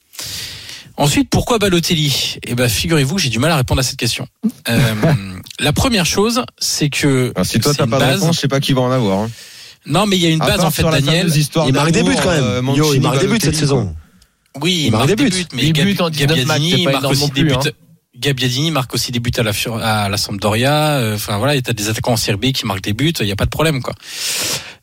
Ensuite, 0.97 1.29
pourquoi 1.29 1.57
Balotelli? 1.57 2.37
Eh 2.45 2.53
ben, 2.55 2.69
figurez-vous 2.69 3.15
que 3.15 3.21
j'ai 3.21 3.29
du 3.29 3.39
mal 3.39 3.51
à 3.51 3.55
répondre 3.57 3.79
à 3.79 3.83
cette 3.83 3.97
question. 3.97 4.27
Euh, 4.69 4.93
la 5.59 5.73
première 5.73 6.05
chose, 6.05 6.43
c'est 6.59 6.89
que 6.89 7.31
Alors, 7.35 7.45
si 7.45 7.59
toi 7.59 7.73
t'as 7.73 7.87
pas 7.87 7.95
de 7.97 8.01
base. 8.01 8.19
réponse, 8.21 8.35
je 8.35 8.41
sais 8.41 8.47
pas 8.47 8.59
qui 8.59 8.73
va 8.73 8.81
en 8.81 8.91
avoir. 8.91 9.19
hein. 9.19 9.29
Non, 9.85 10.05
mais 10.05 10.15
il 10.17 10.21
y 10.21 10.27
a 10.27 10.29
une 10.29 10.41
À 10.41 10.45
base 10.47 10.59
en 10.61 10.69
fait, 10.71 10.83
Daniel. 10.83 11.27
Il 11.67 11.73
marque 11.73 11.91
des 11.91 12.03
buts 12.03 12.15
quand 12.21 12.29
même. 12.29 12.43
euh, 12.43 12.75
Yo, 12.75 12.93
il 12.93 13.01
marque 13.01 13.19
des 13.19 13.27
buts 13.27 13.39
cette 13.41 13.55
saison. 13.55 13.95
Oui, 14.61 14.83
Il 14.87 14.91
marque 14.91 15.07
des 15.07 15.15
buts. 15.15 15.31
mais 15.53 15.63
Il 15.63 15.73
bute 15.73 16.01
en 16.01 16.09
19 16.09 16.29
matchs, 16.45 16.59
Gabbiadini 16.59 16.71
c'est 16.77 16.83
pas 16.83 16.91
marque 16.99 17.11
aussi 17.11 17.31
des 17.31 17.43
buts. 17.43 17.53
hein. 17.53 17.69
Gabbiadini 18.21 18.71
marque 18.71 18.93
aussi 18.93 19.11
des 19.11 19.19
buts 19.19 19.31
à 19.37 19.43
la, 19.43 19.51
à 19.83 20.09
la 20.09 20.17
Sampdoria. 20.17 20.99
Euh, 20.99 21.15
Enfin 21.15 21.37
voilà, 21.37 21.55
et 21.55 21.61
t'as 21.61 21.73
des 21.73 21.89
attaquants 21.89 22.13
en 22.13 22.17
Serbie 22.17 22.53
qui 22.53 22.65
marquent 22.65 22.83
des 22.83 22.93
buts. 22.93 23.13
Il 23.19 23.27
y 23.27 23.31
a 23.31 23.35
pas 23.35 23.45
de 23.45 23.49
problème 23.49 23.81
quoi. 23.81 23.93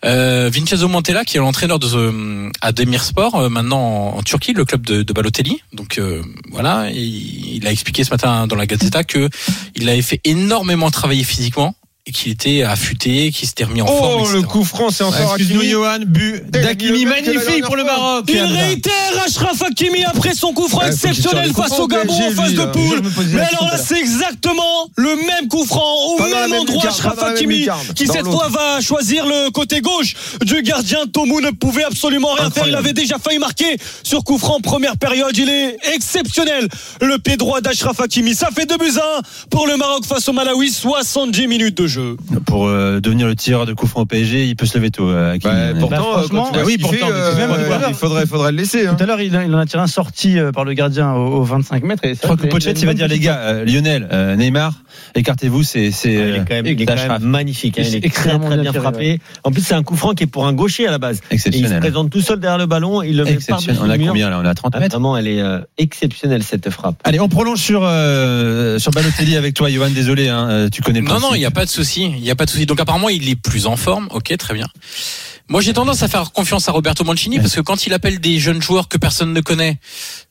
Euh, 0.04 0.50
Vincenzo 0.52 0.86
Montella, 0.86 1.24
qui 1.24 1.36
est 1.36 1.40
l'entraîneur 1.40 1.78
de 1.78 1.88
euh, 1.94 2.50
à 2.60 2.72
Demirspor, 2.72 3.34
euh, 3.34 3.48
maintenant 3.48 4.16
en, 4.16 4.22
Turquie, 4.22 4.52
le 4.52 4.64
club 4.64 4.86
de, 4.86 5.02
de 5.02 5.12
Balotelli. 5.12 5.60
Donc 5.72 5.98
euh, 5.98 6.22
voilà, 6.50 6.90
il, 6.90 7.56
il 7.56 7.66
a 7.66 7.72
expliqué 7.72 8.04
ce 8.04 8.10
matin 8.10 8.46
dans 8.46 8.56
la 8.56 8.66
Gazzetta 8.66 9.02
que 9.04 9.28
il 9.74 9.88
avait 9.88 10.02
fait 10.02 10.20
énormément 10.24 10.90
travailler 10.90 11.24
physiquement 11.24 11.74
qu'il 12.12 12.32
était 12.32 12.62
affûté, 12.62 13.30
qu'il 13.30 13.48
s'était 13.48 13.64
remis 13.64 13.82
en 13.82 13.86
forme. 13.86 14.20
Oh, 14.20 14.24
etc. 14.24 14.36
le 14.36 14.42
coup 14.42 14.64
franc, 14.64 14.90
c'est 14.90 15.04
encore 15.04 15.34
Excuse-nous. 15.36 15.62
Johan, 15.62 15.98
but 16.06 16.48
d'Akimi, 16.50 17.04
magnifique 17.04 17.64
pour 17.64 17.76
le. 17.76 17.84
Maroc. 17.84 18.24
Il 18.28 18.40
réitère 18.40 18.92
Achraf 19.26 19.62
Hakimi 19.62 20.04
après 20.04 20.34
son 20.34 20.52
coup 20.52 20.68
franc 20.68 20.80
Ouais, 20.80 20.88
exceptionnel 20.88 21.52
face 21.52 21.78
au 21.78 21.86
Gabon 21.86 22.12
en 22.12 22.30
phase 22.30 22.54
de 22.54 22.64
poule. 22.66 23.02
Mais 23.32 23.40
alors 23.40 23.70
là, 23.72 23.78
c'est 23.78 23.98
exactement 23.98 24.88
le 24.96 25.16
même 25.16 25.48
coup 25.48 25.64
franc 25.64 25.94
au 26.08 26.22
même 26.22 26.52
endroit 26.52 26.84
Achraf 26.86 27.22
Hakimi 27.22 27.66
qui 27.94 28.06
cette 28.06 28.26
fois 28.26 28.48
va 28.48 28.80
choisir 28.80 29.26
le 29.26 29.50
côté 29.50 29.80
gauche 29.80 30.14
du 30.44 30.62
gardien. 30.62 31.06
Tomu 31.12 31.40
ne 31.40 31.50
pouvait 31.50 31.84
absolument 31.84 32.32
rien 32.34 32.50
faire. 32.50 32.68
Il 32.68 32.74
avait 32.74 32.92
déjà 32.92 33.18
failli 33.18 33.38
marquer 33.38 33.76
sur 34.02 34.24
coup 34.24 34.38
franc 34.38 34.60
première 34.60 34.96
période. 34.96 35.36
Il 35.36 35.48
est 35.48 35.76
exceptionnel. 35.94 36.68
Le 37.00 37.18
pied 37.18 37.36
droit 37.36 37.60
d'Achraf 37.60 38.00
Hakimi. 38.00 38.34
Ça 38.34 38.48
fait 38.54 38.66
2 38.66 38.76
buts 38.76 38.98
à 38.98 39.18
1 39.18 39.22
pour 39.50 39.66
le 39.66 39.76
Maroc 39.76 40.04
face 40.04 40.28
au 40.28 40.32
Malawi. 40.32 40.70
70 40.70 41.46
minutes 41.46 41.76
de 41.76 41.86
jeu. 41.86 41.97
Pour 42.46 42.66
euh, 42.66 43.00
devenir 43.00 43.26
le 43.26 43.34
tireur 43.36 43.66
de 43.66 43.72
coup 43.72 43.86
franc 43.86 44.02
au 44.02 44.06
PSG, 44.06 44.46
il 44.46 44.56
peut 44.56 44.66
se 44.66 44.76
lever 44.78 44.90
tôt. 44.90 45.08
euh. 45.08 45.36
Bah, 45.42 45.50
pourtant, 45.78 45.96
Bah, 46.14 46.18
franchement, 46.18 46.52
oui, 46.64 46.78
pourtant, 46.78 46.96
fait, 47.06 47.12
euh, 47.12 47.78
il 47.88 47.94
faudrait, 47.94 48.26
faudrait 48.26 48.52
le 48.52 48.58
laisser. 48.58 48.86
hein. 48.86 48.94
Tout 48.96 49.02
à 49.04 49.06
l'heure, 49.06 49.20
il, 49.20 49.32
il 49.46 49.54
en 49.54 49.58
a 49.58 49.66
tiré 49.66 49.82
un 49.82 49.86
sorti 49.86 50.38
euh, 50.38 50.52
par 50.52 50.64
le 50.64 50.72
gardien 50.74 51.12
au, 51.12 51.38
au 51.38 51.42
25 51.44 51.82
mètres. 51.84 52.04
Et 52.04 52.14
Je 52.14 52.20
crois 52.20 52.36
que 52.36 52.46
Pochet, 52.46 52.72
il 52.72 52.86
va 52.86 52.94
dire 52.94 53.08
les 53.08 53.18
gars, 53.18 53.38
euh, 53.38 53.64
Lionel, 53.64 54.08
euh, 54.12 54.36
Neymar, 54.36 54.72
écartez-vous, 55.14 55.62
c'est 55.62 55.90
c'est 55.90 56.16
Ah, 56.16 56.28
il 56.28 56.34
est 56.34 56.38
quand 56.40 56.54
même, 56.54 56.66
il 56.66 56.82
est 56.82 56.86
quand 56.86 56.92
Achraf. 56.94 57.20
même 57.20 57.30
magnifique. 57.30 57.78
hein. 57.78 57.82
Il 57.86 57.94
est 57.96 58.00
très, 58.00 58.06
Extrêmement 58.08 58.46
très 58.48 58.58
bien 58.58 58.72
frappé. 58.72 59.20
En 59.44 59.50
plus, 59.52 59.62
c'est 59.62 59.74
un 59.74 59.82
coup 59.82 59.96
franc 59.96 60.14
qui 60.14 60.24
est 60.24 60.26
pour 60.28 60.46
un 60.46 60.52
gaucher 60.52 60.86
à 60.86 60.90
la 60.90 60.98
base. 60.98 61.18
Et 61.30 61.34
il 61.34 61.38
se 61.40 61.48
exceptionnel. 61.48 61.80
présente 61.80 62.10
tout 62.10 62.20
seul 62.20 62.40
derrière 62.40 62.58
le 62.58 62.66
ballon. 62.66 63.02
Il 63.02 63.16
le 63.16 63.24
met 63.24 63.32
Exceptionnel. 63.32 63.80
On 63.82 63.90
a 63.90 63.98
combien 63.98 64.30
là? 64.30 64.38
On 64.40 64.44
est 64.44 64.48
à 64.48 64.54
30 64.54 64.72
Ah, 64.76 64.80
mètres? 64.80 64.92
Vraiment, 64.94 65.16
elle 65.16 65.26
est 65.28 65.42
exceptionnelle 65.78 66.42
cette 66.42 66.70
frappe. 66.70 66.96
Allez, 67.04 67.20
on 67.20 67.28
prolonge 67.28 67.58
sur 67.58 67.80
sur 68.78 68.90
Balotelli 68.92 69.36
avec 69.36 69.54
toi, 69.54 69.70
Johan. 69.70 69.90
Désolé, 69.90 70.28
hein, 70.28 70.68
tu 70.72 70.82
connais 70.82 71.00
le 71.00 71.06
Non, 71.08 71.20
non, 71.20 71.34
il 71.34 71.38
n'y 71.38 71.44
a 71.46 71.50
pas 71.50 71.64
de 71.64 71.70
souci. 71.70 71.87
Il 71.96 72.20
n'y 72.20 72.30
a 72.30 72.36
pas 72.36 72.44
de 72.44 72.50
souci. 72.50 72.66
Donc 72.66 72.80
apparemment, 72.80 73.08
il 73.08 73.28
est 73.28 73.36
plus 73.36 73.66
en 73.66 73.76
forme. 73.76 74.08
Ok, 74.10 74.36
très 74.36 74.54
bien. 74.54 74.68
Moi, 75.48 75.62
j'ai 75.62 75.72
tendance 75.72 76.02
à 76.02 76.08
faire 76.08 76.32
confiance 76.32 76.68
à 76.68 76.72
Roberto 76.72 77.04
Mancini 77.04 77.38
parce 77.38 77.54
que 77.54 77.60
quand 77.60 77.86
il 77.86 77.94
appelle 77.94 78.20
des 78.20 78.38
jeunes 78.38 78.60
joueurs 78.60 78.88
que 78.88 78.98
personne 78.98 79.32
ne 79.32 79.40
connaît, 79.40 79.78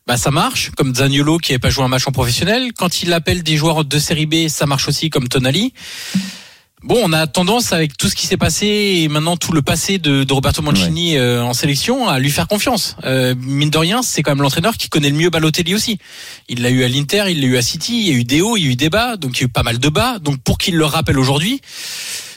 bah 0.06 0.16
ça 0.16 0.30
marche. 0.30 0.70
Comme 0.76 0.94
Zaniolo 0.94 1.38
qui 1.38 1.50
n'avait 1.52 1.58
pas 1.58 1.70
joué 1.70 1.84
un 1.84 1.88
match 1.88 2.06
en 2.06 2.12
professionnel. 2.12 2.72
Quand 2.72 3.02
il 3.02 3.12
appelle 3.12 3.42
des 3.42 3.56
joueurs 3.56 3.84
de 3.84 3.98
série 3.98 4.26
B, 4.26 4.48
ça 4.48 4.66
marche 4.66 4.86
aussi 4.88 5.10
comme 5.10 5.26
Tonali. 5.28 5.72
Bon, 6.84 7.00
on 7.02 7.12
a 7.12 7.26
tendance 7.26 7.72
avec 7.72 7.96
tout 7.96 8.08
ce 8.08 8.14
qui 8.14 8.26
s'est 8.28 8.36
passé 8.36 8.66
et 9.02 9.08
maintenant 9.08 9.36
tout 9.36 9.52
le 9.52 9.62
passé 9.62 9.98
de, 9.98 10.22
de 10.22 10.32
Roberto 10.32 10.62
Mancini 10.62 11.16
euh, 11.16 11.42
en 11.42 11.52
sélection 11.52 12.08
à 12.08 12.20
lui 12.20 12.30
faire 12.30 12.46
confiance. 12.46 12.94
Euh, 13.04 13.34
mine 13.36 13.68
de 13.70 13.78
rien, 13.78 14.02
c'est 14.02 14.22
quand 14.22 14.30
même 14.30 14.42
l'entraîneur 14.42 14.76
qui 14.76 14.88
connaît 14.88 15.10
le 15.10 15.16
mieux 15.16 15.28
Balotelli 15.30 15.74
aussi. 15.74 15.98
Il 16.48 16.62
l'a 16.62 16.70
eu 16.70 16.84
à 16.84 16.88
l'Inter, 16.88 17.24
il 17.30 17.40
l'a 17.40 17.46
eu 17.48 17.56
à 17.56 17.62
City, 17.62 17.98
il 18.00 18.08
y 18.08 18.10
a 18.10 18.14
eu 18.14 18.24
des 18.24 18.40
hauts, 18.42 18.56
il 18.56 18.64
y 18.64 18.68
a 18.68 18.70
eu 18.70 18.76
des 18.76 18.90
bas, 18.90 19.16
donc 19.16 19.38
il 19.38 19.40
y 19.40 19.44
a 19.44 19.46
eu 19.46 19.50
pas 19.50 19.64
mal 19.64 19.78
de 19.78 19.88
bas. 19.88 20.18
Donc 20.20 20.38
pour 20.40 20.56
qu'il 20.56 20.76
le 20.76 20.84
rappelle 20.84 21.18
aujourd'hui, 21.18 21.60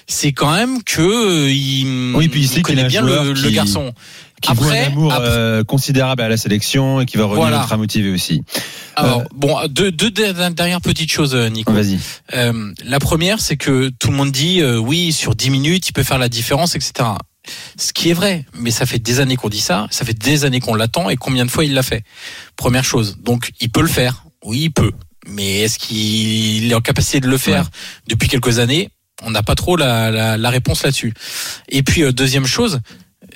c'est 0.08 0.32
quand 0.34 0.51
même 0.56 0.82
que 0.84 1.01
euh, 1.01 1.51
il, 1.51 2.13
Oui, 2.15 2.27
puis 2.27 2.41
il 2.41 2.47
sait 2.47 2.56
qu'il 2.56 2.63
connaît 2.63 2.86
bien 2.86 3.01
joueur 3.01 3.23
le, 3.23 3.34
qui- 3.34 3.43
le 3.43 3.49
garçon. 3.51 3.93
Qui 4.41 4.54
voit 4.54 4.65
un 4.67 4.69
Après, 4.69 4.86
amour 4.86 5.13
après- 5.13 5.27
euh, 5.30 5.63
considérable 5.63 6.21
à 6.21 6.30
la 6.30 6.38
sélection 6.38 6.99
et 7.01 7.06
qui 7.06 7.17
va 7.17 7.23
revenir 7.25 7.41
Voilà. 7.43 7.62
ultra 7.62 7.77
motivé 7.77 8.10
aussi. 8.12 8.43
Alors 8.95 9.23
bon, 9.34 9.56
deux, 9.69 9.91
deux 9.91 10.12
dernières 10.12 10.82
petites 10.82 11.12
choses, 11.12 11.34
euh, 11.36 11.47
Nico. 11.49 11.71
Vas-y. 11.71 11.99
Euh, 12.34 12.73
la 12.84 12.99
première, 12.99 13.39
c'est 13.39 13.58
que 13.58 13.89
tout 13.99 14.10
le 14.10 14.17
monde 14.17 14.32
dit 14.32 14.62
euh, 14.62 14.77
oui, 14.77 15.12
sur 15.13 15.36
10 15.36 15.49
minutes, 15.49 15.88
il 15.89 15.93
peut 15.93 16.04
faire 16.04 16.19
la 16.19 16.30
différence, 16.30 16.75
etc. 16.75 17.10
Ce 17.77 17.91
qui 17.93 18.10
est 18.10 18.13
vrai, 18.13 18.45
mais 18.54 18.69
ça 18.71 18.86
fait 18.86 18.99
des 18.99 19.19
années 19.19 19.36
qu'on 19.36 19.49
dit 19.49 19.62
ça, 19.62 19.88
ça 19.89 20.06
fait 20.06 20.13
des 20.17 20.45
années 20.45 20.60
qu'on 20.60 20.75
l'attend 20.75 21.10
et 21.10 21.15
combien 21.15 21.45
de 21.45 21.49
fois 21.51 21.63
il 21.65 21.73
l'a 21.73 21.84
fait? 21.84 22.04
Première 22.56 22.84
chose, 22.84 23.17
donc 23.23 23.51
il 23.60 23.69
peut 23.71 23.82
le 23.82 23.88
faire. 23.88 24.25
Oui, 24.43 24.60
il 24.63 24.71
peut. 24.71 24.91
Mais 25.27 25.60
est-ce 25.62 25.80
qu'il 25.80 26.69
est 26.71 26.75
en 26.75 26.82
capacité 26.82 27.19
de 27.19 27.27
le 27.27 27.38
faire 27.38 27.69
depuis 28.08 28.27
quelques 28.27 28.60
années? 28.60 28.89
On 29.23 29.30
n'a 29.32 29.43
pas 29.43 29.54
trop 29.56 29.75
la, 29.75 30.10
la, 30.10 30.36
la 30.38 30.49
réponse 30.49 30.84
là-dessus. 30.84 31.13
Et 31.69 31.84
puis 31.84 32.01
euh, 32.04 32.12
deuxième 32.12 32.45
chose, 32.47 32.80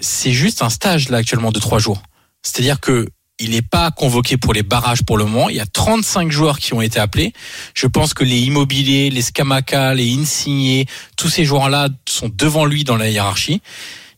c'est 0.06 0.32
juste 0.32 0.62
un 0.62 0.70
stage 0.70 1.10
là 1.10 1.18
actuellement 1.18 1.52
de 1.52 1.60
trois 1.60 1.80
jours. 1.80 2.02
C'est-à-dire 2.42 2.80
que 2.80 3.08
il 3.38 3.50
n'est 3.50 3.62
pas 3.62 3.92
convoqué 3.92 4.38
pour 4.38 4.54
les 4.54 4.64
barrages 4.64 5.04
pour 5.04 5.18
le 5.18 5.26
moment. 5.26 5.50
Il 5.50 5.58
y 5.58 5.60
a 5.60 5.66
35 5.66 6.32
joueurs 6.32 6.58
qui 6.58 6.74
ont 6.74 6.82
été 6.82 7.00
appelés. 7.00 7.34
Je 7.74 7.86
pense 7.86 8.14
que 8.14 8.24
les 8.24 8.40
Immobiliers, 8.40 9.10
les 9.10 9.22
Scamaca, 9.22 9.94
les 9.94 10.14
Insigné, 10.14 10.86
tous 11.18 11.28
ces 11.28 11.44
joueurs-là 11.44 11.90
sont 12.08 12.30
devant 12.34 12.64
lui 12.64 12.86
dans 12.86 12.96
la 12.96 13.10
hiérarchie. 13.10 13.62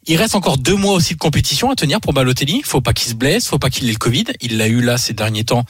Il 0.10 0.16
reste 0.16 0.36
encore 0.36 0.58
deux 0.58 0.76
mois 0.76 0.94
aussi 0.94 1.14
de 1.16 1.20
compétition 1.20 1.70
à 1.70 1.76
tenir 1.76 2.00
pour 2.00 2.14
Balotelli. 2.14 2.62
Faut 2.64 2.80
pas 2.80 2.94
qu'il 2.94 3.10
se 3.10 3.14
blesse, 3.14 3.48
faut 3.48 3.60
pas 3.60 3.70
qu'il 3.70 3.88
ait 3.90 3.92
le 3.92 3.98
Covid. 3.98 4.24
Il 4.42 4.58
l'a 4.58 4.68
eu 4.68 4.82
là 4.82 4.98
ces 4.98 5.14
derniers 5.14 5.44
temps, 5.44 5.66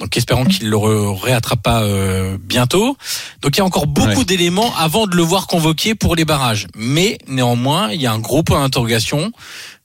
donc 0.00 0.16
espérons 0.16 0.44
qu'il 0.44 0.68
le 0.70 0.76
réattrape 0.76 1.62
pas 1.62 1.82
euh, 1.82 2.38
bientôt. 2.42 2.96
Donc 3.42 3.56
il 3.56 3.58
y 3.58 3.60
a 3.60 3.64
encore 3.64 3.86
beaucoup 3.86 4.08
Ouais. 4.20 4.24
d'éléments 4.24 4.74
avant 4.76 5.06
de 5.06 5.14
le 5.14 5.22
voir 5.22 5.46
convoqué 5.46 5.94
pour 5.94 6.16
les 6.16 6.24
barrages. 6.24 6.66
Mais 6.74 7.18
néanmoins, 7.28 7.90
il 7.92 8.00
y 8.00 8.06
a 8.06 8.12
un 8.12 8.18
gros 8.18 8.42
point 8.42 8.60
d'interrogation. 8.60 9.30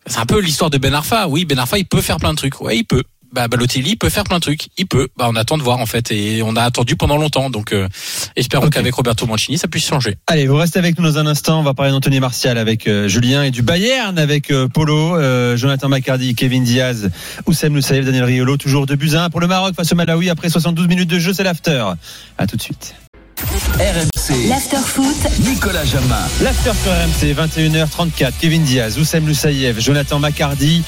C'est 0.06 0.20
un 0.20 0.26
peu 0.26 0.40
l'histoire 0.40 0.70
de 0.70 0.78
Ben 0.78 0.94
Arfa. 0.94 1.28
Oui, 1.28 1.44
Ben 1.44 1.60
Arfa, 1.60 1.78
il 1.78 1.86
peut 1.86 2.02
faire 2.02 2.18
plein 2.18 2.32
de 2.32 2.38
trucs. 2.38 2.62
Ouais, 2.62 2.78
il 2.78 2.86
peut. 2.86 3.04
Bah, 3.38 3.48
Balotelli 3.48 3.96
peut 3.98 4.10
faire 4.10 4.24
plein 4.24 4.38
de 4.38 4.42
trucs. 4.42 4.70
Il 4.80 4.88
peut. 4.88 5.10
Bah, 5.16 5.28
on 5.30 5.36
attend 5.36 5.60
de 5.60 5.62
voir 5.62 5.78
en 5.78 5.86
fait, 5.86 6.12
et 6.12 6.42
on 6.42 6.56
a 6.56 6.64
attendu 6.64 6.96
pendant 6.96 7.18
longtemps. 7.18 7.52
Donc, 7.52 7.72
euh, 7.72 7.88
espérons 8.36 8.72
qu'avec 8.72 8.96
Roberto 8.96 9.28
Mancini, 9.28 9.60
ça 9.60 9.68
puisse 9.68 9.86
changer. 9.86 10.16
Allez, 10.26 10.48
vous 10.48 10.56
restez 10.56 10.80
avec 10.80 10.98
nous 10.98 11.06
dans 11.06 11.20
un 11.20 11.28
instant. 11.28 11.60
On 11.60 11.64
va 11.64 11.76
parler 11.76 11.92
d'Anthony 11.92 12.20
Martial 12.20 12.58
avec 12.58 12.88
euh, 12.88 13.08
Julien 13.08 13.44
et 13.44 13.52
du 13.52 13.62
Bayern 13.62 14.18
avec 14.18 14.50
euh, 14.50 14.68
Polo, 14.68 15.56
Jonathan 15.56 15.88
McCardy, 15.88 16.34
Kevin 16.34 16.64
Diaz, 16.64 17.12
Oussem 17.46 17.76
Loussaïef, 17.76 18.06
Daniel 18.06 18.24
Riolo. 18.24 18.58
Toujours 18.58 18.88
2 18.88 18.96
buts 18.96 19.12
à 19.14 19.26
1 19.26 19.30
pour 19.30 19.40
le 19.40 19.46
Maroc 19.46 19.76
face 19.76 19.92
au 19.92 19.96
Malawi. 19.96 20.32
Après 20.32 20.50
72 20.50 20.88
minutes 20.88 21.10
de 21.10 21.20
jeu, 21.20 21.32
c'est 21.32 21.44
l'after. 21.44 21.94
À 22.40 22.48
tout 22.48 22.58
de 22.58 22.62
suite. 22.64 22.96
RMC. 23.38 24.50
L'after-foot. 24.50 25.28
Nicolas 25.46 25.86
Jamin. 25.86 26.28
L'after 26.42 26.72
sur 26.74 26.92
RMC, 26.92 27.36
21h34. 27.36 28.32
Kevin 28.40 28.64
Diaz, 28.64 28.98
Oussem 28.98 29.28
Loussaïev, 29.28 29.80
Jonathan 29.80 30.18
Macardy, 30.18 30.84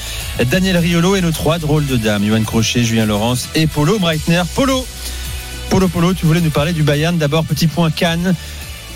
Daniel 0.50 0.76
Riolo 0.78 1.14
et 1.14 1.20
nos 1.20 1.30
trois 1.30 1.58
drôles 1.58 1.86
de 1.86 1.96
dames. 1.96 2.24
Johan 2.24 2.42
Crochet, 2.42 2.82
Julien 2.82 3.06
Laurence 3.06 3.48
et 3.54 3.68
Polo 3.68 4.00
Breitner. 4.00 4.42
Polo, 4.56 4.84
Polo, 5.68 5.86
Polo, 5.86 6.12
tu 6.12 6.26
voulais 6.26 6.40
nous 6.40 6.50
parler 6.50 6.72
du 6.72 6.82
Bayern. 6.82 7.16
D'abord, 7.16 7.44
petit 7.44 7.68
point 7.68 7.92
Cannes. 7.92 8.34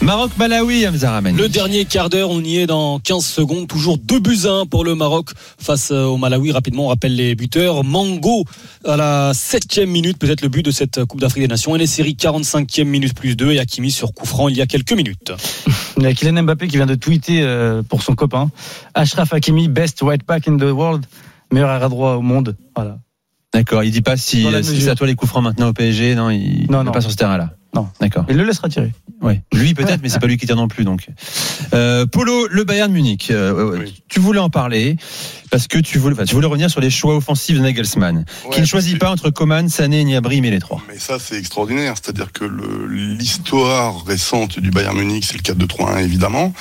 Maroc-Malawi, 0.02 0.86
Hamza 0.86 1.10
Ramani. 1.10 1.38
Le 1.38 1.48
dernier 1.48 1.84
quart 1.86 2.10
d'heure, 2.10 2.30
on 2.30 2.40
y 2.40 2.58
est 2.58 2.66
dans 2.66 2.98
15 2.98 3.24
secondes. 3.24 3.66
Toujours 3.66 3.96
2 3.98 4.18
buts 4.20 4.40
à 4.44 4.50
1 4.50 4.66
pour 4.66 4.84
le 4.84 4.94
Maroc 4.94 5.30
face 5.58 5.90
euh, 5.90 6.04
au 6.04 6.16
Malawi. 6.16 6.52
Rapidement, 6.52 6.86
on 6.86 6.88
rappelle 6.88 7.14
les 7.16 7.34
buteurs. 7.34 7.84
Mango 7.84 8.44
à 8.84 8.96
la 8.96 9.32
7 9.34 9.78
minute, 9.78 10.18
peut-être 10.18 10.42
le 10.42 10.48
but 10.48 10.62
de 10.62 10.70
cette 10.70 11.04
Coupe 11.04 11.20
d'Afrique 11.20 11.44
des 11.44 11.48
Nations. 11.48 11.74
Et 11.74 11.78
les 11.78 11.86
séries 11.86 12.16
45e 12.20 12.84
minute 12.84 13.14
plus 13.14 13.36
2 13.36 13.52
et 13.52 13.58
Hakimi 13.58 13.90
sur 13.90 14.12
coup 14.12 14.26
franc 14.26 14.48
il 14.48 14.56
y 14.56 14.60
a 14.60 14.66
quelques 14.66 14.92
minutes. 14.92 15.32
Il 15.96 16.02
y 16.02 16.06
a 16.06 16.12
Kylian 16.12 16.42
Mbappé 16.42 16.66
qui 16.66 16.76
vient 16.76 16.86
de 16.86 16.96
tweeter 16.96 17.42
euh, 17.42 17.82
pour 17.82 18.02
son 18.02 18.16
copain. 18.16 18.50
Ashraf 18.94 19.32
Hakimi, 19.32 19.68
best 19.68 20.00
right 20.02 20.26
back 20.26 20.48
in 20.48 20.56
the 20.56 20.64
world. 20.64 21.06
Meilleur 21.52 21.70
arrière 21.70 21.88
droit 21.88 22.14
au 22.14 22.20
monde. 22.20 22.56
Voilà. 22.74 22.98
D'accord, 23.52 23.84
il 23.84 23.92
dit 23.92 24.02
pas 24.02 24.16
si, 24.16 24.44
si 24.64 24.80
c'est 24.80 24.90
à 24.90 24.96
toi 24.96 25.06
les 25.06 25.14
coups 25.14 25.30
francs 25.30 25.44
maintenant 25.44 25.68
au 25.68 25.72
PSG. 25.72 26.16
Non, 26.16 26.30
il 26.30 26.66
n'est 26.68 26.82
non. 26.82 26.90
pas 26.90 27.00
sur 27.00 27.12
ce 27.12 27.16
terrain-là. 27.16 27.52
Non. 27.74 27.88
D'accord. 28.00 28.24
Il 28.28 28.36
le 28.36 28.44
laissera 28.44 28.68
tirer. 28.68 28.92
Oui. 29.20 29.40
Lui 29.52 29.74
peut-être, 29.74 30.00
mais 30.02 30.08
c'est 30.08 30.20
pas 30.20 30.26
lui 30.26 30.36
qui 30.36 30.46
tire 30.46 30.56
non 30.56 30.68
plus. 30.68 30.84
Donc, 30.84 31.06
euh, 31.72 32.06
Polo, 32.06 32.46
le 32.48 32.64
Bayern 32.64 32.92
Munich. 32.92 33.30
euh, 33.30 33.78
Oui. 33.78 34.02
Tu 34.08 34.20
voulais 34.20 34.38
en 34.38 34.50
parler 34.50 34.96
parce 35.54 35.68
que 35.68 35.78
tu 35.78 36.00
voulais, 36.00 36.16
enfin, 36.16 36.24
tu 36.24 36.34
voulais 36.34 36.48
revenir 36.48 36.68
sur 36.68 36.80
les 36.80 36.90
choix 36.90 37.14
offensifs 37.14 37.56
de 37.56 37.62
Nagelsmann, 37.62 38.24
qui 38.50 38.60
ne 38.60 38.66
choisit 38.66 38.98
pas 38.98 39.08
entre 39.08 39.30
Coman, 39.30 39.68
Sané, 39.68 40.02
Niabri, 40.02 40.40
mais 40.40 40.50
les 40.50 40.58
trois. 40.58 40.82
Mais 40.88 40.98
ça, 40.98 41.18
c'est 41.20 41.38
extraordinaire. 41.38 41.94
C'est-à-dire 41.94 42.32
que 42.32 42.44
l'histoire 42.90 44.04
récente 44.04 44.58
du 44.58 44.72
Bayern 44.72 44.98
Munich, 44.98 45.24
c'est 45.24 45.36
le 45.36 45.54
4-2-3-1, 45.54 46.02
évidemment. 46.02 46.52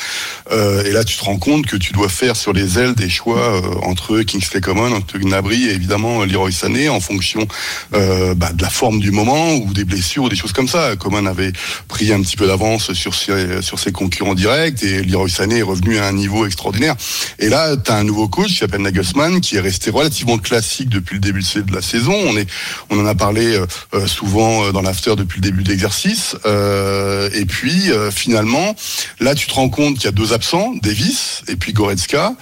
Euh, 0.51 0.84
et 0.84 0.91
là, 0.91 1.03
tu 1.03 1.17
te 1.17 1.23
rends 1.23 1.39
compte 1.39 1.65
que 1.65 1.75
tu 1.75 1.91
dois 1.91 2.08
faire 2.08 2.36
sur 2.36 2.53
les 2.53 2.77
ailes 2.77 2.93
des 2.93 3.10
choix 3.10 3.39
euh, 3.39 3.62
entre 3.82 4.21
Kingsley 4.21 4.62
Coman, 4.62 4.93
entre 4.93 5.17
Gnabry 5.17 5.63
et 5.69 5.73
évidemment 5.73 6.23
Leroy 6.23 6.51
Sané 6.51 6.88
en 6.88 6.99
fonction 6.99 7.47
euh, 7.95 8.36
bah, 8.36 8.51
de 8.53 8.62
la 8.62 8.69
forme 8.69 8.99
du 8.99 9.10
moment 9.10 9.56
ou 9.56 9.73
des 9.73 9.86
blessures 9.86 10.25
ou 10.25 10.29
des 10.29 10.36
choses 10.36 10.53
comme 10.53 10.67
ça. 10.67 10.95
Coman 10.97 11.25
avait 11.25 11.53
pris 11.88 12.13
un 12.13 12.21
petit 12.21 12.38
peu 12.38 12.45
d'avance 12.45 12.93
sur 12.93 13.15
ses, 13.15 13.63
sur 13.63 13.79
ses 13.79 13.91
concurrents 13.91 14.36
directs 14.36 14.84
et 14.84 15.01
Leroy 15.01 15.29
Sané 15.29 15.58
est 15.58 15.63
revenu 15.63 15.97
à 15.97 16.06
un 16.06 16.13
niveau 16.13 16.45
extraordinaire. 16.45 16.95
Et 17.39 17.49
là, 17.49 17.75
tu 17.75 17.89
as 17.89 17.95
un 17.95 18.03
nouveau 18.03 18.27
coach 18.27 18.49
qui 18.49 18.58
s'appelle 18.58 18.82
Nagelsmann 18.83 19.41
qui 19.41 19.55
est 19.55 19.59
resté 19.59 19.89
relativement 19.89 20.37
classique 20.37 20.89
depuis 20.89 21.15
le 21.15 21.21
début 21.21 21.41
de 21.41 21.73
la 21.73 21.81
saison. 21.81 22.13
On, 22.13 22.37
est, 22.37 22.47
on 22.89 22.99
en 22.99 23.05
a 23.05 23.15
parlé 23.15 23.55
euh, 23.55 23.65
euh, 23.93 24.07
souvent 24.07 24.65
euh, 24.65 24.71
dans 24.71 24.81
l'after 24.81 25.15
depuis 25.17 25.37
le 25.41 25.43
début 25.49 25.63
de 25.63 25.69
l'exercice. 25.69 26.35
Euh, 26.45 27.29
et 27.33 27.45
puis, 27.45 27.89
finalement, 28.11 28.75
là, 29.19 29.35
tu 29.35 29.47
te 29.47 29.53
rends 29.53 29.69
compte 29.69 29.95
qu'il 29.95 30.05
y 30.05 30.07
a 30.07 30.11
deux 30.11 30.33
absents, 30.33 30.73
Davis 30.81 31.41
et 31.47 31.55
puis 31.55 31.73
Goretzka. 31.73 32.33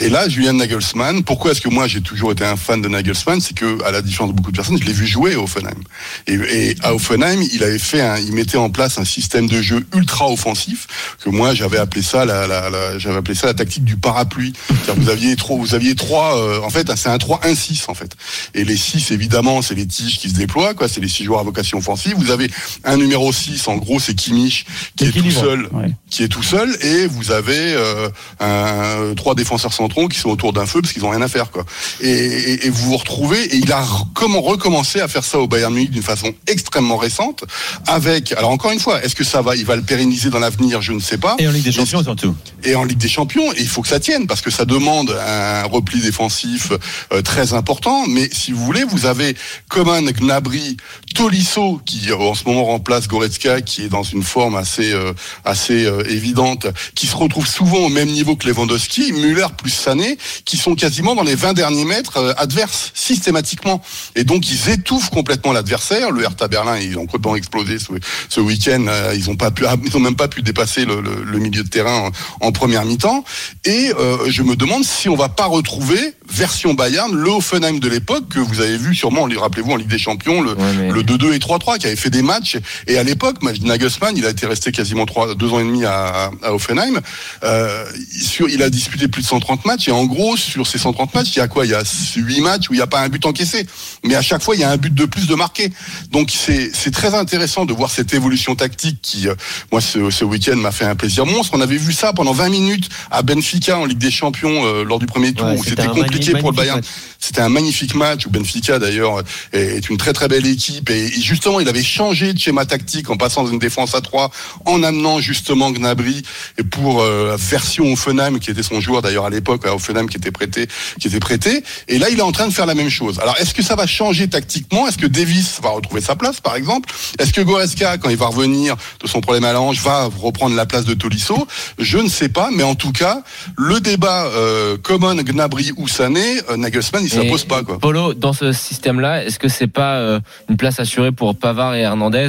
Et 0.00 0.08
là, 0.08 0.28
Julian 0.28 0.54
Nagelsmann, 0.54 1.22
pourquoi 1.24 1.52
est-ce 1.52 1.60
que 1.60 1.68
moi 1.68 1.86
j'ai 1.86 2.00
toujours 2.00 2.32
été 2.32 2.44
un 2.44 2.56
fan 2.56 2.80
de 2.80 2.88
Nagelsmann? 2.88 3.40
C'est 3.40 3.54
que, 3.54 3.82
à 3.84 3.90
la 3.90 4.02
différence 4.02 4.30
de 4.30 4.36
beaucoup 4.36 4.50
de 4.52 4.56
personnes, 4.56 4.78
je 4.80 4.84
l'ai 4.84 4.92
vu 4.92 5.06
jouer 5.06 5.34
à 5.34 5.40
Offenheim. 5.40 5.80
Et, 6.26 6.34
et 6.34 6.76
à 6.82 6.94
Offenheim, 6.94 7.40
il 7.52 7.62
avait 7.62 7.78
fait, 7.78 8.00
un, 8.00 8.18
il 8.18 8.32
mettait 8.32 8.56
en 8.58 8.70
place 8.70 8.98
un 8.98 9.04
système 9.04 9.48
de 9.48 9.60
jeu 9.60 9.86
ultra 9.94 10.28
offensif 10.28 10.86
que 11.24 11.30
moi 11.30 11.54
j'avais 11.54 11.78
appelé 11.78 12.02
ça 12.02 12.24
la, 12.24 12.46
la, 12.46 12.70
la- 12.70 12.98
j'avais 12.98 13.16
appelé 13.18 13.34
ça 13.34 13.46
la 13.46 13.54
tactique 13.54 13.84
du 13.84 13.96
parapluie. 13.96 14.52
Vous 14.96 15.08
aviez 15.08 15.36
trois, 15.36 15.56
vous 15.56 15.74
aviez 15.74 15.87
trois. 15.94 16.36
euh, 16.38 16.60
en 16.62 16.70
fait, 16.70 16.90
c'est 16.96 17.08
un 17.08 17.16
3-1-6 17.16 17.84
en 17.88 17.94
fait. 17.94 18.12
Et 18.54 18.64
les 18.64 18.76
6 18.76 19.10
évidemment, 19.10 19.62
c'est 19.62 19.74
les 19.74 19.86
tiges 19.86 20.18
qui 20.18 20.28
se 20.30 20.34
déploient, 20.34 20.74
quoi. 20.74 20.88
C'est 20.88 21.00
les 21.00 21.08
six 21.08 21.24
joueurs 21.24 21.40
à 21.40 21.42
vocation 21.44 21.78
offensive. 21.78 22.14
Vous 22.16 22.30
avez 22.30 22.50
un 22.84 22.96
numéro 22.96 23.32
6 23.32 23.68
en 23.68 23.76
gros, 23.76 23.98
c'est 24.00 24.14
Kimmich 24.14 24.66
qui 24.96 25.04
est 25.06 25.12
tout 25.12 25.30
seul 25.30 25.68
Ouais. 25.72 25.90
qui 26.10 26.22
est 26.22 26.28
tout 26.28 26.42
seul 26.42 26.76
et 26.82 27.06
vous 27.06 27.30
avez 27.30 27.56
euh, 27.74 28.08
un, 28.40 29.14
trois 29.14 29.34
défenseurs 29.34 29.72
centraux 29.72 30.08
qui 30.08 30.18
sont 30.18 30.30
autour 30.30 30.52
d'un 30.52 30.66
feu 30.66 30.80
parce 30.80 30.92
qu'ils 30.92 31.04
ont 31.04 31.10
rien 31.10 31.22
à 31.22 31.28
faire 31.28 31.50
quoi. 31.50 31.64
Et, 32.00 32.08
et- 32.10 32.66
et 32.66 32.70
vous 32.70 32.90
vous 32.90 32.96
retrouvez 32.96 33.42
et 33.44 33.56
il 33.56 33.72
a 33.72 33.84
comment 34.14 34.40
recommencé 34.40 35.00
à 35.00 35.08
faire 35.08 35.24
ça 35.24 35.38
au 35.38 35.46
Bayern 35.48 35.72
Munich 35.72 35.90
d'une 35.90 36.02
façon 36.02 36.32
extrêmement 36.46 36.96
récente 36.96 37.44
avec 37.86 38.32
alors 38.32 38.50
encore 38.50 38.72
une 38.72 38.80
fois 38.80 39.02
est-ce 39.04 39.14
que 39.14 39.24
ça 39.24 39.42
va 39.42 39.56
il 39.56 39.64
va 39.64 39.76
le 39.76 39.82
pérenniser 39.82 40.30
dans 40.30 40.38
l'avenir? 40.38 40.82
Je 40.82 40.92
ne 40.92 41.00
sais 41.00 41.18
pas 41.18 41.36
Et 41.38 41.46
en 41.48 41.50
Ligue 41.52 41.64
des 41.64 41.72
Champions 41.72 42.02
surtout. 42.02 42.34
et 42.64 42.74
en 42.74 42.84
Ligue 42.84 42.98
des 42.98 43.08
Champions, 43.08 43.52
et 43.52 43.60
il 43.60 43.68
faut 43.68 43.82
que 43.82 43.88
ça 43.88 44.00
tienne 44.00 44.26
parce 44.26 44.40
que 44.40 44.50
ça 44.50 44.64
demande 44.64 45.10
un 45.10 45.64
repli 45.78 46.00
défensif 46.00 46.72
euh, 47.12 47.22
très 47.22 47.52
important. 47.54 48.06
Mais 48.08 48.28
si 48.32 48.52
vous 48.52 48.64
voulez, 48.64 48.84
vous 48.84 49.06
avez 49.06 49.36
Coman, 49.68 50.04
Gnabry, 50.10 50.76
Tolisso 51.18 51.80
qui 51.84 52.10
euh, 52.12 52.16
en 52.16 52.34
ce 52.36 52.44
moment 52.44 52.64
remplace 52.64 53.08
Goretzka, 53.08 53.60
qui 53.60 53.82
est 53.82 53.88
dans 53.88 54.04
une 54.04 54.22
forme 54.22 54.54
assez 54.54 54.92
euh, 54.92 55.12
assez 55.44 55.84
euh, 55.84 56.08
évidente, 56.08 56.68
qui 56.94 57.08
se 57.08 57.16
retrouve 57.16 57.44
souvent 57.44 57.78
au 57.78 57.88
même 57.88 58.08
niveau 58.08 58.36
que 58.36 58.46
Lewandowski, 58.46 59.12
Müller 59.14 59.48
plus 59.56 59.70
Sané, 59.72 60.16
qui 60.44 60.56
sont 60.56 60.76
quasiment 60.76 61.16
dans 61.16 61.24
les 61.24 61.34
20 61.34 61.54
derniers 61.54 61.84
mètres 61.84 62.18
euh, 62.18 62.34
adverses 62.36 62.92
systématiquement. 62.94 63.82
Et 64.14 64.22
donc 64.22 64.48
ils 64.48 64.70
étouffent 64.70 65.10
complètement 65.10 65.52
l'adversaire. 65.52 66.12
Le 66.12 66.22
Hertha 66.22 66.46
Berlin, 66.46 66.78
ils 66.78 66.96
ont 66.96 67.06
complètement 67.06 67.34
explosé 67.34 67.80
ce, 67.80 67.86
ce 68.28 68.40
week-end. 68.40 68.84
Euh, 68.86 69.12
Ils 69.16 69.28
ont 69.28 69.34
pas 69.36 69.50
pu, 69.50 69.64
ils 69.84 69.96
ont 69.96 70.00
même 70.00 70.14
pas 70.14 70.28
pu 70.28 70.42
dépasser 70.42 70.84
le, 70.84 71.00
le- 71.00 71.24
le 71.24 71.38
milieu 71.40 71.64
de 71.64 71.68
terrain 71.68 72.10
en, 72.40 72.46
en 72.46 72.52
première 72.52 72.84
mi-temps. 72.84 73.24
Et 73.64 73.90
euh, 73.98 74.18
je 74.30 74.44
me 74.44 74.54
demande 74.54 74.84
si 74.84 75.08
on 75.08 75.16
va 75.16 75.28
pas 75.28 75.46
retrouver 75.46 76.14
version 76.30 76.74
Bayern, 76.74 77.12
le 77.12 77.28
Offenheim 77.30 77.80
de 77.80 77.88
l'époque 77.88 78.28
que 78.28 78.38
vous 78.38 78.60
avez 78.60 78.76
vu 78.78 78.94
sûrement, 78.94 79.26
rappelez-vous 79.36 79.72
en 79.72 79.76
Ligue 79.76 79.88
des 79.88 79.98
Champions, 79.98 80.42
le, 80.42 80.54
le 80.92 81.02
2-2 81.08 81.32
et 81.34 81.38
3-3 81.38 81.78
qui 81.78 81.86
avait 81.86 81.96
fait 81.96 82.10
des 82.10 82.22
matchs. 82.22 82.58
Et 82.86 82.98
à 82.98 83.02
l'époque, 83.02 83.36
Nagelsmann, 83.42 84.16
il 84.16 84.26
a 84.26 84.30
été 84.30 84.46
resté 84.46 84.72
quasiment 84.72 85.06
trois, 85.06 85.34
deux 85.34 85.50
ans 85.52 85.60
et 85.60 85.64
demi 85.64 85.84
à, 85.84 86.30
à 86.42 86.52
Offenheim. 86.52 87.00
Euh, 87.42 87.84
sur, 88.20 88.48
il 88.48 88.62
a 88.62 88.70
disputé 88.70 89.08
plus 89.08 89.22
de 89.22 89.26
130 89.26 89.64
matchs 89.64 89.88
et 89.88 89.92
en 89.92 90.04
gros 90.04 90.36
sur 90.36 90.66
ces 90.66 90.78
130 90.78 91.14
matchs, 91.14 91.28
il 91.36 91.38
y 91.38 91.42
a 91.42 91.48
quoi? 91.48 91.64
Il 91.64 91.70
y 91.70 91.74
a 91.74 91.82
8 92.16 92.40
matchs 92.40 92.70
où 92.70 92.74
il 92.74 92.76
n'y 92.76 92.82
a 92.82 92.86
pas 92.86 93.00
un 93.00 93.08
but 93.08 93.24
encaissé, 93.26 93.66
mais 94.04 94.14
à 94.14 94.22
chaque 94.22 94.42
fois 94.42 94.54
il 94.54 94.60
y 94.60 94.64
a 94.64 94.70
un 94.70 94.76
but 94.76 94.94
de 94.94 95.04
plus 95.04 95.26
de 95.26 95.34
marqué. 95.34 95.70
Donc 96.10 96.30
c'est 96.30 96.70
c'est 96.74 96.90
très 96.90 97.14
intéressant 97.14 97.64
de 97.64 97.72
voir 97.72 97.90
cette 97.90 98.12
évolution 98.14 98.54
tactique 98.54 98.98
qui, 99.02 99.28
euh, 99.28 99.34
moi 99.72 99.80
ce, 99.80 100.10
ce 100.10 100.24
week-end 100.24 100.56
m'a 100.56 100.72
fait 100.72 100.84
un 100.84 100.96
plaisir 100.96 101.26
monstre. 101.26 101.52
On 101.54 101.60
avait 101.60 101.76
vu 101.76 101.92
ça 101.92 102.12
pendant 102.12 102.32
20 102.32 102.48
minutes 102.48 102.88
à 103.10 103.22
Benfica 103.22 103.78
en 103.78 103.84
Ligue 103.84 103.98
des 103.98 104.10
Champions 104.10 104.64
euh, 104.64 104.84
lors 104.84 104.98
du 104.98 105.06
premier 105.06 105.32
tour 105.32 105.46
Ouais, 105.46 105.58
c'était 105.64 105.86
compliqué 105.86 106.32
pour 106.32 106.50
le 106.50 106.56
Bayern. 106.56 106.80
C'était 107.18 107.40
un 107.40 107.48
magnifique 107.48 107.94
match 107.94 108.26
où 108.26 108.30
Benfica 108.30 108.78
d'ailleurs 108.78 109.22
est 109.52 109.88
une 109.88 109.96
très 109.96 110.12
très 110.12 110.28
belle 110.28 110.46
équipe 110.46 110.87
équipe. 110.90 111.18
Et 111.18 111.20
justement, 111.20 111.60
il 111.60 111.68
avait 111.68 111.82
changé 111.82 112.32
de 112.32 112.38
schéma 112.38 112.64
tactique 112.64 113.10
en 113.10 113.16
passant 113.16 113.44
d'une 113.44 113.58
défense 113.58 113.94
à 113.94 114.00
3, 114.00 114.30
en 114.64 114.82
amenant 114.82 115.20
justement 115.20 115.70
Gnabry 115.70 116.22
pour 116.70 117.02
euh, 117.02 117.36
version 117.38 117.92
Offenheim, 117.92 118.38
qui 118.38 118.50
était 118.50 118.62
son 118.62 118.80
joueur 118.80 119.02
d'ailleurs 119.02 119.26
à 119.26 119.30
l'époque, 119.30 119.66
à 119.66 119.74
Offenheim 119.74 120.06
qui 120.06 120.16
était 120.16 120.30
prêté, 120.30 120.68
qui 121.00 121.08
était 121.08 121.20
prêté. 121.20 121.62
Et 121.88 121.98
là, 121.98 122.08
il 122.10 122.18
est 122.18 122.22
en 122.22 122.32
train 122.32 122.48
de 122.48 122.52
faire 122.52 122.66
la 122.66 122.74
même 122.74 122.90
chose. 122.90 123.18
Alors, 123.20 123.36
est-ce 123.38 123.54
que 123.54 123.62
ça 123.62 123.74
va 123.74 123.86
changer 123.86 124.28
tactiquement? 124.28 124.86
Est-ce 124.88 124.98
que 124.98 125.06
Davis 125.06 125.60
va 125.62 125.70
retrouver 125.70 126.00
sa 126.00 126.16
place, 126.16 126.40
par 126.40 126.56
exemple? 126.56 126.88
Est-ce 127.18 127.32
que 127.32 127.40
Goreska, 127.40 127.98
quand 127.98 128.10
il 128.10 128.16
va 128.16 128.26
revenir 128.26 128.76
de 129.02 129.06
son 129.08 129.20
problème 129.20 129.44
à 129.44 129.52
la 129.52 129.60
hanche, 129.60 129.80
va 129.80 130.08
reprendre 130.20 130.56
la 130.56 130.66
place 130.66 130.84
de 130.84 130.94
Tolisso? 130.94 131.46
Je 131.78 131.98
ne 131.98 132.08
sais 132.08 132.28
pas, 132.28 132.50
mais 132.52 132.62
en 132.62 132.74
tout 132.74 132.92
cas, 132.92 133.22
le 133.56 133.80
débat 133.80 134.26
euh, 134.26 134.76
Common, 134.82 135.16
Gnabry 135.16 135.72
ou 135.76 135.88
Sané, 135.88 136.40
euh, 136.50 136.56
Nagelsmann, 136.56 137.02
il 137.02 137.06
Et 137.06 137.10
s'impose 137.10 137.44
pas 137.44 137.62
quoi. 137.62 137.78
Polo, 137.78 138.14
dans 138.14 138.32
ce 138.32 138.52
système-là, 138.52 139.24
est-ce 139.24 139.38
que 139.38 139.48
c'est 139.48 139.66
pas 139.66 139.96
euh, 139.96 140.20
une 140.48 140.56
place 140.56 140.77
assurée 140.80 141.12
pour 141.12 141.36
Pavard 141.36 141.74
et 141.74 141.80
Hernandez 141.80 142.28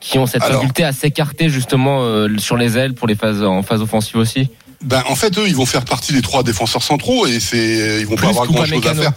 qui 0.00 0.18
ont 0.18 0.26
cette 0.26 0.42
Alors- 0.42 0.60
faculté 0.60 0.84
à 0.84 0.92
s'écarter 0.92 1.48
justement 1.48 2.02
euh, 2.02 2.28
sur 2.38 2.56
les 2.56 2.78
ailes 2.78 2.94
pour 2.94 3.06
les 3.06 3.14
phases 3.14 3.42
en 3.42 3.62
phase 3.62 3.82
offensive 3.82 4.16
aussi 4.16 4.48
Ben, 4.82 5.02
en 5.08 5.14
fait, 5.14 5.36
eux, 5.38 5.46
ils 5.46 5.56
vont 5.56 5.66
faire 5.66 5.84
partie 5.84 6.12
des 6.12 6.22
trois 6.22 6.42
défenseurs 6.42 6.82
centraux 6.82 7.26
et 7.26 7.38
c'est, 7.38 8.00
ils 8.00 8.06
vont 8.06 8.16
Plus 8.16 8.24
pas 8.24 8.30
avoir 8.30 8.46
grand 8.46 8.64
chose 8.64 8.86
à 8.86 8.94
faire. 8.94 9.12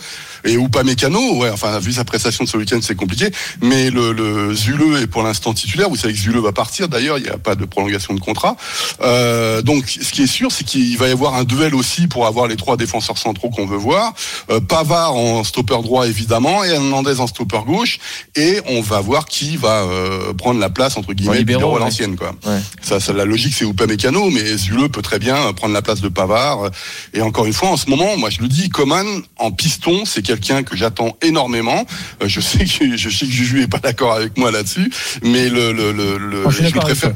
Et 0.45 0.57
ou 0.57 0.67
pas 0.67 0.83
Mécano, 0.83 1.37
ouais, 1.37 1.49
enfin, 1.49 1.79
vu 1.79 1.93
sa 1.93 2.03
prestation 2.03 2.43
de 2.43 2.49
ce 2.49 2.57
week-end, 2.57 2.79
c'est 2.81 2.95
compliqué. 2.95 3.29
Mais 3.61 3.89
le, 3.89 4.11
le 4.11 4.53
Zule 4.53 4.97
est 5.01 5.07
pour 5.07 5.23
l'instant 5.23 5.53
titulaire. 5.53 5.89
Vous 5.89 5.95
savez 5.95 6.13
que 6.13 6.19
Zule 6.19 6.37
va 6.39 6.51
partir. 6.51 6.89
D'ailleurs, 6.89 7.17
il 7.17 7.23
n'y 7.23 7.29
a 7.29 7.37
pas 7.37 7.55
de 7.55 7.63
prolongation 7.63 8.13
de 8.13 8.19
contrat. 8.19 8.57
Euh, 9.01 9.61
donc, 9.61 9.87
ce 9.87 10.11
qui 10.11 10.23
est 10.23 10.27
sûr, 10.27 10.51
c'est 10.51 10.65
qu'il 10.65 10.97
va 10.97 11.07
y 11.07 11.11
avoir 11.11 11.35
un 11.35 11.45
duel 11.45 11.73
aussi 11.73 12.07
pour 12.07 12.27
avoir 12.27 12.47
les 12.47 12.57
trois 12.57 12.75
défenseurs 12.75 13.17
centraux 13.17 13.49
qu'on 13.51 13.65
veut 13.65 13.77
voir. 13.77 14.13
Euh, 14.49 14.59
Pavard 14.59 15.15
en 15.15 15.45
stopper 15.45 15.81
droit, 15.81 16.07
évidemment, 16.07 16.65
et 16.65 16.71
Hernandez 16.71 17.21
en 17.21 17.27
stopper 17.27 17.61
gauche. 17.65 17.99
Et 18.35 18.59
on 18.65 18.81
va 18.81 18.99
voir 18.99 19.25
qui 19.25 19.55
va 19.55 19.83
euh, 19.83 20.33
prendre 20.33 20.59
la 20.59 20.69
place, 20.69 20.97
entre 20.97 21.13
guillemets, 21.13 21.37
libéraux, 21.37 21.59
libéraux 21.59 21.75
à 21.77 21.79
ouais. 21.79 21.85
l'ancienne, 21.85 22.17
quoi. 22.17 22.35
Ça, 22.81 22.99
ça, 22.99 23.13
la 23.13 23.23
logique, 23.23 23.53
c'est 23.53 23.65
Upamecano, 23.65 24.29
mais 24.29 24.57
Zule 24.57 24.89
peut 24.89 25.01
très 25.01 25.19
bien 25.19 25.52
prendre 25.53 25.73
la 25.73 25.81
place 25.81 26.01
de 26.01 26.09
Pavard. 26.09 26.69
Et 27.13 27.21
encore 27.21 27.45
une 27.45 27.53
fois, 27.53 27.69
en 27.69 27.77
ce 27.77 27.89
moment, 27.89 28.17
moi, 28.17 28.29
je 28.29 28.41
le 28.41 28.47
dis, 28.47 28.69
Coman 28.69 29.05
en 29.37 29.51
piston, 29.51 30.05
c'est 30.05 30.21
quelqu'un 30.21 30.63
que 30.63 30.75
j'attends 30.75 31.15
énormément. 31.21 31.85
Euh, 32.21 32.27
je 32.27 32.39
sais 32.41 32.65
que 32.65 32.97
je 32.97 33.09
sais 33.09 33.25
que 33.25 33.31
Juju 33.31 33.61
est 33.63 33.67
pas 33.67 33.79
d'accord 33.79 34.13
avec 34.13 34.37
moi 34.37 34.51
là-dessus, 34.51 34.91
mais 35.23 35.49
le 35.49 35.71
le 35.71 35.91
le, 35.91 36.17
le- 36.17 36.41
Moi, 36.43 36.51
je 36.51 36.57
le 36.59 36.63
d'accord 36.65 36.85
avec 36.85 36.97
préfère. 36.99 37.15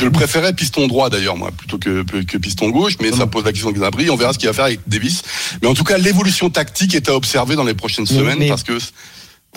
Je 0.00 0.04
le 0.04 0.10
préférais 0.10 0.52
piston 0.52 0.88
droit 0.88 1.10
d'ailleurs 1.10 1.36
moi 1.36 1.52
plutôt 1.56 1.78
que, 1.78 2.02
que 2.02 2.36
piston 2.38 2.70
gauche 2.70 2.94
mais 3.00 3.12
ça 3.12 3.28
pose 3.28 3.44
la 3.44 3.52
question 3.52 3.70
de 3.70 3.76
Gnabry 3.78 4.10
on 4.10 4.16
verra 4.16 4.32
ce 4.32 4.38
qu'il 4.38 4.48
va 4.48 4.52
faire 4.52 4.64
avec 4.64 4.80
Davis 4.88 5.22
mais 5.62 5.68
en 5.68 5.74
tout 5.74 5.84
cas 5.84 5.96
l'évolution 5.96 6.50
tactique 6.50 6.96
est 6.96 7.08
à 7.08 7.14
observer 7.14 7.54
dans 7.54 7.62
les 7.62 7.74
prochaines 7.74 8.04
Mais- 8.10 8.16
semaines 8.16 8.38
mais- 8.40 8.48
parce 8.48 8.64
que 8.64 8.76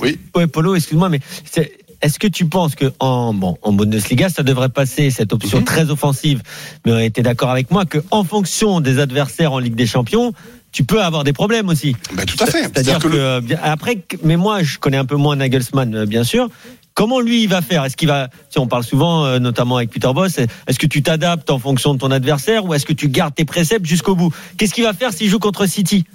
oui 0.02 0.20
Ouais, 0.36 0.46
Polo, 0.46 0.76
excuse-moi, 0.76 1.10
mais 1.10 1.20
est-ce 2.04 2.20
que 2.20 2.28
tu 2.28 2.46
penses 2.46 2.76
que 2.76 2.92
en, 3.00 3.34
bon, 3.34 3.58
en 3.64 3.74
Bundesliga, 3.74 4.30
ça 4.30 4.44
devrait 4.44 4.70
passer 4.70 5.10
cette 5.10 5.34
option 5.34 5.60
Mhm. 5.60 5.64
très 5.66 5.90
offensive? 5.90 6.42
Mais 6.86 6.92
on 6.92 7.00
était 7.00 7.24
d'accord 7.24 7.50
avec 7.50 7.72
moi 7.72 7.86
que 7.86 7.98
en 8.12 8.24
fonction 8.24 8.80
des 8.82 9.00
adversaires 9.00 9.54
en 9.54 9.60
Ligue 9.60 9.76
des 9.76 9.88
Champions, 9.88 10.34
tu 10.72 10.84
peux 10.84 11.02
avoir 11.02 11.24
des 11.24 11.34
problèmes 11.34 11.70
aussi. 11.70 11.96
Ben, 12.14 12.26
tout 12.26 12.42
à 12.44 12.46
fait. 12.48 12.64
C'est-à-dire 12.64 13.00
que, 13.00 13.04
que 13.08 13.14
le- 13.14 13.20
euh, 13.20 13.42
après, 13.64 14.04
mais 14.24 14.38
moi, 14.38 14.62
je 14.64 14.78
connais 14.78 14.98
un 14.98 15.06
peu 15.06 15.16
moins 15.16 15.36
Nagelsmann, 15.36 15.96
euh, 15.96 16.06
bien 16.06 16.24
sûr. 16.24 16.50
Comment 16.96 17.20
lui 17.22 17.42
il 17.44 17.48
va 17.50 17.62
faire? 17.64 17.84
Est-ce 17.86 17.98
qu'il 17.98 18.08
va 18.08 18.28
Si 18.52 18.60
on 18.60 18.68
parle 18.68 18.84
souvent, 18.84 19.26
euh, 19.26 19.40
notamment 19.40 19.78
avec 19.78 19.90
Peter 19.90 20.10
Boss, 20.14 20.38
est-ce 20.38 20.78
que 20.78 20.86
tu 20.86 21.02
t'adaptes 21.02 21.50
en 21.50 21.58
fonction 21.58 21.94
de 21.96 22.00
ton 22.00 22.12
adversaire 22.12 22.66
ou 22.66 22.74
est-ce 22.76 22.86
que 22.86 22.94
tu 22.94 23.08
gardes 23.10 23.34
tes 23.34 23.46
préceptes 23.46 23.86
jusqu'au 23.88 24.16
bout? 24.16 24.32
Qu'est-ce 24.58 24.74
qu'il 24.76 24.84
va 24.84 24.94
faire 24.94 25.12
s'il 25.12 25.28
joue 25.30 25.40
contre 25.40 25.66
City? 25.66 26.04
tu 26.04 26.10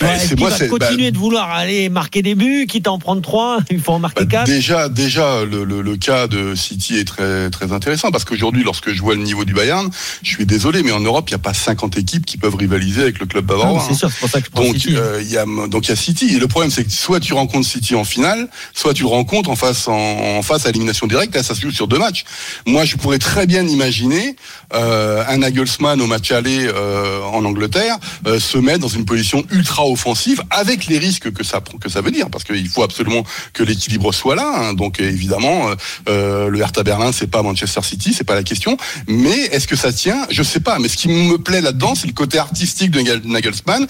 Ouais, 0.00 0.18
c'est 0.18 0.38
moi, 0.38 0.50
va 0.50 0.66
continuer 0.68 1.04
bah- 1.04 1.10
de 1.12 1.18
vouloir 1.18 1.50
aller 1.50 1.88
marquer 1.88 2.22
des 2.22 2.34
buts, 2.34 2.66
quitte 2.68 2.86
à 2.88 2.92
en 2.92 2.98
prendre 2.98 3.22
trois 3.22 3.58
Il 3.70 3.80
faut 3.80 3.92
en 3.92 3.98
marquer 4.00 4.26
quatre. 4.26 4.46
Déjà, 4.46 4.88
déjà, 4.88 5.44
le, 5.44 5.64
le, 5.64 5.82
le 5.82 5.96
cas 5.96 6.26
de 6.26 6.54
City 6.54 6.96
est 6.98 7.04
très 7.06 7.48
très 7.50 7.72
intéressant 7.72 8.10
parce 8.10 8.24
qu'aujourd'hui, 8.24 8.64
lorsque 8.64 8.92
je 8.92 9.00
vois 9.00 9.14
le 9.14 9.22
niveau 9.22 9.44
du 9.44 9.54
Bayern, 9.54 9.88
je 10.22 10.28
suis 10.30 10.46
désolé, 10.46 10.82
mais 10.82 10.90
en 10.92 11.00
Europe, 11.00 11.26
il 11.28 11.32
n'y 11.32 11.36
a 11.36 11.38
pas 11.38 11.54
50 11.54 11.96
équipes 11.98 12.26
qui 12.26 12.36
peuvent 12.38 12.56
rivaliser 12.56 13.02
avec 13.02 13.18
le 13.20 13.26
club 13.26 13.44
Ah, 13.48 13.52
bavarois. 13.54 13.82
mais 13.86 13.94
c'est 13.94 13.98
sûr, 13.98 14.10
c'est 14.10 14.18
pour 14.20 14.28
ça 14.28 14.40
que 14.40 14.46
je 14.46 14.50
prends 14.50 14.62
donc, 14.64 14.74
City. 14.76 14.94
euh, 14.96 15.20
il 15.22 15.30
y 15.30 15.38
a 15.38 15.44
donc 15.68 15.86
il 15.86 15.90
y 15.90 15.92
a 15.92 15.96
City 15.96 16.34
et 16.34 16.38
le 16.38 16.48
problème 16.48 16.70
c'est 16.70 16.84
que 16.84 16.90
soit 16.92 17.20
tu 17.20 17.32
rencontres 17.34 17.68
City 17.68 17.94
en 17.94 18.04
finale, 18.04 18.48
soit 18.74 18.94
tu 18.94 19.02
le 19.04 19.08
rencontres 19.08 19.50
en 19.50 19.56
face 19.56 19.86
en, 19.88 19.94
en 19.94 20.42
face 20.42 20.66
à 20.66 20.70
élimination 20.70 21.06
directe. 21.06 21.34
Là, 21.34 21.42
ça 21.42 21.54
se 21.54 21.60
joue 21.60 21.70
sur 21.70 21.86
deux 21.88 21.98
matchs. 21.98 22.24
Moi, 22.66 22.84
je 22.84 22.96
pourrais 22.96 23.18
très 23.18 23.46
bien 23.46 23.66
imaginer 23.66 24.34
euh, 24.74 25.22
un 25.28 25.38
Nagelsmann 25.38 26.00
au 26.00 26.06
match 26.06 26.32
aller 26.32 26.66
euh, 26.66 27.22
en 27.22 27.44
Angleterre 27.44 27.96
euh, 28.26 28.40
se 28.40 28.58
mettre 28.58 28.80
dans 28.80 28.88
une 28.88 29.04
position 29.04 29.44
ultra 29.50 29.83
offensive 29.84 30.42
avec 30.50 30.86
les 30.86 30.98
risques 30.98 31.32
que 31.32 31.44
ça 31.44 31.60
que 31.80 31.88
ça 31.88 32.00
veut 32.00 32.10
dire 32.10 32.30
parce 32.30 32.44
qu'il 32.44 32.68
faut 32.68 32.82
absolument 32.82 33.22
que 33.52 33.62
l'équilibre 33.62 34.12
soit 34.12 34.34
là. 34.36 34.52
hein. 34.54 34.74
Donc 34.74 35.00
évidemment, 35.00 35.68
euh, 35.70 35.74
euh, 36.08 36.48
le 36.48 36.60
Hertha 36.60 36.82
Berlin 36.82 37.12
c'est 37.12 37.26
pas 37.26 37.42
Manchester 37.42 37.80
City, 37.82 38.12
c'est 38.12 38.24
pas 38.24 38.34
la 38.34 38.42
question. 38.42 38.76
Mais 39.08 39.36
est-ce 39.52 39.66
que 39.68 39.76
ça 39.76 39.92
tient? 39.92 40.26
Je 40.30 40.42
sais 40.42 40.60
pas. 40.60 40.78
Mais 40.78 40.88
ce 40.88 40.96
qui 40.96 41.08
me 41.08 41.38
plaît 41.38 41.60
là-dedans, 41.60 41.94
c'est 41.94 42.06
le 42.06 42.12
côté 42.12 42.38
artistique 42.38 42.90
de 42.90 43.00
Nagel- 43.00 43.22
Nagelsmann, 43.24 43.86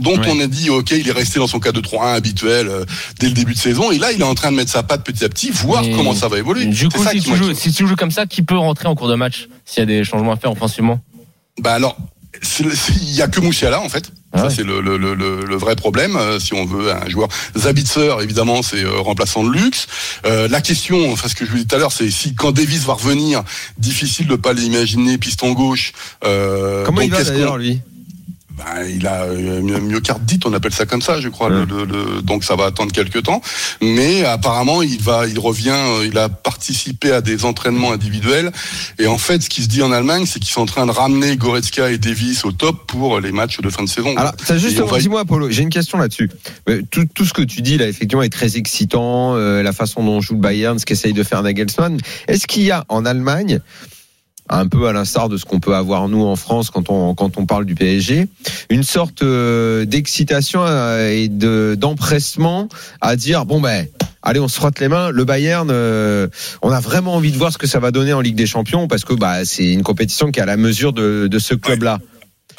dont 0.00 0.18
Ouais. 0.18 0.26
on 0.28 0.40
a 0.40 0.46
dit 0.46 0.70
ok, 0.70 0.90
il 0.92 1.08
est 1.08 1.12
resté 1.12 1.38
dans 1.38 1.46
son 1.46 1.60
cas 1.60 1.72
de 1.72 1.80
3-1 1.80 2.14
habituel 2.14 2.68
euh, 2.68 2.84
dès 3.18 3.28
le 3.28 3.32
début 3.34 3.54
de 3.54 3.58
saison, 3.58 3.90
et 3.90 3.98
là 3.98 4.12
il 4.12 4.20
est 4.20 4.24
en 4.24 4.34
train 4.34 4.50
de 4.50 4.56
mettre 4.56 4.70
sa 4.70 4.82
patte 4.82 5.04
petit 5.04 5.24
à 5.24 5.28
petit, 5.28 5.50
voir 5.50 5.82
Mais 5.82 5.92
comment 5.92 6.14
ça 6.14 6.28
va 6.28 6.38
évoluer. 6.38 6.66
Du 6.66 6.88
coup, 6.88 7.04
si 7.04 7.20
tu, 7.20 7.36
joues, 7.36 7.54
si 7.54 7.72
tu 7.72 7.86
joues 7.86 7.96
comme 7.96 8.10
ça, 8.10 8.26
qui 8.26 8.42
peut 8.42 8.56
rentrer 8.58 8.88
en 8.88 8.94
cours 8.94 9.08
de 9.08 9.14
match 9.14 9.48
s'il 9.64 9.80
y 9.80 9.82
a 9.82 9.86
des 9.86 10.04
changements 10.04 10.32
à 10.32 10.36
faire 10.36 10.50
offensivement? 10.52 11.00
Bah 11.60 11.74
alors, 11.74 11.96
il 13.02 13.10
y 13.14 13.22
a 13.22 13.28
que 13.28 13.40
Moussiala 13.40 13.80
en 13.80 13.88
fait. 13.88 14.10
Ah 14.32 14.42
ça 14.42 14.50
c'est 14.50 14.62
le, 14.62 14.80
le, 14.80 14.96
le, 14.96 15.56
vrai 15.56 15.74
problème. 15.74 16.16
euh, 16.16 16.38
si 16.38 16.54
on 16.54 16.64
veut 16.64 16.92
un 16.92 17.08
joueur 17.08 17.28
Zabitzer, 17.56 18.14
évidemment, 18.22 18.62
c'est 18.62 18.84
euh, 18.84 19.00
remplaçant 19.00 19.42
de 19.42 19.50
luxe. 19.50 19.88
Euh, 20.24 20.46
la 20.48 20.60
question, 20.60 21.12
enfin 21.12 21.28
ce 21.28 21.34
que 21.34 21.44
je 21.44 21.50
vous 21.50 21.58
dis 21.58 21.66
tout 21.66 21.74
à 21.74 21.78
l'heure, 21.78 21.92
c'est 21.92 22.10
si 22.10 22.34
quand 22.34 22.52
Davis 22.52 22.84
va 22.84 22.92
revenir, 22.94 23.42
difficile 23.78 24.28
de 24.28 24.36
pas 24.36 24.52
l'imaginer 24.52 25.18
piston 25.18 25.52
gauche. 25.52 25.92
Euh, 26.24 26.84
Comment 26.84 27.00
donc 27.00 27.06
il 27.06 27.10
va 27.12 27.24
d'ailleurs 27.24 27.56
lui? 27.58 27.80
Ben, 28.60 28.84
il 28.86 29.06
a 29.06 29.22
euh, 29.24 29.60
myocardite, 29.80 30.44
on 30.44 30.52
appelle 30.52 30.72
ça 30.74 30.84
comme 30.84 31.00
ça, 31.02 31.18
je 31.20 31.28
crois. 31.28 31.48
le- 31.48 31.64
le- 31.64 31.84
le- 31.84 32.22
donc 32.22 32.44
ça 32.44 32.56
va 32.56 32.66
attendre 32.66 32.92
quelques 32.92 33.22
temps. 33.22 33.40
Mais 33.80 34.24
apparemment, 34.24 34.82
il 34.82 35.00
va, 35.00 35.26
il 35.26 35.38
revient, 35.38 35.70
euh, 35.70 36.06
il 36.06 36.18
a 36.18 36.28
participé 36.28 37.10
à 37.12 37.20
des 37.22 37.44
entraînements 37.46 37.92
individuels. 37.92 38.52
Et 38.98 39.06
en 39.06 39.16
fait, 39.18 39.42
ce 39.42 39.48
qui 39.48 39.62
se 39.62 39.68
dit 39.68 39.82
en 39.82 39.92
Allemagne, 39.92 40.26
c'est 40.26 40.40
qu'ils 40.40 40.50
sont 40.52 40.60
en 40.62 40.66
train 40.66 40.84
de 40.86 40.90
ramener 40.90 41.36
Goretzka 41.36 41.90
et 41.90 41.98
Davis 41.98 42.44
au 42.44 42.52
top 42.52 42.86
pour 42.86 43.18
les 43.20 43.32
matchs 43.32 43.60
de 43.60 43.70
fin 43.70 43.82
de 43.84 43.88
saison. 43.88 44.14
Alors, 44.16 44.32
ça 44.44 44.54
on 44.82 44.86
va- 44.86 44.98
dis-moi, 44.98 45.24
Polo, 45.24 45.50
j'ai 45.50 45.62
une 45.62 45.70
question 45.70 45.96
là-dessus. 45.98 46.30
Euh, 46.68 46.82
Tout, 46.90 47.06
tout 47.14 47.24
ce 47.24 47.32
que 47.32 47.42
tu 47.42 47.62
dis 47.62 47.78
là, 47.78 47.88
effectivement, 47.88 48.22
est 48.22 48.28
très 48.28 48.56
excitant. 48.56 49.34
euh, 49.36 49.62
la 49.62 49.72
façon 49.72 50.04
dont 50.04 50.20
joue 50.20 50.34
le 50.34 50.40
Bayern, 50.40 50.78
ce 50.78 50.84
qu'essaye 50.84 51.12
de 51.12 51.22
faire 51.22 51.42
Nagelsmann. 51.42 51.98
Est-ce 52.28 52.46
qu'il 52.46 52.62
y 52.64 52.70
a 52.70 52.84
en 52.88 53.04
Allemagne, 53.06 53.60
un 54.50 54.66
peu 54.66 54.88
à 54.88 54.92
l'instar 54.92 55.28
de 55.28 55.36
ce 55.36 55.44
qu'on 55.44 55.60
peut 55.60 55.74
avoir 55.74 56.08
nous 56.08 56.24
en 56.24 56.36
France 56.36 56.70
quand 56.70 56.90
on 56.90 57.14
quand 57.14 57.38
on 57.38 57.46
parle 57.46 57.64
du 57.64 57.74
PSG, 57.74 58.26
une 58.68 58.82
sorte 58.82 59.22
euh, 59.22 59.84
d'excitation 59.84 60.60
euh, 60.66 61.10
et 61.10 61.28
de 61.28 61.76
d'empressement 61.78 62.68
à 63.00 63.16
dire 63.16 63.46
bon 63.46 63.60
ben. 63.60 63.86
Allez, 64.22 64.38
on 64.38 64.48
se 64.48 64.56
frotte 64.56 64.80
les 64.80 64.88
mains. 64.88 65.08
Le 65.08 65.24
Bayern, 65.24 65.70
euh, 65.72 66.28
on 66.60 66.70
a 66.70 66.80
vraiment 66.80 67.14
envie 67.14 67.32
de 67.32 67.38
voir 67.38 67.54
ce 67.54 67.56
que 67.56 67.66
ça 67.66 67.78
va 67.78 67.90
donner 67.90 68.12
en 68.12 68.20
Ligue 68.20 68.34
des 68.34 68.44
Champions 68.44 68.86
parce 68.86 69.02
que 69.02 69.14
bah, 69.14 69.46
c'est 69.46 69.72
une 69.72 69.82
compétition 69.82 70.30
qui 70.30 70.40
est 70.40 70.42
à 70.42 70.46
la 70.46 70.58
mesure 70.58 70.92
de, 70.92 71.26
de 71.26 71.38
ce 71.38 71.54
club-là. 71.54 72.00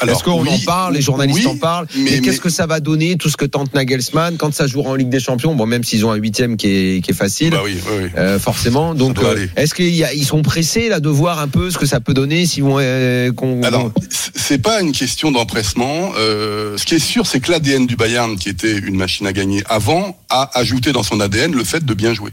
Est-ce 0.10 0.24
qu'on 0.24 0.42
oui, 0.42 0.50
en 0.50 0.58
parle, 0.66 0.94
les 0.96 1.02
journalistes 1.02 1.40
oui, 1.40 1.46
en 1.48 1.58
parlent 1.58 1.88
mais- 1.96 2.04
Mais, 2.04 2.20
qu'est-ce 2.20 2.32
mais- 2.32 2.38
que 2.40 2.50
ça 2.50 2.66
va 2.66 2.80
donner, 2.80 3.16
tout 3.18 3.30
ce 3.30 3.38
que 3.38 3.46
tente 3.46 3.74
Nagelsmann 3.74 4.38
quand 4.38 4.54
ça 4.54 4.68
jouera 4.68 4.92
en 4.92 4.96
Ligue 4.96 5.10
des 5.10 5.20
Champions? 5.20 5.56
Bon, 5.56 5.66
même 5.66 5.84
s'ils 5.84 6.06
ont 6.06 6.12
un 6.12 6.16
huitième 6.16 6.58
qui 6.58 6.68
est, 6.68 7.02
qui 7.04 7.12
est 7.12 7.16
facile, 7.16 7.52
Bah 7.52 7.62
oui, 7.64 7.78
euh, 8.18 8.40
forcément. 8.40 8.94
Donc, 8.96 9.20
euh, 9.20 9.46
est-ce 9.56 9.74
qu'ils 9.76 10.26
sont 10.26 10.42
pressés 10.42 10.90
là 10.90 11.00
de 11.00 11.10
voir 11.10 11.40
un 11.40 11.48
peu 11.48 11.70
ce 11.70 11.78
que 11.78 11.86
ça 11.86 12.00
peut 12.00 12.14
donner 12.14 12.46
s'ils 12.46 12.64
vont 12.64 12.78
euh, 12.80 13.32
qu'on 13.32 13.62
Alors, 13.64 13.92
c'est 14.36 14.62
pas 14.62 14.82
une 14.82 14.92
question 14.92 15.32
d'empressement. 15.32 16.12
Ce 16.16 16.84
qui 16.86 16.96
est 16.96 17.00
sûr, 17.00 17.28
c'est 17.28 17.40
que 17.40 17.52
l'ADN 17.52 17.86
du 17.88 17.96
Bayern, 17.96 18.36
qui 18.38 18.50
était 18.50 18.78
une 18.78 18.96
machine 18.96 19.28
à 19.28 19.34
gagner 19.34 19.64
avant, 19.70 20.18
a 20.30 20.50
ajouté 20.58 20.92
dans 20.92 21.04
son 21.04 21.20
ADN 21.20 21.54
le 21.54 21.64
fait 21.64 21.84
de 21.86 21.94
bien 21.94 22.14
jouer. 22.14 22.32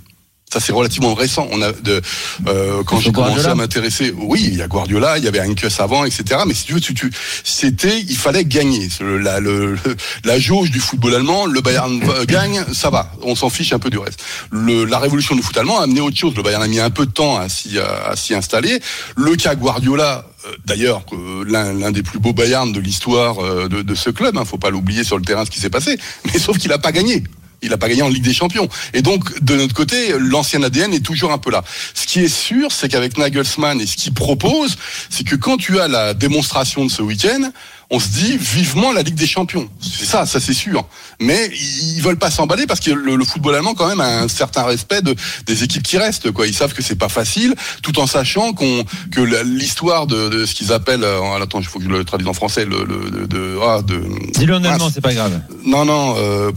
Ça 0.52 0.60
c'est 0.60 0.72
relativement 0.72 1.14
récent. 1.14 1.46
On 1.52 1.60
a 1.60 1.72
de 1.72 2.00
euh, 2.46 2.82
quand 2.84 2.96
j'ai 3.00 3.12
commencé 3.12 3.46
à 3.50 3.54
m'intéresser, 3.54 4.14
oui, 4.16 4.44
il 4.50 4.56
y 4.56 4.62
a 4.62 4.66
Guardiola, 4.68 5.18
il 5.18 5.24
y 5.24 5.28
avait 5.28 5.40
Henkes 5.40 5.66
avant, 5.78 6.04
etc. 6.04 6.40
Mais 6.46 6.54
si 6.54 6.64
tu 6.64 6.72
veux, 6.72 6.80
tu, 6.80 6.94
tu, 6.94 7.10
c'était, 7.44 8.00
il 8.00 8.16
fallait 8.16 8.44
gagner. 8.44 8.88
La, 9.00 9.40
le- 9.40 9.76
la 10.24 10.38
jauge 10.38 10.70
du 10.70 10.80
football 10.80 11.14
allemand, 11.16 11.44
le 11.46 11.60
Bayern 11.60 12.00
gagne, 12.26 12.64
ça 12.72 12.88
va. 12.90 13.12
On 13.22 13.34
s'en 13.34 13.50
fiche 13.50 13.72
un 13.72 13.78
peu 13.78 13.90
du 13.90 13.98
reste. 13.98 14.22
Le, 14.50 14.84
la 14.84 14.98
révolution 14.98 15.34
du 15.36 15.42
foot 15.42 15.56
allemand 15.58 15.80
a 15.80 15.82
amené 15.84 16.00
autre 16.00 16.16
chose. 16.16 16.34
Le 16.34 16.42
Bayern 16.42 16.62
a 16.62 16.66
mis 16.68 16.80
un 16.80 16.90
peu 16.90 17.04
de 17.06 17.10
temps 17.12 17.36
à 17.38 17.48
s'y, 17.48 17.78
à, 17.78 18.08
à 18.08 18.16
s'y 18.16 18.34
installer. 18.34 18.80
Le 19.16 19.36
cas 19.36 19.54
Guardiola, 19.54 20.24
euh, 20.46 20.52
d'ailleurs, 20.64 21.02
l'un, 21.46 21.74
l'un 21.74 21.90
des 21.92 22.02
plus 22.02 22.18
beaux 22.20 22.32
Bayern 22.32 22.72
de 22.72 22.80
l'histoire 22.80 23.44
euh, 23.44 23.68
de, 23.68 23.82
de 23.82 23.94
ce 23.94 24.08
club. 24.10 24.36
Hein, 24.38 24.44
faut 24.46 24.56
pas 24.58 24.70
l'oublier 24.70 25.04
sur 25.04 25.18
le 25.18 25.24
terrain 25.24 25.44
ce 25.44 25.50
qui 25.50 25.60
s'est 25.60 25.68
passé. 25.70 25.98
Mais 26.32 26.38
sauf 26.38 26.56
qu'il 26.58 26.72
a 26.72 26.78
pas 26.78 26.92
gagné. 26.92 27.22
Il 27.62 27.70
n'a 27.70 27.76
pas 27.76 27.88
gagné 27.88 28.02
en 28.02 28.08
Ligue 28.08 28.24
des 28.24 28.32
Champions. 28.32 28.68
Et 28.94 29.02
donc, 29.02 29.42
de 29.42 29.56
notre 29.56 29.74
côté, 29.74 30.14
l'ancien 30.18 30.62
ADN 30.62 30.94
est 30.94 31.04
toujours 31.04 31.32
un 31.32 31.38
peu 31.38 31.50
là. 31.50 31.64
Ce 31.94 32.06
qui 32.06 32.20
est 32.20 32.28
sûr, 32.28 32.70
c'est 32.70 32.88
qu'avec 32.88 33.18
Nagelsmann 33.18 33.80
et 33.80 33.86
ce 33.86 33.96
qu'il 33.96 34.14
propose, 34.14 34.76
c'est 35.10 35.24
que 35.24 35.34
quand 35.34 35.56
tu 35.56 35.80
as 35.80 35.88
la 35.88 36.14
démonstration 36.14 36.84
de 36.84 36.90
ce 36.90 37.02
week-end, 37.02 37.50
on 37.90 37.98
se 37.98 38.08
dit 38.08 38.36
vivement 38.36 38.92
la 38.92 39.02
Ligue 39.02 39.14
des 39.14 39.26
Champions. 39.26 39.68
C'est 39.80 40.04
ça, 40.04 40.26
ça 40.26 40.40
c'est 40.40 40.52
sûr. 40.52 40.84
Mais 41.20 41.50
ils 41.54 42.00
veulent 42.02 42.18
pas 42.18 42.30
s'emballer 42.30 42.66
parce 42.66 42.80
que 42.80 42.90
le, 42.90 43.16
le, 43.16 43.24
football 43.24 43.54
allemand 43.54 43.74
quand 43.74 43.88
même 43.88 44.00
a 44.00 44.20
un 44.20 44.28
certain 44.28 44.64
respect 44.64 45.00
de, 45.00 45.14
des 45.46 45.64
équipes 45.64 45.82
qui 45.82 45.96
restent. 45.96 46.30
Quoi, 46.30 46.46
ils 46.46 46.54
savent 46.54 46.74
que 46.74 46.82
c'est 46.82 46.96
pas 46.98 47.08
facile, 47.08 47.54
tout 47.82 47.98
en 47.98 48.06
sachant 48.06 48.52
qu'on 48.52 48.84
que 49.10 49.20
l'histoire 49.42 50.06
de, 50.06 50.28
de, 50.28 50.44
ce 50.44 50.54
qu'ils 50.54 50.72
appellent, 50.72 51.02
euh, 51.02 51.42
attends, 51.42 51.60
il 51.60 51.66
faut 51.66 51.78
que 51.78 51.86
je 51.86 51.90
le 51.90 52.04
traduise 52.04 52.28
en 52.28 52.34
français, 52.34 52.66
le, 52.66 52.84
le 52.84 53.26
de, 53.26 53.58
ah, 53.62 53.80
de 53.82 54.02
dis-le 54.34 54.54
en 54.54 54.64
allemand, 54.64 54.90
c'est 54.92 55.00
pas 55.00 55.14
grave. 55.14 55.40
Non, 55.64 55.84
non, 55.86 56.14
euh, 56.18 56.52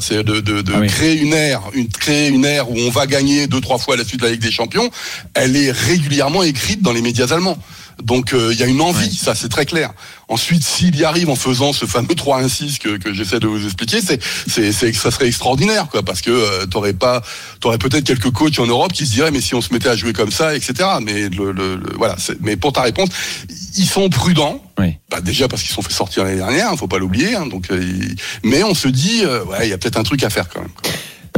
c'est 0.00 0.22
de, 0.24 0.40
de, 0.40 0.62
de 0.62 0.72
Ah 0.74 0.78
oui. 0.80 0.86
créer 0.86 1.18
une 1.20 1.34
ère, 1.34 1.60
une 1.74 1.88
créer 1.88 2.28
une 2.28 2.44
ère 2.44 2.70
où 2.70 2.76
on 2.78 2.90
va 2.90 3.06
gagner 3.06 3.46
deux 3.46 3.60
trois 3.60 3.78
fois 3.78 3.94
à 3.94 3.96
la 3.98 4.04
suite 4.04 4.20
de 4.20 4.26
la 4.26 4.32
Ligue 4.32 4.40
des 4.42 4.50
Champions. 4.50 4.90
Elle 5.34 5.56
est 5.56 5.70
régulièrement 5.70 6.42
écrite 6.42 6.82
dans 6.82 6.92
les 6.92 7.02
médias 7.02 7.32
allemands. 7.32 7.58
Donc 8.02 8.32
euh, 8.32 8.50
il 8.52 8.58
y 8.60 8.62
a 8.62 8.66
une 8.66 8.80
envie, 8.80 9.14
ça 9.16 9.34
c'est 9.34 9.48
très 9.48 9.66
clair. 9.66 9.90
Ensuite, 10.28 10.62
s'il 10.62 10.94
y 10.96 11.04
arrive 11.04 11.30
en 11.30 11.34
faisant 11.36 11.72
ce 11.72 11.86
fameux 11.86 12.14
3-1-6 12.14 12.78
que, 12.78 12.96
que 12.98 13.12
j'essaie 13.12 13.40
de 13.40 13.46
vous 13.46 13.64
expliquer, 13.64 14.00
c'est 14.00 14.20
c'est 14.46 14.72
c'est 14.72 14.92
ça 14.92 15.10
serait 15.10 15.26
extraordinaire 15.26 15.88
quoi, 15.90 16.02
parce 16.02 16.20
que 16.20 16.30
euh, 16.30 16.66
t'aurais 16.66 16.92
pas, 16.92 17.22
t'aurais 17.60 17.78
peut-être 17.78 18.04
quelques 18.04 18.30
coachs 18.30 18.58
en 18.60 18.66
Europe 18.66 18.92
qui 18.92 19.06
se 19.06 19.12
diraient 19.12 19.30
mais 19.30 19.40
si 19.40 19.54
on 19.54 19.60
se 19.60 19.72
mettait 19.72 19.88
à 19.88 19.96
jouer 19.96 20.12
comme 20.12 20.30
ça, 20.30 20.54
etc. 20.54 20.74
Mais 21.02 21.28
le, 21.28 21.52
le- 21.52 21.76
le- 21.76 21.94
voilà. 21.96 22.16
c'est- 22.18 22.38
Mais 22.40 22.56
pour 22.56 22.72
ta 22.72 22.82
réponse, 22.82 23.08
ils 23.76 23.86
sont 23.86 24.08
prudents. 24.10 24.62
Bah, 25.10 25.20
déjà 25.20 25.48
parce 25.48 25.62
qu'ils 25.62 25.72
sont 25.72 25.82
fait 25.82 25.92
sortir 25.92 26.22
l'année 26.24 26.36
dernière, 26.36 26.70
hein, 26.70 26.76
faut 26.76 26.86
pas 26.88 26.98
l'oublier. 26.98 27.34
hein, 27.34 27.46
donc, 27.46 27.70
euh, 27.72 27.82
mais 28.44 28.62
on 28.62 28.74
se 28.74 28.86
dit, 28.88 29.22
euh, 29.24 29.42
ouais, 29.44 29.66
il 29.66 29.70
y 29.70 29.72
a 29.72 29.78
peut-être 29.78 29.96
un 29.98 30.04
truc 30.04 30.22
à 30.22 30.30
faire 30.30 30.48
quand 30.48 30.60
même. 30.60 30.70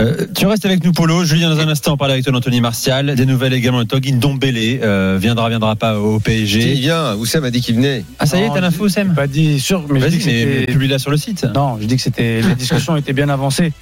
Euh, 0.01 0.27
tu 0.35 0.47
restes 0.47 0.65
avec 0.65 0.85
nous, 0.85 0.93
Polo. 0.93 1.25
Julien, 1.25 1.51
dans 1.51 1.61
un 1.61 1.69
instant, 1.69 1.93
on 1.95 1.97
parle 1.97 2.13
avec 2.13 2.25
toi 2.25 2.33
d'Anthony 2.33 2.61
Martial. 2.61 3.15
Des 3.15 3.27
nouvelles 3.27 3.53
également 3.53 3.81
de 3.81 3.89
Togin 3.89 4.17
Dombélé. 4.17 4.81
Euh, 4.83 5.19
viendra, 5.21 5.49
viendra 5.49 5.77
pas 5.77 5.99
au 5.99 6.19
PSG. 6.21 6.73
Il 6.75 6.81
vient? 6.81 7.15
Oussem 7.17 7.45
a 7.45 7.51
dit 7.51 7.61
qu'il 7.61 7.77
venait. 7.77 8.05
Ah, 8.19 8.27
ça 8.27 8.39
y 8.39 8.43
est, 8.43 8.49
t'as 8.53 8.61
l'info, 8.61 8.85
Oussem 8.85 9.15
Pas 9.15 9.27
dit 9.27 9.61
sûr, 9.61 9.85
mais 9.89 10.01
je 10.01 10.05
Vas-y, 10.05 10.11
dis 10.13 10.19
que 10.19 10.25
c'était. 10.25 10.67
publie-la 10.73 10.99
sur 10.99 11.11
le 11.11 11.17
site. 11.17 11.47
Non, 11.55 11.79
je 11.81 11.87
dis 11.87 11.97
que 11.97 12.03
c'était 12.03 12.41
les 12.43 12.55
discussions 12.59 12.97
étaient 12.97 13.13
bien 13.13 13.29
avancées 13.29 13.73